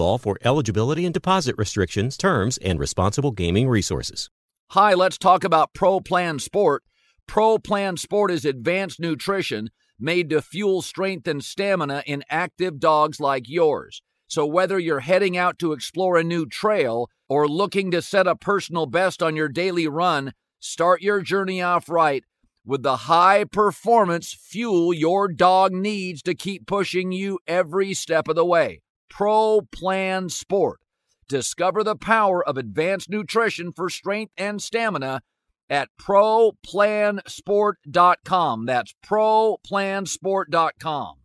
for 0.17 0.37
eligibility 0.43 1.05
and 1.05 1.13
deposit 1.13 1.55
restrictions, 1.57 2.17
terms, 2.17 2.57
and 2.57 2.79
responsible 2.79 3.31
gaming 3.31 3.69
resources. 3.69 4.29
Hi, 4.71 4.93
let's 4.93 5.17
talk 5.17 5.43
about 5.43 5.73
Pro 5.73 5.99
Plan 5.99 6.39
Sport. 6.39 6.83
Pro 7.27 7.57
Plan 7.57 7.97
Sport 7.97 8.31
is 8.31 8.45
advanced 8.45 8.99
nutrition 8.99 9.69
made 9.99 10.29
to 10.31 10.41
fuel 10.41 10.81
strength 10.81 11.27
and 11.27 11.43
stamina 11.43 12.03
in 12.05 12.23
active 12.29 12.79
dogs 12.79 13.19
like 13.19 13.47
yours. 13.47 14.01
So 14.27 14.45
whether 14.45 14.79
you're 14.79 15.01
heading 15.01 15.37
out 15.37 15.59
to 15.59 15.73
explore 15.73 16.17
a 16.17 16.23
new 16.23 16.45
trail 16.45 17.09
or 17.29 17.47
looking 17.47 17.91
to 17.91 18.01
set 18.01 18.27
a 18.27 18.35
personal 18.35 18.85
best 18.85 19.21
on 19.21 19.35
your 19.35 19.49
daily 19.49 19.87
run, 19.87 20.33
start 20.59 21.01
your 21.01 21.21
journey 21.21 21.61
off 21.61 21.89
right 21.89 22.23
with 22.65 22.83
the 22.83 22.95
high 22.95 23.43
performance 23.43 24.33
fuel 24.33 24.93
your 24.93 25.27
dog 25.27 25.71
needs 25.71 26.21
to 26.21 26.35
keep 26.35 26.67
pushing 26.67 27.11
you 27.11 27.39
every 27.47 27.93
step 27.93 28.27
of 28.27 28.35
the 28.35 28.45
way. 28.45 28.81
Pro 29.11 29.61
Plan 29.71 30.29
Sport. 30.29 30.79
Discover 31.27 31.83
the 31.83 31.97
power 31.97 32.47
of 32.47 32.55
advanced 32.57 33.09
nutrition 33.09 33.73
for 33.73 33.89
strength 33.89 34.31
and 34.37 34.61
stamina 34.61 35.23
at 35.69 35.89
ProPlansport.com. 36.01 38.65
That's 38.65 38.95
ProPlansport.com. 39.05 41.15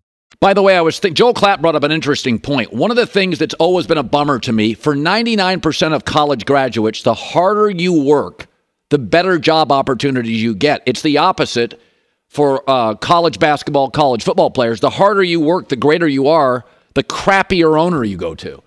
By 0.41 0.53
the 0.53 0.63
way, 0.63 0.77
I 0.77 0.81
was 0.81 0.99
thinking, 0.99 1.15
Joel 1.15 1.33
Klatt 1.33 1.61
brought 1.63 1.77
up 1.77 1.85
an 1.85 1.93
interesting 1.93 2.41
point. 2.41 2.73
One 2.73 2.91
of 2.91 2.97
the 2.97 3.07
things 3.07 3.39
that's 3.39 3.55
always 3.55 3.87
been 3.87 3.99
a 3.99 4.03
bummer 4.03 4.41
to 4.41 4.53
me 4.53 4.75
for 4.75 4.95
99% 4.95 5.95
of 5.95 6.05
college 6.05 6.45
graduates, 6.45 7.03
the 7.03 7.15
harder 7.15 7.71
you 7.71 8.03
work, 8.03 8.49
the 8.91 8.99
better 8.99 9.39
job 9.39 9.73
opportunities 9.73 10.43
you 10.43 10.55
get. 10.55 10.83
It's 10.87 11.01
the 11.03 11.19
opposite 11.19 11.81
for 12.29 12.69
uh, 12.69 12.97
college 12.97 13.39
basketball, 13.39 13.91
college 13.91 14.25
football 14.25 14.51
players. 14.51 14.81
The 14.81 14.91
harder 14.91 15.23
you 15.23 15.39
work, 15.41 15.69
the 15.69 15.77
greater 15.77 16.09
you 16.09 16.27
are, 16.29 16.65
the 16.97 17.05
crappier 17.05 17.79
owner 17.79 18.03
you 18.03 18.17
go 18.17 18.35
to. 18.35 18.63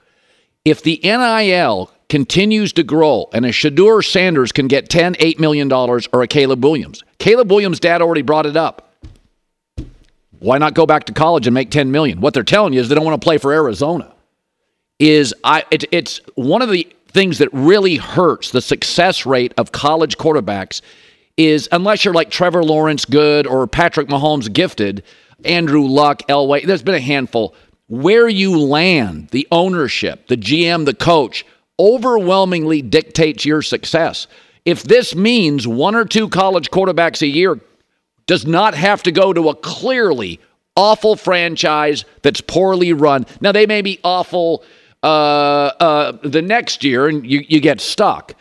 If 0.64 0.84
the 0.84 1.02
NIL 1.04 1.92
continues 2.10 2.72
to 2.74 2.84
grow 2.84 3.28
and 3.34 3.44
a 3.44 3.50
Shedeur 3.50 4.06
Sanders 4.06 4.52
can 4.52 4.68
get 4.68 4.88
10, 4.88 5.16
$8 5.16 5.40
million 5.40 5.72
or 5.74 6.00
a 6.22 6.28
Caleb 6.28 6.64
Williams, 6.64 7.04
Caleb 7.18 7.52
Williams' 7.52 7.80
dad 7.80 8.02
already 8.02 8.22
brought 8.22 8.46
it 8.46 8.56
up. 8.56 8.94
Why 10.38 10.60
not 10.60 10.76
go 10.76 10.86
back 10.86 11.06
to 11.06 11.14
college 11.14 11.48
and 11.48 11.54
make 11.54 11.72
10 11.72 11.92
million? 11.92 12.22
What 12.22 12.34
they're 12.34 12.44
telling 12.44 12.72
you 12.72 12.80
is 12.80 12.88
they 12.88 12.96
don't 12.96 13.04
want 13.04 13.20
to 13.20 13.26
play 13.26 13.40
for 13.40 13.52
Arizona. 13.52 14.14
Is 15.00 15.34
I 15.44 15.66
it, 15.72 15.86
it's 15.92 16.22
one 16.36 16.62
of 16.62 16.70
the 16.70 16.88
things 17.10 17.40
that 17.40 17.50
really 17.52 17.96
hurts 17.96 18.52
the 18.52 18.62
success 18.62 19.26
rate 19.26 19.54
of 19.58 19.72
college 19.72 20.18
quarterbacks 20.18 20.82
is 21.36 21.68
unless 21.72 22.06
you're 22.06 22.14
like 22.14 22.30
Trevor 22.30 22.64
Lawrence 22.64 23.06
good 23.06 23.48
or 23.48 23.66
Patrick 23.66 24.08
Mahomes 24.08 24.52
gifted, 24.52 25.04
Andrew 25.46 25.86
Luck, 25.86 26.22
Elway, 26.28 26.66
there's 26.66 26.84
been 26.84 26.96
a 26.96 27.00
handful. 27.00 27.56
Where 27.90 28.30
you 28.30 28.58
land, 28.58 29.30
the 29.30 29.48
ownership, 29.52 30.28
the 30.28 30.38
GM, 30.38 30.86
the 30.86 30.94
coach, 30.94 31.46
overwhelmingly 31.78 32.82
dictates 32.82 33.44
your 33.44 33.62
success. 33.62 34.28
If 34.64 34.84
this 34.84 35.16
means 35.16 35.68
one 35.68 35.96
or 35.96 36.06
two 36.06 36.30
college 36.30 36.72
quarterbacks 36.72 37.22
a 37.22 37.28
year 37.28 37.60
does 38.28 38.46
not 38.46 38.76
have 38.76 39.04
to 39.04 39.12
go 39.12 39.34
to 39.34 39.50
a 39.50 39.56
clearly 39.56 40.40
awful 40.76 41.16
franchise 41.16 42.06
that's 42.22 42.42
poorly 42.42 42.94
run. 42.94 43.26
Now, 43.42 43.52
they 43.52 43.66
may 43.66 43.82
be 43.82 44.00
awful 44.04 44.64
uh, 45.04 45.08
uh, 45.80 46.12
the 46.24 46.42
next 46.42 46.84
year 46.84 47.08
and 47.08 47.26
you, 47.26 47.44
you 47.48 47.60
get 47.60 47.82
stuck. 47.82 48.36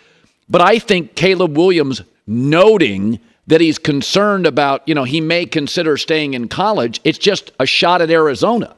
But 0.49 0.61
I 0.61 0.79
think 0.79 1.15
Caleb 1.15 1.57
Williams 1.57 2.03
noting 2.27 3.19
that 3.47 3.61
he's 3.61 3.79
concerned 3.79 4.47
about, 4.47 4.87
you 4.87 4.95
know, 4.95 5.05
he 5.05 5.21
may 5.21 5.47
consider 5.47 5.97
staying 5.97 6.35
in 6.35 6.49
college, 6.49 7.01
it's 7.03 7.19
just 7.19 7.51
a 7.59 7.67
shot 7.67 8.03
at 8.03 8.11
Arizona. 8.11 8.77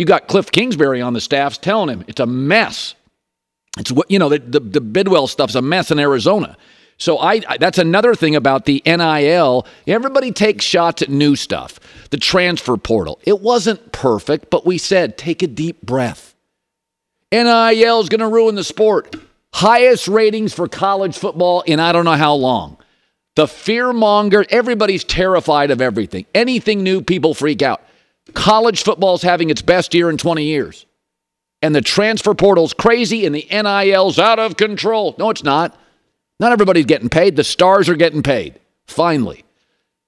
You 0.00 0.06
got 0.06 0.28
Cliff 0.28 0.50
Kingsbury 0.50 1.02
on 1.02 1.12
the 1.12 1.20
staffs 1.20 1.58
telling 1.58 1.90
him 1.90 2.06
it's 2.08 2.20
a 2.20 2.26
mess. 2.26 2.94
It's 3.76 3.92
what, 3.92 4.10
you 4.10 4.18
know, 4.18 4.30
the, 4.30 4.38
the, 4.38 4.58
the 4.58 4.80
Bidwell 4.80 5.26
stuff's 5.26 5.54
a 5.54 5.60
mess 5.60 5.90
in 5.90 5.98
Arizona. 5.98 6.56
So 6.96 7.18
I, 7.18 7.42
I, 7.46 7.58
that's 7.58 7.76
another 7.76 8.14
thing 8.14 8.34
about 8.34 8.64
the 8.64 8.82
NIL. 8.86 9.66
Everybody 9.86 10.32
takes 10.32 10.64
shots 10.64 11.02
at 11.02 11.10
new 11.10 11.36
stuff. 11.36 11.78
The 12.08 12.16
transfer 12.16 12.78
portal. 12.78 13.20
It 13.24 13.42
wasn't 13.42 13.92
perfect, 13.92 14.48
but 14.48 14.64
we 14.64 14.78
said 14.78 15.18
take 15.18 15.42
a 15.42 15.46
deep 15.46 15.82
breath. 15.82 16.34
NIL 17.30 18.00
is 18.00 18.08
going 18.08 18.20
to 18.20 18.28
ruin 18.28 18.54
the 18.54 18.64
sport. 18.64 19.16
Highest 19.52 20.08
ratings 20.08 20.54
for 20.54 20.66
college 20.66 21.18
football 21.18 21.60
in 21.60 21.78
I 21.78 21.92
don't 21.92 22.06
know 22.06 22.12
how 22.12 22.32
long. 22.32 22.78
The 23.36 23.46
fear 23.46 23.92
monger, 23.92 24.46
everybody's 24.48 25.04
terrified 25.04 25.70
of 25.70 25.82
everything. 25.82 26.24
Anything 26.34 26.82
new, 26.82 27.02
people 27.02 27.34
freak 27.34 27.60
out. 27.60 27.82
College 28.34 28.82
football's 28.82 29.22
having 29.22 29.50
its 29.50 29.62
best 29.62 29.94
year 29.94 30.10
in 30.10 30.16
20 30.16 30.44
years. 30.44 30.86
And 31.62 31.74
the 31.74 31.82
transfer 31.82 32.34
portal's 32.34 32.72
crazy 32.72 33.26
and 33.26 33.34
the 33.34 33.46
NIL's 33.50 34.18
out 34.18 34.38
of 34.38 34.56
control. 34.56 35.14
No, 35.18 35.30
it's 35.30 35.44
not. 35.44 35.78
Not 36.38 36.52
everybody's 36.52 36.86
getting 36.86 37.10
paid. 37.10 37.36
The 37.36 37.44
stars 37.44 37.88
are 37.88 37.96
getting 37.96 38.22
paid. 38.22 38.58
Finally. 38.86 39.44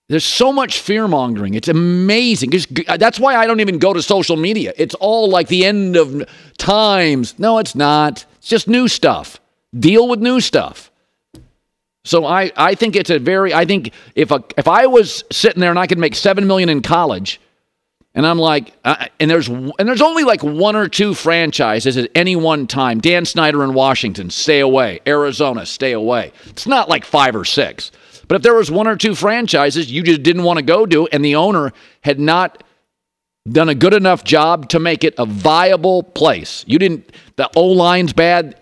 There's 0.08 0.24
so 0.24 0.52
much 0.52 0.80
fear 0.80 1.08
mongering. 1.08 1.54
It's 1.54 1.68
amazing. 1.68 2.52
Uh, 2.86 2.96
that's 2.96 3.18
why 3.18 3.36
I 3.36 3.46
don't 3.46 3.60
even 3.60 3.78
go 3.78 3.92
to 3.92 4.02
social 4.02 4.36
media. 4.36 4.74
It's 4.76 4.94
all 4.96 5.30
like 5.30 5.48
the 5.48 5.64
end 5.64 5.96
of 5.96 6.28
times. 6.58 7.38
No, 7.38 7.58
it's 7.58 7.74
not. 7.74 8.26
It's 8.36 8.48
just 8.48 8.68
new 8.68 8.88
stuff. 8.88 9.40
Deal 9.78 10.08
with 10.08 10.20
new 10.20 10.40
stuff. 10.40 10.90
So 12.04 12.26
I, 12.26 12.50
I 12.56 12.74
think 12.74 12.96
it's 12.96 13.10
a 13.10 13.18
very 13.18 13.54
I 13.54 13.64
think 13.64 13.92
if 14.14 14.30
a, 14.30 14.42
if 14.56 14.66
I 14.66 14.86
was 14.86 15.24
sitting 15.30 15.60
there 15.60 15.70
and 15.70 15.78
I 15.78 15.86
could 15.86 15.98
make 15.98 16.14
seven 16.14 16.46
million 16.46 16.68
in 16.68 16.82
college, 16.82 17.40
and 18.14 18.26
I'm 18.26 18.38
like, 18.38 18.74
uh, 18.84 19.06
and 19.20 19.30
there's 19.30 19.48
and 19.48 19.72
there's 19.78 20.02
only 20.02 20.24
like 20.24 20.42
one 20.42 20.76
or 20.76 20.86
two 20.86 21.14
franchises 21.14 21.96
at 21.96 22.10
any 22.14 22.36
one 22.36 22.66
time. 22.66 23.00
Dan 23.00 23.24
Snyder 23.24 23.64
in 23.64 23.72
Washington, 23.72 24.28
stay 24.28 24.60
away. 24.60 25.00
Arizona, 25.06 25.64
stay 25.64 25.92
away. 25.92 26.32
It's 26.46 26.66
not 26.66 26.88
like 26.90 27.04
five 27.06 27.34
or 27.34 27.44
six. 27.44 27.90
But 28.28 28.36
if 28.36 28.42
there 28.42 28.54
was 28.54 28.70
one 28.70 28.86
or 28.86 28.96
two 28.96 29.14
franchises 29.14 29.90
you 29.90 30.02
just 30.02 30.22
didn't 30.22 30.42
want 30.42 30.58
to 30.58 30.64
go 30.64 30.84
to, 30.84 31.06
and 31.08 31.24
the 31.24 31.36
owner 31.36 31.72
had 32.02 32.20
not 32.20 32.62
done 33.50 33.68
a 33.68 33.74
good 33.74 33.94
enough 33.94 34.24
job 34.24 34.68
to 34.68 34.78
make 34.78 35.04
it 35.04 35.14
a 35.18 35.24
viable 35.24 36.02
place, 36.02 36.64
you 36.68 36.78
didn't. 36.78 37.12
The 37.36 37.50
O 37.56 37.68
line's 37.68 38.12
bad. 38.12 38.60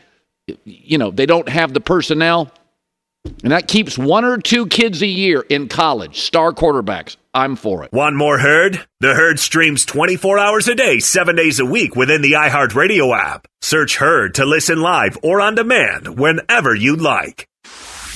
You 0.64 0.98
know 0.98 1.11
they 1.11 1.26
don't 1.26 1.48
have 1.48 1.74
the 1.74 1.80
personnel. 1.80 2.53
And 3.42 3.53
that 3.53 3.68
keeps 3.68 3.98
one 3.98 4.24
or 4.24 4.38
two 4.38 4.66
kids 4.66 5.03
a 5.03 5.07
year 5.07 5.44
in 5.48 5.68
college, 5.68 6.20
star 6.20 6.53
quarterbacks. 6.53 7.16
I'm 7.32 7.56
for 7.56 7.84
it. 7.84 7.92
Want 7.92 8.16
more 8.16 8.38
Herd? 8.38 8.80
The 9.00 9.14
Herd 9.14 9.38
streams 9.38 9.84
24 9.84 10.38
hours 10.38 10.68
a 10.68 10.74
day, 10.74 10.98
7 10.98 11.36
days 11.36 11.60
a 11.60 11.64
week 11.64 11.94
within 11.94 12.22
the 12.22 12.32
iHeartRadio 12.32 13.16
app. 13.16 13.46
Search 13.60 13.96
Herd 13.96 14.34
to 14.34 14.44
listen 14.44 14.80
live 14.80 15.16
or 15.22 15.40
on 15.40 15.54
demand 15.54 16.18
whenever 16.18 16.74
you 16.74 16.96
like. 16.96 17.46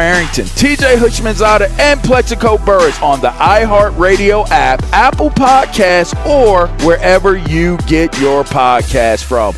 Arrington, 0.00 0.44
TJ 0.44 0.96
Houshmandzadeh, 0.96 1.78
and 1.78 2.00
Plaxico 2.02 2.58
Burress 2.58 3.00
on 3.02 3.20
the 3.20 3.30
iHeartRadio 3.30 4.48
app, 4.50 4.82
Apple 4.92 5.30
Podcasts, 5.30 6.14
or 6.26 6.68
wherever 6.86 7.36
you 7.36 7.76
get 7.86 8.18
your 8.20 8.44
podcast 8.44 9.24
from. 9.24 9.54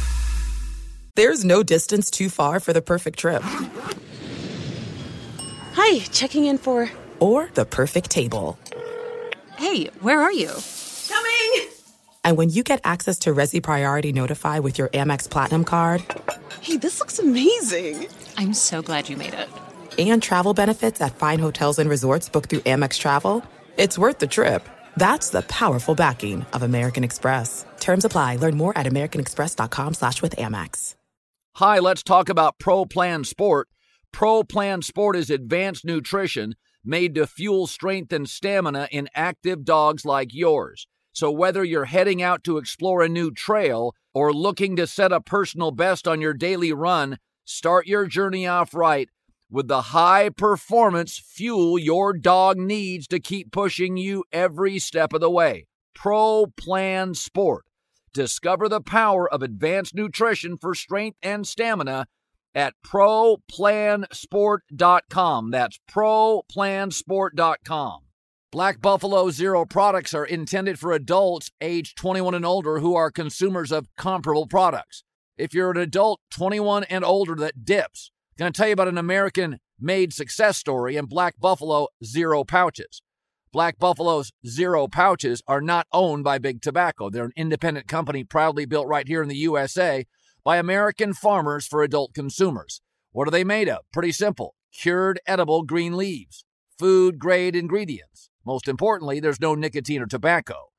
There's 1.17 1.45
no 1.45 1.63
distance 1.63 2.11
too 2.11 2.29
far 2.29 2.59
for 2.59 2.73
the 2.73 2.83
perfect 2.83 3.19
trip. 3.19 3.43
Hi, 5.75 6.01
checking 6.11 6.47
in 6.47 6.59
for. 6.59 6.91
Or 7.21 7.51
the 7.55 7.65
perfect 7.65 8.11
table. 8.11 8.59
Hey, 9.57 9.87
where 10.01 10.21
are 10.21 10.33
you? 10.33 10.51
Coming! 11.09 11.69
And 12.25 12.37
when 12.37 12.51
you 12.51 12.63
get 12.63 12.81
access 12.83 13.19
to 13.21 13.31
Resy 13.31 13.63
Priority 13.63 14.13
Notify 14.13 14.59
with 14.59 14.79
your 14.79 14.89
Amex 14.89 15.31
Platinum 15.31 15.65
card. 15.65 16.03
Hey, 16.61 16.79
this 16.79 16.99
looks 16.99 17.19
amazing! 17.19 18.09
I'm 18.37 18.55
so 18.55 18.83
glad 18.83 19.09
you 19.09 19.17
made 19.17 19.35
it. 19.35 19.49
And 19.99 20.23
travel 20.23 20.55
benefits 20.55 21.01
at 21.01 21.17
fine 21.17 21.39
hotels 21.39 21.79
and 21.79 21.89
resorts 21.89 22.29
booked 22.29 22.51
through 22.51 22.61
Amex 22.61 22.99
Travel. 22.99 23.45
It's 23.77 23.99
worth 23.99 24.19
the 24.19 24.27
trip. 24.27 24.69
That's 24.97 25.31
the 25.31 25.43
powerful 25.43 25.95
backing 25.95 26.45
of 26.53 26.63
American 26.63 27.05
Express. 27.05 27.65
Terms 27.81 28.05
apply. 28.05 28.37
Learn 28.37 28.57
more 28.57 28.77
at 28.77 28.87
americanexpress.com 28.87 29.95
slash 29.95 30.23
with 30.23 30.35
Amex. 30.37 30.95
Hi, 31.57 31.79
let's 31.79 32.03
talk 32.03 32.29
about 32.29 32.59
Pro 32.59 32.85
Plan 32.85 33.23
Sport. 33.23 33.69
Pro 34.11 34.43
Plan 34.43 34.83
Sport 34.83 35.17
is 35.17 35.31
advanced 35.31 35.85
nutrition 35.85 36.57
made 36.85 37.15
to 37.15 37.27
fuel 37.27 37.67
strength 37.67 38.13
and 38.13 38.29
stamina 38.29 38.89
in 38.91 39.09
active 39.15 39.65
dogs 39.65 40.05
like 40.05 40.35
yours. 40.35 40.87
So 41.13 41.31
whether 41.31 41.63
you're 41.65 41.85
heading 41.85 42.21
out 42.21 42.43
to 42.45 42.59
explore 42.59 43.03
a 43.03 43.09
new 43.09 43.31
trail 43.31 43.95
or 44.13 44.33
looking 44.33 44.75
to 44.77 44.87
set 44.87 45.13
a 45.13 45.21
personal 45.21 45.71
best 45.71 46.09
on 46.09 46.21
your 46.21 46.35
daily 46.35 46.73
run, 46.73 47.19
start 47.45 47.87
your 47.87 48.07
journey 48.07 48.47
off 48.47 48.75
right 48.75 49.09
with 49.51 49.69
the 49.69 49.83
high 49.83 50.31
performance 50.31 51.19
fuel 51.19 51.79
your 51.79 52.13
dog 52.13 52.57
needs 52.57 53.07
to 53.09 53.21
keep 53.21 53.53
pushing 53.53 53.97
you 53.97 54.25
every 54.33 54.79
step 54.79 55.13
of 55.13 55.21
the 55.21 55.31
way. 55.31 55.67
Pro 55.95 56.47
Plan 56.57 57.15
Sport. 57.15 57.65
Discover 58.13 58.69
the 58.69 58.81
power 58.81 59.33
of 59.33 59.43
advanced 59.43 59.95
nutrition 59.95 60.57
for 60.57 60.75
strength 60.75 61.19
and 61.23 61.47
stamina 61.47 62.07
at 62.55 62.75
ProPlansport.com. 62.87 65.51
That's 65.51 65.81
ProPlansport.com. 65.91 68.01
Black 68.53 68.81
Buffalo 68.81 69.31
Zero 69.31 69.65
products 69.65 70.15
are 70.15 70.25
intended 70.25 70.79
for 70.79 70.93
adults 70.93 71.51
age 71.61 71.97
21 71.97 72.35
and 72.35 72.47
older 72.47 72.79
who 72.79 72.95
are 72.95 73.11
consumers 73.11 73.73
of 73.73 73.89
comparable 73.97 74.47
products. 74.47 75.03
If 75.37 75.53
you're 75.53 75.73
an 75.73 75.77
adult 75.77 76.21
21 76.31 76.85
and 76.85 77.05
older 77.05 77.35
that 77.35 77.65
dips, 77.65 78.13
going 78.37 78.53
to 78.53 78.57
tell 78.57 78.67
you 78.67 78.73
about 78.73 78.89
an 78.89 78.99
American 78.99 79.59
made 79.79 80.13
success 80.13 80.57
story 80.59 80.97
in 80.97 81.07
Black 81.07 81.35
Buffalo 81.39 81.89
Zero 82.05 82.45
pouches. 82.45 83.03
Black 83.53 83.79
Buffalo's 83.79 84.33
Zero 84.47 84.89
pouches 84.89 85.43
are 85.47 85.61
not 85.61 85.87
owned 85.93 86.25
by 86.25 86.39
Big 86.39 86.61
Tobacco. 86.61 87.11
They're 87.11 87.27
an 87.27 87.33
independent 87.37 87.87
company 87.87 88.25
proudly 88.25 88.67
built 88.67 88.89
right 88.89 89.07
here 89.07 89.23
in 89.23 89.29
the 89.29 89.37
USA 89.37 90.07
by 90.43 90.57
American 90.57 91.15
farmers 91.15 91.67
for 91.67 91.83
adult 91.83 92.15
consumers. 92.15 92.81
What 93.13 93.29
are 93.29 93.31
they 93.31 93.45
made 93.45 93.69
of? 93.69 93.83
Pretty 93.93 94.13
simple 94.13 94.57
cured 94.77 95.21
edible 95.27 95.63
green 95.63 95.97
leaves, 95.97 96.45
food 96.79 97.21
grade 97.21 97.55
ingredients. 97.55 98.29
Most 98.45 98.67
importantly, 98.67 99.21
there's 99.21 99.41
no 99.41 99.55
nicotine 99.55 100.03
or 100.03 100.07
tobacco. 100.07 100.71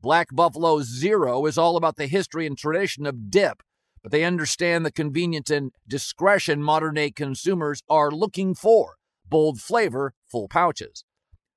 Black 0.00 0.28
Buffalo 0.32 0.80
Zero 0.82 1.44
is 1.46 1.58
all 1.58 1.76
about 1.76 1.96
the 1.96 2.06
history 2.06 2.46
and 2.46 2.56
tradition 2.56 3.04
of 3.04 3.30
dip, 3.30 3.62
but 4.02 4.12
they 4.12 4.24
understand 4.24 4.84
the 4.84 4.92
convenience 4.92 5.50
and 5.50 5.72
discretion 5.86 6.62
modern 6.62 6.94
day 6.94 7.10
consumers 7.10 7.82
are 7.88 8.10
looking 8.10 8.54
for. 8.54 8.96
Bold 9.28 9.60
flavor, 9.60 10.14
full 10.30 10.48
pouches. 10.48 11.04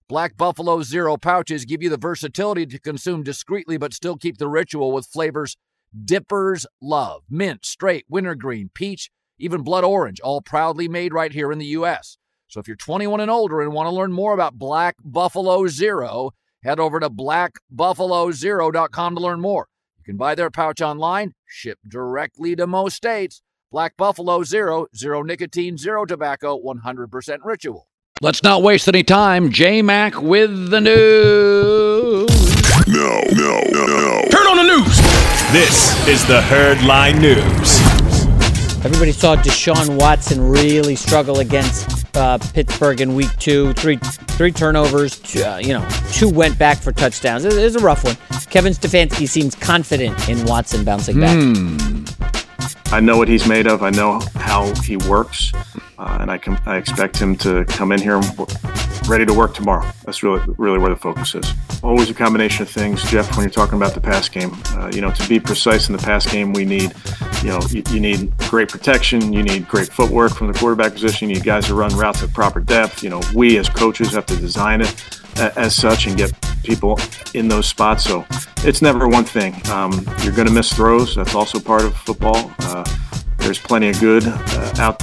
Black 0.07 0.37
Buffalo 0.37 0.83
Zero 0.83 1.17
pouches 1.17 1.65
give 1.65 1.81
you 1.81 1.89
the 1.89 1.97
versatility 1.97 2.65
to 2.67 2.79
consume 2.79 3.23
discreetly 3.23 3.77
but 3.77 3.93
still 3.93 4.17
keep 4.17 4.37
the 4.37 4.47
ritual 4.47 4.91
with 4.91 5.07
flavors 5.07 5.57
dippers 6.03 6.65
love 6.81 7.23
mint, 7.29 7.65
straight, 7.65 8.05
wintergreen, 8.09 8.69
peach, 8.73 9.09
even 9.37 9.61
blood 9.61 9.83
orange, 9.83 10.19
all 10.19 10.41
proudly 10.41 10.87
made 10.87 11.13
right 11.13 11.31
here 11.31 11.51
in 11.51 11.57
the 11.57 11.65
U.S. 11.67 12.17
So 12.47 12.59
if 12.59 12.67
you're 12.67 12.77
21 12.77 13.21
and 13.21 13.31
older 13.31 13.61
and 13.61 13.73
want 13.73 13.87
to 13.87 13.95
learn 13.95 14.11
more 14.11 14.33
about 14.33 14.57
Black 14.57 14.95
Buffalo 15.03 15.67
Zero, 15.67 16.31
head 16.63 16.79
over 16.79 16.99
to 16.99 17.09
blackbuffalozero.com 17.09 19.15
to 19.15 19.21
learn 19.21 19.41
more. 19.41 19.67
You 20.05 20.11
can 20.11 20.17
buy 20.17 20.35
their 20.35 20.51
pouch 20.51 20.81
online, 20.81 21.33
ship 21.47 21.79
directly 21.87 22.55
to 22.57 22.67
most 22.67 22.95
states. 22.95 23.41
Black 23.71 23.97
Buffalo 23.97 24.43
Zero, 24.43 24.85
zero 24.95 25.23
nicotine, 25.23 25.79
zero 25.79 26.05
tobacco, 26.05 26.61
100% 26.61 27.39
ritual. 27.43 27.87
Let's 28.21 28.43
not 28.43 28.61
waste 28.61 28.87
any 28.87 29.01
time. 29.01 29.51
J 29.51 29.81
Mac 29.81 30.21
with 30.21 30.69
the 30.69 30.79
news. 30.79 32.29
No, 32.87 33.19
no, 33.31 33.61
no, 33.71 33.85
no. 33.87 34.21
Turn 34.29 34.45
on 34.45 34.57
the 34.57 34.77
news. 34.77 34.95
This 35.51 36.07
is 36.07 36.23
the 36.27 36.39
Herd 36.39 36.83
Line 36.83 37.19
News. 37.19 37.81
Everybody 38.85 39.11
saw 39.11 39.35
Deshaun 39.35 39.99
Watson 39.99 40.39
really 40.39 40.95
struggle 40.95 41.39
against 41.39 42.05
uh, 42.15 42.37
Pittsburgh 42.53 43.01
in 43.01 43.15
Week 43.15 43.35
Two. 43.39 43.73
Three, 43.73 43.97
three 43.97 44.51
turnovers. 44.51 45.17
Two, 45.17 45.43
uh, 45.43 45.57
you 45.57 45.69
know, 45.69 45.89
two 46.11 46.29
went 46.29 46.59
back 46.59 46.77
for 46.77 46.91
touchdowns. 46.91 47.43
It, 47.43 47.53
it 47.53 47.63
was 47.63 47.75
a 47.75 47.79
rough 47.79 48.03
one. 48.03 48.15
Kevin 48.49 48.73
Stefanski 48.73 49.27
seems 49.27 49.55
confident 49.55 50.29
in 50.29 50.43
Watson 50.45 50.83
bouncing 50.85 51.19
back. 51.19 51.37
Hmm. 51.37 52.05
I 52.93 52.99
know 52.99 53.17
what 53.17 53.27
he's 53.27 53.47
made 53.47 53.67
of. 53.67 53.83
I 53.83 53.89
know 53.89 54.21
how 54.35 54.73
he 54.81 54.95
works, 54.95 55.51
uh, 55.97 56.17
and 56.21 56.31
I 56.31 56.37
can 56.37 56.57
I 56.65 56.77
expect 56.77 57.17
him 57.17 57.35
to 57.37 57.65
come 57.65 57.91
in 57.91 57.99
here 57.99 58.21
ready 59.07 59.25
to 59.25 59.33
work 59.33 59.53
tomorrow. 59.53 59.91
That's 60.05 60.23
really 60.23 60.41
really 60.57 60.79
where 60.79 60.91
the 60.91 60.95
focus 60.95 61.35
is. 61.35 61.53
Always 61.83 62.09
a 62.09 62.13
combination 62.13 62.63
of 62.63 62.69
things, 62.69 63.03
Jeff. 63.09 63.35
When 63.35 63.43
you're 63.43 63.51
talking 63.51 63.75
about 63.75 63.95
the 63.95 64.01
pass 64.01 64.29
game, 64.29 64.55
uh, 64.73 64.91
you 64.93 65.01
know, 65.01 65.11
to 65.11 65.29
be 65.29 65.39
precise 65.39 65.89
in 65.89 65.95
the 65.95 66.01
pass 66.01 66.31
game, 66.31 66.53
we 66.53 66.63
need, 66.63 66.93
you 67.41 67.49
know, 67.49 67.59
you, 67.69 67.83
you 67.89 67.99
need 67.99 68.35
great 68.37 68.69
protection. 68.69 69.33
You 69.33 69.43
need 69.43 69.67
great 69.67 69.89
footwork 69.89 70.33
from 70.33 70.47
the 70.47 70.57
quarterback 70.57 70.93
position. 70.93 71.29
You 71.29 71.35
need 71.35 71.43
guys 71.43 71.65
to 71.67 71.75
run 71.75 71.93
routes 71.97 72.23
at 72.23 72.33
proper 72.33 72.59
depth. 72.59 73.03
You 73.03 73.09
know, 73.09 73.21
we 73.33 73.57
as 73.57 73.67
coaches 73.67 74.13
have 74.13 74.25
to 74.27 74.37
design 74.37 74.81
it 74.81 75.21
as 75.37 75.75
such 75.75 76.07
and 76.07 76.15
get 76.15 76.31
people 76.65 76.99
in 77.33 77.47
those 77.47 77.67
spots. 77.67 78.03
So 78.03 78.25
it's 78.59 78.81
never 78.81 79.07
one 79.07 79.23
thing. 79.25 79.55
Um, 79.69 79.91
you're 80.23 80.33
going 80.33 80.47
to 80.47 80.53
miss 80.53 80.73
throws. 80.73 81.15
That's 81.15 81.35
also 81.35 81.59
part 81.59 81.83
of 81.83 81.95
football. 81.97 82.51
Uh, 82.59 82.83
there's 83.37 83.59
plenty 83.59 83.89
of 83.89 83.99
good 83.99 84.23
uh, 84.25 84.73
out 84.77 85.01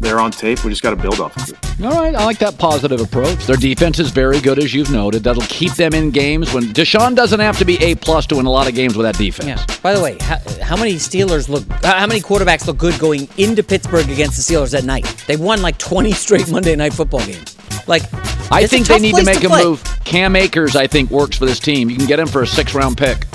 there 0.00 0.20
on 0.20 0.30
tape. 0.30 0.64
We 0.64 0.70
just 0.70 0.82
got 0.82 0.90
to 0.90 0.96
build 0.96 1.20
off 1.20 1.36
of 1.36 1.50
it. 1.50 1.82
All 1.84 1.90
right, 2.00 2.14
I 2.14 2.24
like 2.24 2.38
that 2.38 2.58
positive 2.58 3.00
approach. 3.00 3.46
Their 3.46 3.56
defense 3.56 3.98
is 3.98 4.10
very 4.10 4.40
good, 4.40 4.58
as 4.58 4.72
you've 4.72 4.90
noted. 4.90 5.24
That'll 5.24 5.42
keep 5.42 5.74
them 5.74 5.94
in 5.94 6.10
games 6.10 6.52
when 6.52 6.64
Deshaun 6.64 7.16
doesn't 7.16 7.40
have 7.40 7.58
to 7.58 7.64
be 7.64 7.82
A 7.82 7.94
plus 7.96 8.26
to 8.26 8.36
win 8.36 8.46
a 8.46 8.50
lot 8.50 8.68
of 8.68 8.74
games 8.74 8.96
with 8.96 9.04
that 9.06 9.16
defense. 9.16 9.46
Yeah. 9.46 9.76
By 9.82 9.94
the 9.94 10.00
way, 10.00 10.16
how, 10.20 10.38
how 10.62 10.76
many 10.76 10.94
Steelers 10.94 11.48
look? 11.48 11.64
How 11.84 12.06
many 12.06 12.20
quarterbacks 12.20 12.66
look 12.66 12.78
good 12.78 12.98
going 13.00 13.28
into 13.38 13.62
Pittsburgh 13.62 14.08
against 14.08 14.36
the 14.36 14.54
Steelers 14.54 14.76
at 14.76 14.84
night? 14.84 15.04
They've 15.26 15.40
won 15.40 15.62
like 15.62 15.78
20 15.78 16.12
straight 16.24 16.48
Monday 16.50 16.76
night 16.76 16.92
football 16.92 17.24
games. 17.24 17.56
Like, 17.86 18.02
I 18.52 18.66
think 18.66 18.86
they 18.86 18.98
need 18.98 19.14
to 19.16 19.24
make 19.24 19.42
a 19.42 19.48
play. 19.48 19.64
move. 19.64 19.82
Cam 20.04 20.36
Akers, 20.36 20.76
I 20.76 20.86
think, 20.86 21.10
works 21.10 21.36
for 21.36 21.46
this 21.46 21.58
team. 21.58 21.90
You 21.90 21.96
can 21.96 22.06
get 22.06 22.18
him 22.18 22.28
for 22.28 22.42
a 22.42 22.46
six 22.46 22.74
round 22.74 22.96
pick. 22.96 23.26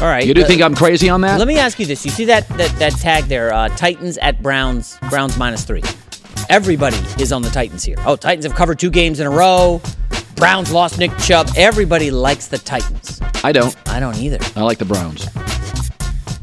All 0.00 0.08
right. 0.08 0.26
You 0.26 0.34
do 0.34 0.42
uh, 0.42 0.46
think 0.46 0.60
I'm 0.60 0.74
crazy 0.74 1.08
on 1.08 1.20
that? 1.22 1.38
Let 1.38 1.48
me 1.48 1.58
ask 1.58 1.78
you 1.78 1.86
this: 1.86 2.04
You 2.04 2.10
see 2.10 2.24
that 2.26 2.48
that, 2.50 2.70
that 2.78 2.92
tag 2.94 3.24
there? 3.24 3.52
Uh, 3.52 3.68
Titans 3.70 4.18
at 4.18 4.42
Browns. 4.42 4.98
Browns 5.08 5.36
minus 5.36 5.64
three. 5.64 5.82
Everybody 6.50 6.96
is 7.18 7.32
on 7.32 7.42
the 7.42 7.50
Titans 7.50 7.84
here. 7.84 7.96
Oh, 8.04 8.16
Titans 8.16 8.44
have 8.44 8.54
covered 8.54 8.78
two 8.78 8.90
games 8.90 9.20
in 9.20 9.26
a 9.26 9.30
row. 9.30 9.80
Browns 10.36 10.72
lost 10.72 10.98
Nick 10.98 11.16
Chubb. 11.18 11.48
Everybody 11.56 12.10
likes 12.10 12.48
the 12.48 12.58
Titans. 12.58 13.20
I 13.44 13.52
don't. 13.52 13.76
I 13.88 14.00
don't 14.00 14.16
either. 14.16 14.38
I 14.56 14.62
like 14.62 14.78
the 14.78 14.84
Browns. 14.84 15.26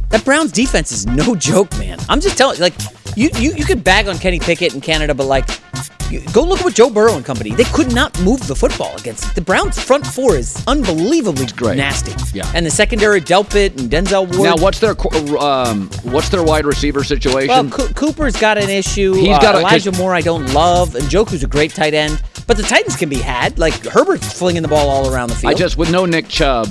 That 0.09 0.23
Browns 0.25 0.51
defense 0.51 0.91
is 0.91 1.05
no 1.05 1.35
joke, 1.35 1.71
man. 1.77 1.97
I'm 2.09 2.19
just 2.19 2.37
telling 2.37 2.57
you, 2.57 2.63
like, 2.63 2.73
you, 3.15 3.29
you, 3.35 3.53
you 3.53 3.65
could 3.65 3.83
bag 3.83 4.07
on 4.07 4.17
Kenny 4.17 4.39
Pickett 4.39 4.73
in 4.73 4.81
Canada, 4.81 5.13
but, 5.13 5.25
like, 5.25 5.47
go 6.33 6.43
look 6.43 6.59
at 6.59 6.65
what 6.65 6.73
Joe 6.75 6.89
Burrow 6.89 7.15
and 7.15 7.25
company. 7.25 7.51
They 7.51 7.63
could 7.65 7.93
not 7.93 8.19
move 8.21 8.45
the 8.47 8.55
football 8.55 8.95
against 8.97 9.33
the 9.35 9.41
Browns' 9.41 9.81
front 9.81 10.05
four 10.05 10.35
is 10.35 10.61
unbelievably 10.67 11.47
great. 11.55 11.77
nasty. 11.77 12.13
Yeah. 12.37 12.51
And 12.53 12.65
the 12.65 12.71
secondary, 12.71 13.21
Delpit 13.21 13.79
and 13.79 13.89
Denzel 13.89 14.27
Ward. 14.35 14.43
Now, 14.49 14.55
what's 14.63 14.79
their 14.79 14.95
um, 15.39 15.89
what's 16.03 16.29
their 16.29 16.43
wide 16.43 16.65
receiver 16.65 17.03
situation? 17.03 17.47
Well, 17.47 17.69
Co- 17.69 17.87
Cooper's 17.93 18.35
got 18.35 18.57
an 18.57 18.69
issue. 18.69 19.13
He's 19.13 19.37
got 19.39 19.55
a- 19.55 19.59
Elijah 19.59 19.91
Moore. 19.93 20.13
I 20.13 20.21
don't 20.21 20.53
love, 20.53 20.95
and 20.95 21.03
Njoku's 21.05 21.43
a 21.43 21.47
great 21.47 21.73
tight 21.73 21.93
end. 21.93 22.21
But 22.47 22.57
the 22.57 22.63
Titans 22.63 22.95
can 22.97 23.07
be 23.09 23.17
had. 23.17 23.59
Like 23.59 23.73
Herbert's 23.85 24.33
flinging 24.37 24.61
the 24.61 24.67
ball 24.67 24.89
all 24.89 25.13
around 25.13 25.29
the 25.29 25.35
field. 25.35 25.53
I 25.53 25.57
just 25.57 25.77
with 25.77 25.91
no 25.91 26.05
Nick 26.05 26.27
Chubb. 26.27 26.67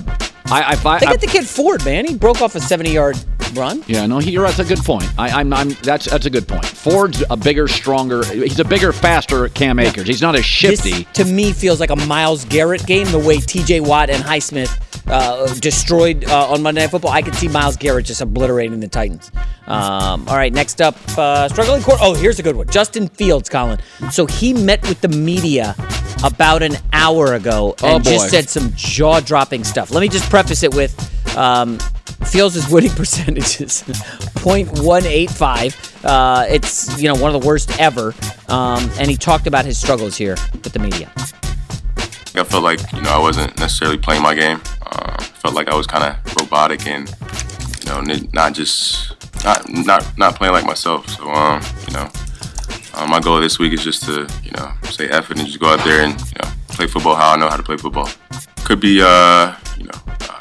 I, 0.51 0.63
I, 0.63 0.89
I, 0.95 0.99
they 0.99 1.07
got 1.07 1.21
the 1.21 1.27
kid 1.27 1.47
Ford, 1.47 1.85
man. 1.85 2.07
He 2.07 2.15
broke 2.15 2.41
off 2.41 2.55
a 2.55 2.59
70-yard 2.59 3.17
run. 3.55 3.83
Yeah, 3.87 4.07
no, 4.07 4.19
he, 4.19 4.31
you're, 4.33 4.47
that's 4.47 4.59
a 4.59 4.65
good 4.65 4.79
point. 4.85 5.09
I, 5.19 5.29
I'm, 5.41 5.53
I'm, 5.53 5.71
that's 5.83 6.07
that's 6.07 6.27
a 6.27 6.31
good 6.31 6.47
point. 6.47 6.65
Ford's 6.65 7.23
a 7.31 7.37
bigger, 7.37 7.69
stronger. 7.69 8.25
He's 8.25 8.59
a 8.61 8.65
bigger, 8.65 8.93
faster 8.93 9.49
Cam 9.49 9.79
Akers. 9.79 10.07
He's 10.07 10.23
not 10.23 10.37
as 10.37 10.45
shifty. 10.45 11.05
This, 11.05 11.13
to 11.15 11.25
me, 11.25 11.53
feels 11.53 11.81
like 11.81 11.91
a 11.91 11.97
Myles 11.97 12.45
Garrett 12.47 12.87
game. 12.87 13.11
The 13.11 13.19
way 13.19 13.39
T.J. 13.39 13.81
Watt 13.81 14.11
and 14.11 14.23
Highsmith 14.23 14.71
uh, 15.09 15.53
destroyed 15.61 16.25
uh, 16.29 16.51
on 16.53 16.63
Monday 16.63 16.83
Night 16.83 16.91
Football, 16.91 17.11
I 17.13 17.23
could 17.23 17.35
see 17.35 17.49
Myles 17.49 17.77
Garrett 17.77 18.07
just 18.07 18.21
obliterating 18.21 18.79
the 18.81 18.89
Titans. 18.89 19.31
Um, 19.67 20.29
all 20.29 20.37
right, 20.37 20.53
next 20.53 20.81
up, 20.81 20.97
uh, 21.17 21.49
struggling 21.49 21.83
court. 21.83 21.99
Oh, 22.03 22.15
here's 22.15 22.39
a 22.39 22.43
good 22.43 22.57
one. 22.57 22.69
Justin 22.69 23.09
Fields, 23.09 23.49
Colin. 23.49 23.79
So 24.11 24.27
he 24.27 24.53
met 24.53 24.83
with 24.89 25.01
the 25.01 25.09
media 25.09 25.75
about 26.25 26.63
an 26.63 26.77
hour 26.93 27.35
ago 27.35 27.75
Oh, 27.83 27.95
and 27.95 28.05
boy. 28.05 28.11
just 28.11 28.31
said 28.31 28.49
some 28.49 28.73
jaw-dropping 28.75 29.65
stuff. 29.65 29.91
Let 29.91 30.01
me 30.01 30.09
just 30.09 30.29
preface 30.41 30.63
it 30.63 30.75
with. 30.75 31.37
Um, 31.37 31.79
Fields' 32.25 32.71
winning 32.71 32.91
percentage 32.97 33.61
is 33.61 33.83
0.185. 34.41 36.05
Uh, 36.05 36.47
it's 36.49 37.01
you 37.01 37.09
know 37.09 37.21
one 37.21 37.35
of 37.35 37.41
the 37.41 37.47
worst 37.47 37.79
ever, 37.79 38.15
um, 38.49 38.91
and 38.99 39.11
he 39.11 39.17
talked 39.17 39.47
about 39.47 39.67
his 39.67 39.79
struggles 39.79 40.17
here 40.17 40.37
with 40.53 40.73
the 40.73 40.79
media. 40.79 41.11
I 42.35 42.45
felt 42.45 42.63
like 42.63 42.81
you 42.93 43.03
know 43.03 43.11
I 43.11 43.19
wasn't 43.19 43.59
necessarily 43.59 43.99
playing 43.99 44.23
my 44.23 44.35
game. 44.35 44.63
Uh, 44.87 45.23
felt 45.23 45.55
like 45.55 45.69
I 45.69 45.75
was 45.75 45.87
kind 45.87 46.05
of 46.05 46.37
robotic 46.37 46.87
and 46.87 47.09
you 47.81 47.91
know 47.91 48.01
not 48.33 48.55
just 48.55 49.15
not 49.45 49.69
not 49.69 50.19
not 50.19 50.37
playing 50.37 50.55
like 50.55 50.65
myself. 50.65 51.07
So 51.11 51.29
um, 51.29 51.61
you 51.87 51.93
know, 51.93 52.09
uh, 52.95 53.07
my 53.07 53.21
goal 53.21 53.41
this 53.41 53.59
week 53.59 53.75
is 53.75 53.85
just 53.85 54.05
to 54.05 54.27
you 54.43 54.53
know 54.53 54.73
say 54.85 55.07
effort 55.09 55.39
and 55.39 55.47
just 55.47 55.61
go 55.61 55.67
out 55.67 55.85
there 55.85 56.03
and 56.03 56.19
you 56.19 56.39
know 56.43 56.51
play 56.69 56.87
football 56.87 57.15
how 57.15 57.33
I 57.33 57.37
know 57.37 57.49
how 57.51 57.57
to 57.59 57.63
play 57.63 57.77
football. 57.77 58.09
Could 58.65 58.81
be 58.81 59.03
uh, 59.03 59.55
you 59.77 59.85
know 59.85 60.01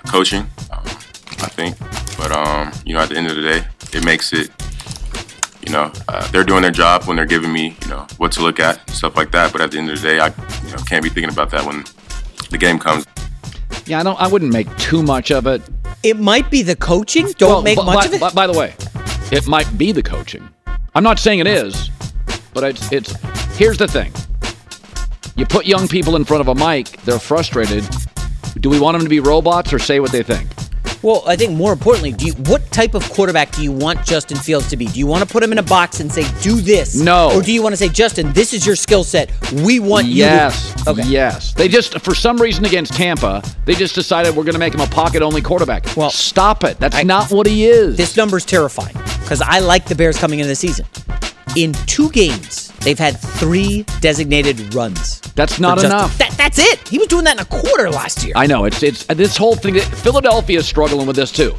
coaching, 0.10 0.42
um, 0.72 0.84
I 1.42 1.48
think, 1.50 1.78
but 2.18 2.32
um, 2.32 2.72
you 2.86 2.94
know 2.94 3.00
at 3.02 3.10
the 3.10 3.16
end 3.18 3.28
of 3.28 3.36
the 3.36 3.42
day, 3.42 3.64
it 3.94 4.04
makes 4.06 4.34
it 4.34 4.50
you 5.66 5.74
know, 5.74 5.92
uh, 6.08 6.26
they're 6.32 6.44
doing 6.46 6.62
their 6.64 6.72
job 6.72 7.04
when 7.04 7.16
they're 7.18 7.26
giving 7.28 7.52
me, 7.52 7.76
you 7.84 7.90
know, 7.90 8.08
what 8.18 8.32
to 8.32 8.42
look 8.42 8.60
at, 8.60 8.90
stuff 8.90 9.16
like 9.16 9.30
that. 9.32 9.52
But 9.52 9.62
at 9.62 9.70
the 9.72 9.78
end 9.78 9.90
of 9.92 10.02
the 10.02 10.08
day, 10.08 10.20
I, 10.20 10.28
you 10.66 10.72
know, 10.72 10.78
can't 10.88 11.04
be 11.04 11.10
thinking 11.10 11.32
about 11.32 11.52
that 11.52 11.64
when 11.66 11.84
the 12.50 12.58
game 12.58 12.80
comes. 12.80 13.06
Yeah, 13.86 14.00
I 14.00 14.04
don't. 14.04 14.20
I 14.20 14.28
wouldn't 14.28 14.52
make 14.54 14.74
too 14.78 15.04
much 15.04 15.32
of 15.32 15.46
it. 15.48 15.62
It 16.02 16.18
might 16.18 16.50
be 16.50 16.64
the 16.64 16.76
coaching. 16.76 17.28
Don't 17.38 17.50
Well, 17.52 17.62
make 17.62 17.78
bu- 17.78 17.84
much 17.86 17.96
by, 17.96 18.06
of 18.06 18.14
it. 18.14 18.20
by- 18.22 18.30
by 18.32 18.48
the 18.48 18.58
way, 18.58 18.74
it 19.32 19.48
might 19.48 19.78
be 19.78 19.92
the 19.92 20.02
coaching. 20.02 20.48
I'm 20.96 21.04
not 21.04 21.20
saying 21.20 21.40
it 21.40 21.48
is, 21.48 21.92
but 22.54 22.64
it's 22.64 22.92
it's. 22.92 23.14
Here's 23.56 23.78
the 23.78 23.88
thing. 23.88 24.12
You 25.36 25.46
put 25.46 25.66
young 25.68 25.88
people 25.88 26.16
in 26.16 26.24
front 26.26 26.42
of 26.42 26.48
a 26.48 26.56
mic, 26.56 26.88
they're 27.04 27.20
frustrated. 27.20 27.86
Do 28.60 28.70
we 28.70 28.80
want 28.80 28.96
them 28.96 29.04
to 29.04 29.10
be 29.10 29.20
robots 29.20 29.74
or 29.74 29.80
say 29.80 30.00
what 30.00 30.12
they 30.12 30.24
think? 30.24 30.48
Well, 31.02 31.24
I 31.26 31.38
think 31.38 31.54
more 31.54 31.72
importantly, 31.72 32.12
do 32.12 32.26
you, 32.26 32.34
what 32.34 32.70
type 32.72 32.94
of 32.94 33.10
quarterback 33.10 33.52
do 33.54 33.64
you 33.64 33.72
want 33.72 34.06
Justin 34.06 34.38
Fields 34.38 34.68
to 34.70 34.76
be? 34.76 34.86
Do 34.86 35.00
you 35.00 35.08
want 35.08 35.26
to 35.26 35.32
put 35.32 35.42
him 35.42 35.54
in 35.54 35.58
a 35.58 35.64
box 35.64 36.02
and 36.02 36.12
say, 36.12 36.26
"Do 36.42 36.60
this"? 36.60 36.96
No. 36.96 37.32
Or 37.34 37.42
do 37.42 37.54
you 37.54 37.64
want 37.64 37.72
to 37.72 37.78
say, 37.78 37.88
"Justin, 37.88 38.34
this 38.34 38.54
is 38.54 38.66
your 38.66 38.76
skill 38.76 39.06
set. 39.06 39.32
We 39.64 39.80
want 39.80 40.08
you." 40.08 40.16
Yes. 40.16 40.86
Okay. 40.86 41.04
Yes. 41.04 41.54
They 41.54 41.70
just, 41.70 41.98
for 42.02 42.14
some 42.14 42.38
reason 42.38 42.66
against 42.66 42.94
Tampa, 42.94 43.42
they 43.64 43.76
just 43.76 43.96
decided 43.96 44.36
we're 44.36 44.44
going 44.44 44.54
to 44.54 44.60
make 44.60 44.74
him 44.74 44.82
a 44.82 44.88
pocket 44.88 45.22
only 45.22 45.42
quarterback. 45.42 45.86
Well, 45.96 46.10
stop 46.10 46.66
it. 46.66 46.78
That's 46.80 47.02
not 47.06 47.32
what 47.32 47.48
he 47.48 47.66
is. 47.66 47.96
This 47.96 48.18
number's 48.18 48.44
terrifying 48.44 48.96
because 49.22 49.42
I 49.42 49.60
like 49.60 49.86
the 49.86 49.96
Bears 49.96 50.18
coming 50.18 50.40
into 50.40 50.50
the 50.50 50.56
season. 50.56 50.86
In 51.56 51.74
two 51.88 52.10
games, 52.12 52.70
they've 52.82 52.98
had 53.00 53.20
three 53.20 53.84
designated 54.02 54.74
runs. 54.74 55.20
That's 55.36 55.60
not 55.60 55.84
enough. 55.84 56.18
That, 56.18 56.32
that's 56.38 56.60
it. 56.60 56.88
He 56.88 56.98
was 57.00 57.08
doing 57.08 57.24
that 57.26 57.38
in 57.38 57.42
a 57.42 57.46
quarter 57.46 57.90
last 57.90 58.24
year. 58.24 58.34
I 58.36 58.46
know 58.46 58.66
it's 58.66 58.84
it's 58.84 59.04
this 59.06 59.36
whole 59.36 59.56
thing. 59.56 59.74
that 59.76 59.84
Philadelphia 59.84 60.60
is 60.60 60.68
struggling 60.68 61.08
with 61.08 61.16
this 61.16 61.32
too. 61.32 61.52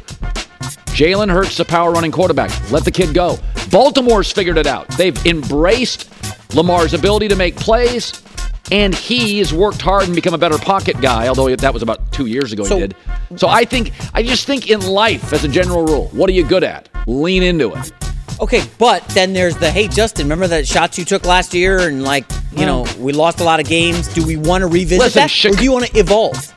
Jalen 0.95 1.31
Hurts, 1.31 1.57
the 1.57 1.65
power 1.65 1.91
running 1.91 2.11
quarterback. 2.11 2.51
Let 2.71 2.85
the 2.85 2.91
kid 2.91 3.13
go. 3.13 3.37
Baltimore's 3.69 4.31
figured 4.31 4.57
it 4.57 4.67
out. 4.67 4.87
They've 4.97 5.25
embraced 5.25 6.09
Lamar's 6.55 6.93
ability 6.93 7.27
to 7.29 7.35
make 7.35 7.55
plays, 7.55 8.21
and 8.71 8.93
he 8.93 9.39
has 9.39 9.53
worked 9.53 9.81
hard 9.81 10.03
and 10.05 10.15
become 10.15 10.33
a 10.33 10.37
better 10.37 10.57
pocket 10.57 10.99
guy. 11.01 11.27
Although 11.27 11.55
that 11.55 11.73
was 11.73 11.81
about 11.83 12.11
two 12.11 12.25
years 12.27 12.53
ago 12.53 12.63
So- 12.63 12.75
he 12.75 12.81
did. 12.81 12.95
So 13.35 13.47
I 13.47 13.65
think 13.65 13.91
I 14.13 14.23
just 14.23 14.45
think 14.45 14.69
in 14.69 14.81
life, 14.81 15.31
as 15.33 15.43
a 15.43 15.47
general 15.47 15.85
rule, 15.85 16.09
what 16.13 16.29
are 16.29 16.33
you 16.33 16.43
good 16.45 16.63
at? 16.63 16.89
Lean 17.07 17.43
into 17.43 17.73
it. 17.73 17.91
Okay, 18.41 18.63
but 18.79 19.07
then 19.09 19.33
there's 19.33 19.55
the 19.57 19.69
hey 19.69 19.87
Justin, 19.87 20.25
remember 20.25 20.47
that 20.47 20.67
shots 20.67 20.97
you 20.97 21.05
took 21.05 21.25
last 21.25 21.53
year 21.53 21.87
and 21.87 22.03
like 22.03 22.25
you 22.51 22.65
know 22.65 22.83
mm. 22.83 22.97
we 22.97 23.13
lost 23.13 23.39
a 23.39 23.43
lot 23.43 23.59
of 23.59 23.67
games. 23.67 24.07
Do 24.07 24.25
we 24.25 24.35
want 24.35 24.63
to 24.63 24.67
revisit 24.67 24.99
Listen, 24.99 25.21
that, 25.21 25.29
Chic- 25.29 25.53
or 25.53 25.55
do 25.57 25.63
you 25.63 25.71
want 25.71 25.85
to 25.85 25.99
evolve? 25.99 26.51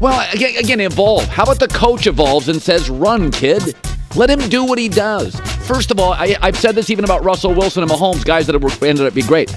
Well, 0.00 0.28
again, 0.32 0.56
again, 0.56 0.80
evolve. 0.80 1.26
How 1.26 1.42
about 1.44 1.58
the 1.58 1.68
coach 1.68 2.06
evolves 2.06 2.48
and 2.48 2.62
says, 2.62 2.88
run, 2.88 3.32
kid? 3.32 3.74
Let 4.14 4.30
him 4.30 4.48
do 4.48 4.64
what 4.64 4.78
he 4.78 4.88
does. 4.88 5.38
First 5.66 5.90
of 5.90 5.98
all, 5.98 6.12
I, 6.12 6.36
I've 6.40 6.56
said 6.56 6.76
this 6.76 6.88
even 6.88 7.04
about 7.04 7.24
Russell 7.24 7.52
Wilson 7.52 7.82
and 7.82 7.90
Mahomes, 7.90 8.24
guys 8.24 8.46
that 8.46 8.60
have 8.60 8.82
ended 8.82 9.06
up 9.06 9.14
being 9.14 9.26
great. 9.26 9.50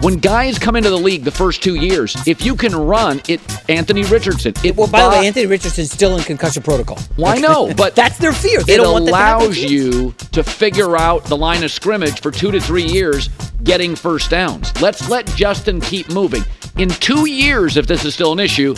When 0.00 0.14
guys 0.14 0.60
come 0.60 0.76
into 0.76 0.90
the 0.90 0.98
league 0.98 1.24
the 1.24 1.32
first 1.32 1.60
two 1.60 1.74
years, 1.74 2.14
if 2.26 2.44
you 2.44 2.54
can 2.54 2.72
run, 2.74 3.20
it 3.28 3.40
Anthony 3.68 4.04
Richardson. 4.04 4.54
It 4.62 4.76
Well, 4.76 4.86
by 4.86 5.02
the 5.02 5.08
way, 5.10 5.26
Anthony 5.26 5.46
Richardson's 5.46 5.90
still 5.90 6.16
in 6.16 6.22
concussion 6.22 6.62
protocol. 6.62 6.98
Well, 7.16 7.26
I 7.26 7.38
know, 7.38 7.74
but 7.76 7.96
that's 7.96 8.16
their 8.16 8.32
fear. 8.32 8.62
They 8.62 8.74
it 8.74 8.76
don't 8.76 8.92
want 8.92 9.06
to 9.06 9.10
allows 9.10 9.56
to 9.56 9.66
you 9.66 10.12
to 10.32 10.44
figure 10.44 10.96
out 10.96 11.24
the 11.24 11.36
line 11.36 11.64
of 11.64 11.72
scrimmage 11.72 12.20
for 12.20 12.30
two 12.30 12.52
to 12.52 12.60
three 12.60 12.84
years, 12.84 13.28
getting 13.64 13.96
first 13.96 14.30
downs. 14.30 14.72
Let's 14.80 15.08
let 15.10 15.26
Justin 15.34 15.80
keep 15.80 16.08
moving. 16.10 16.44
In 16.76 16.90
two 16.90 17.28
years, 17.28 17.76
if 17.76 17.88
this 17.88 18.04
is 18.04 18.14
still 18.14 18.32
an 18.32 18.38
issue, 18.38 18.76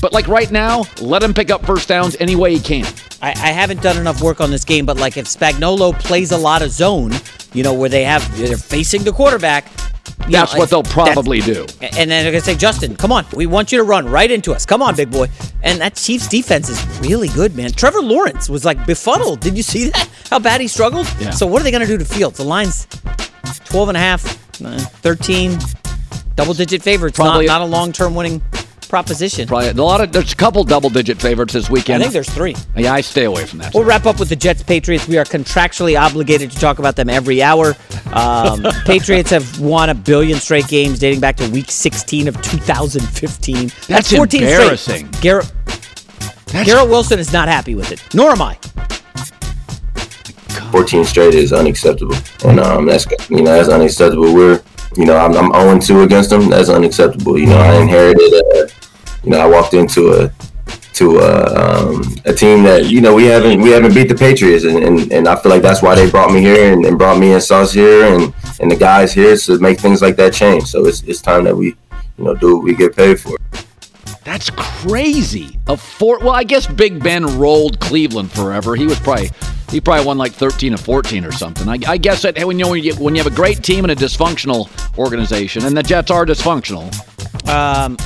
but 0.00 0.14
like 0.14 0.26
right 0.26 0.50
now, 0.50 0.84
let 1.02 1.22
him 1.22 1.34
pick 1.34 1.50
up 1.50 1.66
first 1.66 1.88
downs 1.88 2.16
any 2.18 2.34
way 2.34 2.54
he 2.54 2.60
can. 2.60 2.86
I, 3.20 3.30
I 3.30 3.52
haven't 3.52 3.82
done 3.82 3.98
enough 3.98 4.22
work 4.22 4.40
on 4.40 4.50
this 4.50 4.64
game, 4.64 4.86
but 4.86 4.96
like 4.96 5.18
if 5.18 5.26
Spagnuolo 5.26 5.98
plays 6.00 6.32
a 6.32 6.38
lot 6.38 6.62
of 6.62 6.70
zone, 6.70 7.12
you 7.52 7.62
know, 7.62 7.74
where 7.74 7.90
they 7.90 8.04
have 8.04 8.38
they're 8.38 8.56
facing 8.56 9.04
the 9.04 9.12
quarterback. 9.12 9.70
That's 10.28 10.54
know, 10.54 10.58
what 10.58 10.70
they'll 10.70 10.82
probably 10.82 11.40
do. 11.40 11.66
And 11.80 12.10
then 12.10 12.24
they're 12.24 12.32
gonna 12.32 12.40
say, 12.40 12.56
Justin, 12.56 12.96
come 12.96 13.12
on, 13.12 13.24
we 13.32 13.46
want 13.46 13.72
you 13.72 13.78
to 13.78 13.84
run 13.84 14.06
right 14.08 14.30
into 14.30 14.52
us. 14.52 14.66
Come 14.66 14.82
on, 14.82 14.96
big 14.96 15.10
boy. 15.10 15.28
And 15.62 15.80
that 15.80 15.94
Chiefs 15.96 16.28
defense 16.28 16.68
is 16.68 16.84
really 17.00 17.28
good, 17.28 17.56
man. 17.56 17.72
Trevor 17.72 18.00
Lawrence 18.00 18.48
was 18.48 18.64
like 18.64 18.84
befuddled. 18.86 19.40
Did 19.40 19.56
you 19.56 19.62
see 19.62 19.90
that? 19.90 20.08
How 20.30 20.38
bad 20.38 20.60
he 20.60 20.68
struggled? 20.68 21.06
Yeah. 21.20 21.30
So 21.30 21.46
what 21.46 21.60
are 21.60 21.64
they 21.64 21.70
gonna 21.70 21.86
do 21.86 21.98
to 21.98 22.04
Fields? 22.04 22.38
The 22.38 22.44
line's 22.44 22.86
12 23.66 23.88
and 23.88 23.96
a 23.96 24.00
half, 24.00 24.24
uh, 24.64 24.78
13, 24.78 25.58
double 26.34 26.54
digit 26.54 26.82
favorites. 26.82 27.16
Probably- 27.16 27.46
not, 27.46 27.60
not 27.60 27.62
a 27.62 27.70
long 27.70 27.92
term 27.92 28.14
winning 28.14 28.42
proposition. 28.88 29.46
Probably 29.46 29.68
a 29.68 29.74
lot 29.74 30.00
of 30.00 30.12
there's 30.12 30.32
a 30.32 30.36
couple 30.36 30.64
double 30.64 30.90
digit 30.90 31.20
favorites 31.20 31.52
this 31.52 31.68
weekend. 31.70 32.02
I 32.02 32.06
think 32.06 32.12
there's 32.12 32.30
three. 32.30 32.54
Yeah, 32.76 32.92
I 32.92 33.00
stay 33.00 33.24
away 33.24 33.46
from 33.46 33.60
that. 33.60 33.74
We'll 33.74 33.84
wrap 33.84 34.06
up 34.06 34.18
with 34.18 34.28
the 34.28 34.36
Jets 34.36 34.62
Patriots. 34.62 35.06
We 35.08 35.18
are 35.18 35.24
contractually 35.24 36.00
obligated 36.00 36.50
to 36.50 36.58
talk 36.58 36.78
about 36.78 36.96
them 36.96 37.08
every 37.08 37.42
hour. 37.42 37.76
Um, 38.12 38.62
Patriots 38.84 39.30
have 39.30 39.60
won 39.60 39.90
a 39.90 39.94
billion 39.94 40.38
straight 40.38 40.68
games 40.68 40.98
dating 40.98 41.20
back 41.20 41.36
to 41.36 41.48
week 41.50 41.70
16 41.70 42.28
of 42.28 42.40
2015. 42.42 43.70
That's 43.88 44.12
14 44.14 44.40
straight. 44.40 44.52
embarrassing. 44.52 45.08
Garrett, 45.20 45.52
Garrett 46.64 46.88
Wilson 46.88 47.18
is 47.18 47.32
not 47.32 47.48
happy 47.48 47.74
with 47.74 47.92
it. 47.92 48.02
Nor 48.14 48.30
am 48.30 48.42
I. 48.42 48.58
14 50.70 51.04
straight 51.04 51.34
is 51.34 51.52
unacceptable, 51.52 52.16
and 52.44 52.60
um, 52.60 52.86
that's 52.86 53.06
you 53.30 53.42
know 53.42 53.52
that's 53.52 53.68
unacceptable. 53.68 54.34
We're 54.34 54.62
you 54.96 55.06
know 55.06 55.16
I'm, 55.16 55.52
I'm 55.52 55.80
0 55.80 56.00
2 56.00 56.04
against 56.04 56.30
them. 56.30 56.50
That's 56.50 56.68
unacceptable. 56.68 57.38
You 57.38 57.46
know 57.46 57.58
I 57.58 57.80
inherited. 57.80 58.32
A, 58.32 58.68
you 59.26 59.32
know 59.32 59.40
I 59.40 59.46
walked 59.46 59.74
into 59.74 60.12
a 60.12 60.32
to 60.94 61.18
a, 61.18 61.44
um, 61.54 62.02
a 62.24 62.32
team 62.32 62.62
that 62.62 62.86
you 62.86 63.00
know 63.00 63.14
we 63.14 63.24
haven't 63.24 63.60
we 63.60 63.70
haven't 63.70 63.92
beat 63.92 64.08
the 64.08 64.14
Patriots, 64.14 64.64
and, 64.64 64.82
and, 64.82 65.12
and 65.12 65.28
I 65.28 65.36
feel 65.36 65.50
like 65.50 65.60
that's 65.60 65.82
why 65.82 65.94
they 65.94 66.08
brought 66.10 66.32
me 66.32 66.40
here 66.40 66.72
and, 66.72 66.86
and 66.86 66.96
brought 66.96 67.18
me 67.18 67.32
and 67.32 67.42
Sauce 67.42 67.72
here 67.72 68.04
and 68.04 68.32
and 68.60 68.70
the 68.70 68.76
guys 68.76 69.12
here 69.12 69.36
to 69.36 69.58
make 69.58 69.80
things 69.80 70.00
like 70.00 70.16
that 70.16 70.32
change. 70.32 70.64
So 70.64 70.86
it's 70.86 71.02
it's 71.02 71.20
time 71.20 71.44
that 71.44 71.56
we 71.56 71.76
you 72.16 72.24
know 72.24 72.34
do 72.34 72.56
what 72.56 72.64
we 72.64 72.74
get 72.74 72.96
paid 72.96 73.20
for. 73.20 73.36
That's 74.24 74.48
crazy. 74.50 75.58
A 75.66 75.76
four. 75.76 76.18
Well, 76.20 76.30
I 76.30 76.44
guess 76.44 76.66
Big 76.66 77.02
Ben 77.02 77.38
rolled 77.38 77.78
Cleveland 77.80 78.32
forever. 78.32 78.74
He 78.74 78.86
was 78.86 78.98
probably 79.00 79.30
he 79.70 79.80
probably 79.80 80.06
won 80.06 80.18
like 80.18 80.32
thirteen 80.32 80.72
or 80.72 80.78
fourteen 80.78 81.24
or 81.24 81.32
something. 81.32 81.68
I, 81.68 81.78
I 81.86 81.96
guess 81.98 82.22
that 82.22 82.38
when 82.44 82.58
you 82.58 82.64
know 82.64 82.70
when 82.70 82.82
you, 82.82 82.94
when 82.94 83.14
you 83.14 83.22
have 83.22 83.30
a 83.30 83.36
great 83.36 83.62
team 83.62 83.84
and 83.84 83.90
a 83.90 83.96
dysfunctional 83.96 84.70
organization, 84.98 85.66
and 85.66 85.76
the 85.76 85.82
Jets 85.82 86.10
are 86.10 86.24
dysfunctional. 86.24 86.86
Um, 87.48 87.96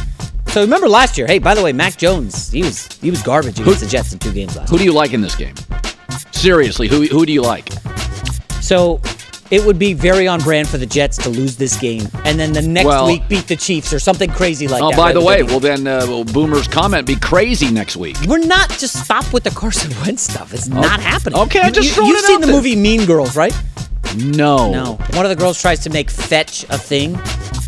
so 0.50 0.60
remember 0.62 0.88
last 0.88 1.16
year? 1.16 1.26
Hey, 1.26 1.38
by 1.38 1.54
the 1.54 1.62
way, 1.62 1.72
Mac 1.72 1.96
Jones, 1.96 2.50
he 2.50 2.62
was 2.62 2.86
he 3.00 3.10
was 3.10 3.22
garbage 3.22 3.58
against 3.60 3.80
the 3.80 3.86
Jets 3.86 4.12
in 4.12 4.18
two 4.18 4.32
games 4.32 4.56
last. 4.56 4.70
Who 4.70 4.78
do 4.78 4.84
you 4.84 4.92
like 4.92 5.12
in 5.12 5.20
this 5.20 5.34
game? 5.36 5.54
Seriously, 6.32 6.88
who 6.88 7.06
who 7.06 7.24
do 7.26 7.32
you 7.32 7.42
like? 7.42 7.68
So 8.60 9.00
it 9.50 9.64
would 9.64 9.78
be 9.78 9.94
very 9.94 10.28
on 10.28 10.40
brand 10.40 10.68
for 10.68 10.78
the 10.78 10.86
Jets 10.86 11.16
to 11.18 11.28
lose 11.28 11.56
this 11.56 11.76
game, 11.78 12.06
and 12.24 12.38
then 12.38 12.52
the 12.52 12.62
next 12.62 12.86
Well- 12.86 13.06
week 13.06 13.26
beat 13.28 13.48
the 13.48 13.56
Chiefs 13.56 13.92
or 13.92 13.98
something 13.98 14.30
crazy 14.30 14.68
like 14.68 14.82
oh, 14.82 14.90
that. 14.90 14.94
Oh, 14.94 14.96
by 14.96 15.06
right? 15.06 15.14
the 15.14 15.20
way, 15.20 15.42
well 15.42 15.60
then, 15.60 15.86
uh, 15.86 16.06
will 16.06 16.24
Boomer's 16.24 16.68
comment 16.68 17.06
be 17.06 17.16
crazy 17.16 17.70
next 17.70 17.96
week? 17.96 18.16
We're 18.28 18.38
not 18.38 18.70
just 18.70 19.04
stop 19.04 19.32
with 19.32 19.42
the 19.44 19.50
Carson 19.50 19.90
Wentz 20.02 20.22
stuff. 20.22 20.54
It's 20.54 20.68
not 20.68 21.00
happening. 21.00 21.38
okay, 21.40 21.60
I'm 21.62 21.72
just 21.72 21.96
you, 21.96 22.06
you've 22.06 22.18
it 22.18 22.24
seen 22.24 22.40
the 22.40 22.46
there. 22.46 22.56
movie 22.56 22.76
Mean 22.76 23.06
Girls, 23.06 23.36
right? 23.36 23.54
No. 24.16 24.72
No. 24.72 24.94
One 25.14 25.24
of 25.24 25.30
the 25.30 25.36
girls 25.36 25.60
tries 25.60 25.80
to 25.80 25.90
make 25.90 26.10
fetch 26.10 26.64
a 26.64 26.78
thing, 26.78 27.18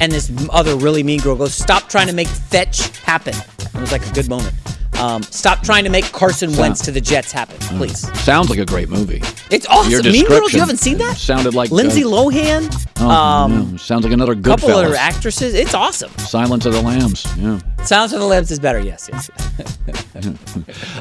and 0.00 0.10
this 0.12 0.32
other 0.50 0.76
really 0.76 1.02
mean 1.02 1.20
girl 1.20 1.36
goes, 1.36 1.54
"Stop 1.54 1.88
trying 1.88 2.08
to 2.08 2.14
make 2.14 2.28
fetch 2.28 2.88
happen." 2.98 3.34
It 3.34 3.80
was 3.80 3.92
like 3.92 4.06
a 4.06 4.12
good 4.12 4.28
moment. 4.28 4.54
Um, 5.02 5.22
stop 5.24 5.62
trying 5.64 5.82
to 5.82 5.90
make 5.90 6.04
Carson 6.12 6.56
Wentz 6.56 6.80
to 6.82 6.92
the 6.92 7.00
Jets 7.00 7.32
happen, 7.32 7.56
please. 7.76 8.00
Sounds 8.20 8.50
like 8.50 8.60
a 8.60 8.64
great 8.64 8.88
movie. 8.88 9.20
It's 9.50 9.66
awesome. 9.66 10.12
Mean 10.12 10.26
Girls. 10.26 10.52
You 10.52 10.60
haven't 10.60 10.76
seen 10.76 10.98
that? 10.98 11.16
Sounded 11.16 11.54
like 11.54 11.72
Lindsay 11.72 12.04
uh, 12.04 12.08
Lohan. 12.08 12.86
Oh, 13.00 13.10
um, 13.10 13.72
no. 13.72 13.76
sounds 13.78 14.04
like 14.04 14.12
another 14.12 14.36
good 14.36 14.60
couple 14.60 14.70
other 14.70 14.94
actresses. 14.94 15.54
It's 15.54 15.74
awesome. 15.74 16.12
Silence 16.18 16.66
of 16.66 16.72
the 16.72 16.82
Lambs. 16.82 17.26
Yeah. 17.36 17.58
Sounds 17.82 18.12
of 18.12 18.20
the 18.20 18.26
Lambs 18.26 18.52
is 18.52 18.60
better. 18.60 18.78
Yes, 18.78 19.10
yes. 19.12 19.30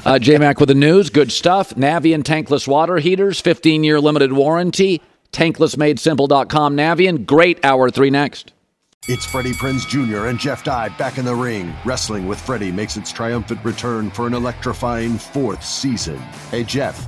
Uh, 0.04 0.18
J 0.18 0.39
Mac 0.39 0.60
with 0.60 0.70
the 0.70 0.76
news. 0.76 1.12
Good 1.12 1.32
stuff. 1.32 1.76
Navien 1.76 2.24
tankless 2.24 2.68
water 2.68 2.98
heaters, 2.98 3.39
15 3.39 3.84
year 3.84 4.00
limited 4.00 4.34
warranty. 4.34 5.02
Tanklessmadesimple.com. 5.32 6.76
Navien. 6.78 7.26
Great 7.26 7.64
hour 7.66 7.90
three 7.90 8.10
next. 8.10 8.54
It's 9.08 9.26
Freddie 9.26 9.54
Prinze 9.54 9.88
Jr. 9.88 10.28
and 10.28 10.38
Jeff 10.38 10.64
Dye 10.64 10.90
back 10.90 11.18
in 11.18 11.26
the 11.26 11.34
ring. 11.34 11.74
Wrestling 11.84 12.28
with 12.28 12.40
Freddie 12.40 12.72
makes 12.72 12.98
its 12.98 13.12
triumphant 13.12 13.66
return 13.66 14.12
for 14.12 14.28
an 14.28 14.36
electrifying 14.36 15.18
fourth 15.18 15.66
season. 15.66 16.20
Hey, 16.52 16.64
Jeff, 16.64 17.08